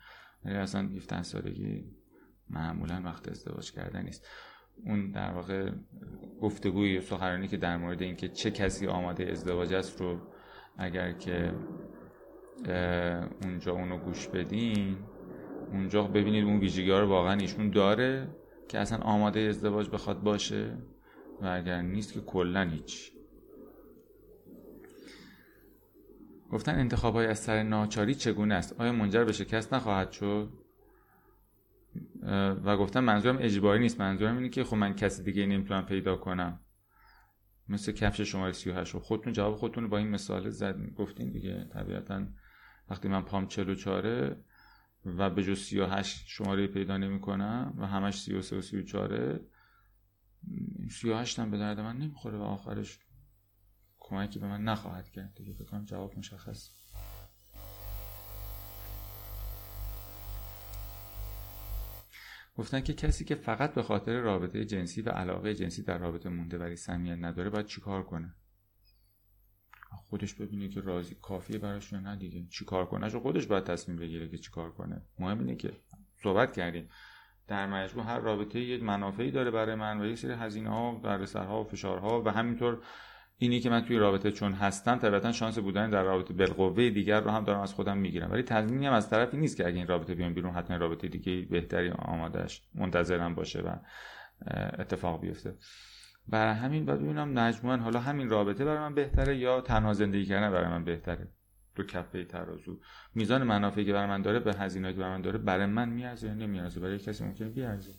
[0.45, 1.85] ولی اصلا 17 سالگی
[2.49, 4.27] معمولا وقت ازدواج کردن نیست.
[4.85, 5.71] اون در واقع
[6.41, 10.19] گفتگوی سخنرانی که در مورد اینکه چه کسی آماده ازدواج است رو
[10.77, 11.53] اگر که
[13.43, 14.97] اونجا اونو گوش بدین.
[15.71, 18.35] اونجا ببینید اون ویژگی رو واقعا ایشون داره
[18.67, 20.77] که اصلا آماده ازدواج بخواد باشه
[21.41, 23.11] و اگر نیست که کلا هیچ.
[26.51, 30.53] گفتن انتخاب های از سر ناچاری چگونه است؟ آیا منجر به شکست نخواهد شد؟
[32.65, 33.99] و گفتن منظورم اجباری نیست.
[34.01, 36.59] منظورم اینه که خب من کسی دیگه نمی‌تونم پیدا کنم.
[37.69, 40.93] مثل کفش شماره 38 و خودتون جواب خودتون با این مثال زد.
[40.95, 42.25] گفتین دیگه طبیعتا
[42.89, 44.35] وقتی من پام 44
[45.05, 49.39] و به جز 38 شماره پیدا نمی کنم و همش 33 و 34
[50.89, 52.99] 38 هم به درد من نمی‌خوره و آخرش
[53.99, 55.33] کمکی به من نخواهد کرد.
[55.35, 56.69] دیگه فکر جواب مشخص.
[62.57, 66.57] گفتن که کسی که فقط به خاطر رابطه جنسی و علاقه جنسی در رابطه مونده
[66.57, 68.35] ولی صمیمیت نداره باید چیکار کنه؟
[69.91, 72.43] خودش ببینه که راضی کافیه براش یا نه دیگه.
[72.49, 75.01] چیکار کنه؟ شو خودش باید تصمیم بگیره که چیکار کنه.
[75.19, 75.71] مهم اینه که
[76.23, 76.89] صحبت کردیم.
[77.47, 81.61] در مجموع هر رابطه یه منافعی داره برای من و یه سری هزینه ها دردسرها
[81.61, 82.81] و فشارها و همینطور
[83.37, 87.31] اینی که من توی رابطه چون هستم طبیعتا شانس بودن در رابطه بالقوه دیگر رو
[87.31, 88.31] هم دارم از خودم می‌گیرم.
[88.31, 91.41] ولی تضمینی هم از طرفی نیست که اگه این رابطه بیام بیرون حتما رابطه دیگه
[91.41, 93.75] بهتری آمادهش منتظرم باشه و
[94.79, 95.55] اتفاق بیفته.
[96.29, 100.51] برای همین باید ببینم مجموعا حالا همین رابطه برای من بهتره یا تنها زندگی کردن
[100.51, 101.27] برای من بهتره؟
[101.75, 102.79] رو کفه ترازو.
[103.15, 106.27] میزان منافعی که برای من داره به هزینه‌ای که برای من داره برای من میارزه
[106.27, 107.93] یا نمیارزه؟ برای کسی ممکنه بیارزه.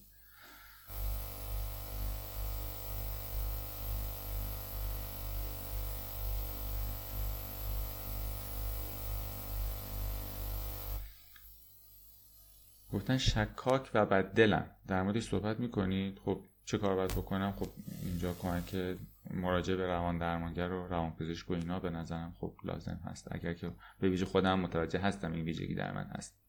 [12.93, 14.70] گفتن شکاک و بددلم.
[14.89, 17.66] در موردش صحبت می‌کنید؟ خب چه کار باید بکنم؟ خب
[18.02, 18.97] اینجا کمک
[19.30, 23.28] مراجعه به روان درمانگر و روان پزشک و اینا به نظرم خب لازم هست.
[23.30, 23.70] اگر که
[24.01, 26.40] به ویژه خودم متوجه هستم این ویژگی در من هست.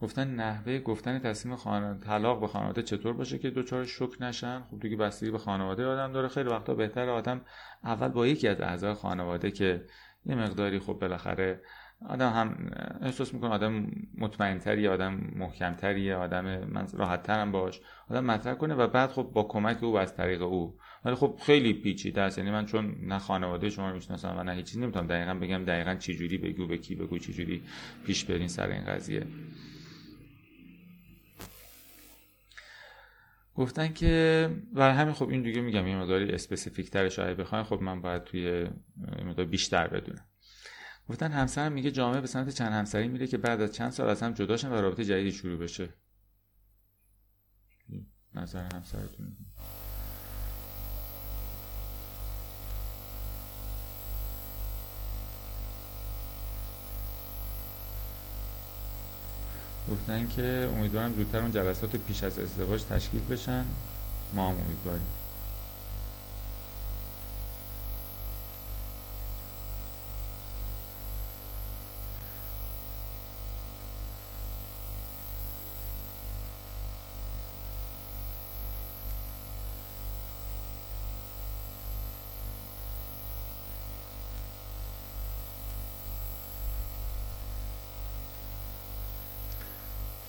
[0.00, 4.80] گفتن نحوه گفتن تصمیم خانواده طلاق به خانواده چطور باشه که دوچار شک نشن؟ خب
[4.80, 6.28] دیگه بستگی به خانواده آدم داره.
[6.28, 7.40] خیلی وقتا بهتر آدم
[7.84, 9.86] اول با یکی از اعضای خانواده که
[10.26, 11.60] یه مقداری خب بالاخره
[12.08, 12.70] آدم هم
[13.00, 13.86] احساس می‌کنه آدم
[14.18, 17.80] مطمئنتری آدم محکمتری آدم من راحت باش
[18.10, 20.78] آدم مطرح کنه و بعد خب با کمک او و از طریق او.
[21.04, 22.38] ولی خب خیلی پیچیده است.
[22.38, 25.64] یعنی من چون نه خانواده شما رو می‌شناسم و نه هیچ چیزی نمی‌تونم دقیقا بگم
[25.64, 27.62] دقیقا چی جوری بگو به کی بگو چی جوری
[28.06, 29.26] پیش برین سر این قضیه.
[33.54, 37.82] گفتن که برای همین خب این دیگه میگم یه مقداری specific تر شاید بخواین خب
[37.82, 38.66] من باید توی
[39.26, 40.24] مقدار بیشتر بدونم.
[41.08, 44.22] گفتن همسرم میگه جامعه به سمت چند همسری میره که بعد از چند سال از
[44.22, 45.88] هم جداشن و رابطه جدیدی شروع بشه.
[48.34, 49.36] نظر همسرتون.
[59.90, 63.64] گفتن که امیدوارم زودتر اون جلسات پیش از ازدواج تشکیل بشن.
[64.34, 65.21] ما هم امیدواریم.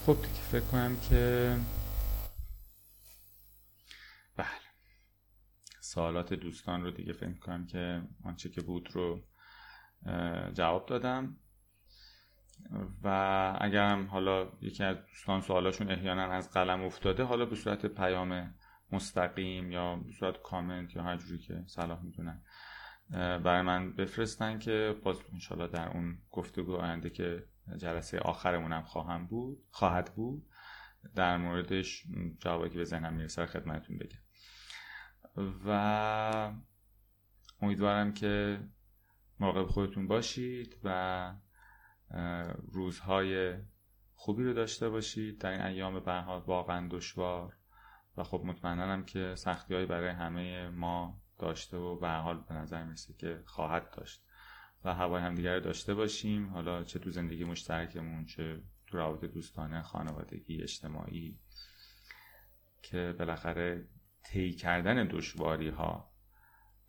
[0.06, 1.56] خب دیگه فکر کنم که
[4.38, 4.48] بله.
[5.82, 9.24] سوالات دوستان رو دیگه فکر کنم که آنچه که بود رو
[10.54, 11.38] جواب دادم.
[13.04, 13.08] و
[13.62, 18.54] اگرم حالا یکی از دوستان سوالاشون احیانا از قلم افتاده حالا به صورت پیام
[18.92, 22.42] مستقیم یا به صورت کامنت یا هر جوری که صلاح می‌دونن
[23.10, 27.44] برای من بفرستن که باز انشالله در اون گفتگو آینده که
[27.78, 30.50] جلسه آخرمونم خواهم بود خواهد بود.
[31.16, 32.04] در موردش
[32.40, 34.20] جوابی که به ذهنم می‌رسه خدمتتون بگم.
[35.66, 36.54] و
[37.62, 38.60] امیدوارم که
[39.40, 41.36] مراقب خودتون باشید و
[42.72, 43.58] روزهای
[44.16, 45.40] خوبی رو داشته باشید.
[45.40, 47.58] در این ایام برها واقعا دشوار.
[48.18, 53.14] و خب مطمئنم که سختی برای همه ما داشته و به حال به نظر می‌رسه
[53.14, 54.23] که خواهد داشت.
[54.84, 56.50] و هوای همدیگر داشته باشیم.
[56.50, 61.40] حالا چه تو زندگی مشترکمون چه تو روابط دوستانه خانوادگی اجتماعی
[62.82, 63.88] که بالاخره
[64.24, 66.14] طی کردن دشواری ها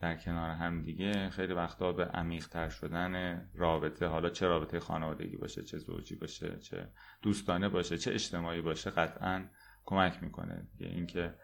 [0.00, 4.06] در کنار هم دیگه خیلی وقتا به عمیقتر شدن رابطه.
[4.06, 6.88] حالا چه رابطه خانوادگی باشه چه زوجی باشه چه
[7.22, 9.48] دوستانه باشه چه اجتماعی باشه قطعا
[9.84, 10.66] کمک می‌کنه.
[10.78, 11.34] اینکه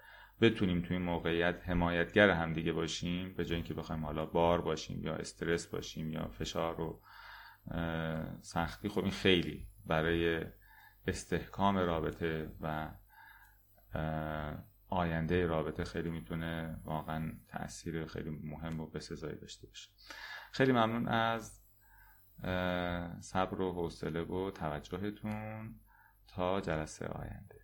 [0.41, 5.15] بتونیم توی این موقعیت حمایتگر همدیگه باشیم به جای اینکه بخوایم حالا بار باشیم یا
[5.15, 7.01] استرس باشیم یا فشار و
[8.41, 10.45] سختی خب این خیلی برای
[11.07, 12.91] استحکام رابطه و
[14.89, 19.91] آینده رابطه خیلی می‌تونه واقعا تاثیر خیلی مهم و بسزایی داشته باشه.
[20.53, 21.61] خیلی ممنون از
[23.21, 25.75] صبر و حوصله و توجهتون
[26.27, 27.60] تا جلسه آینده.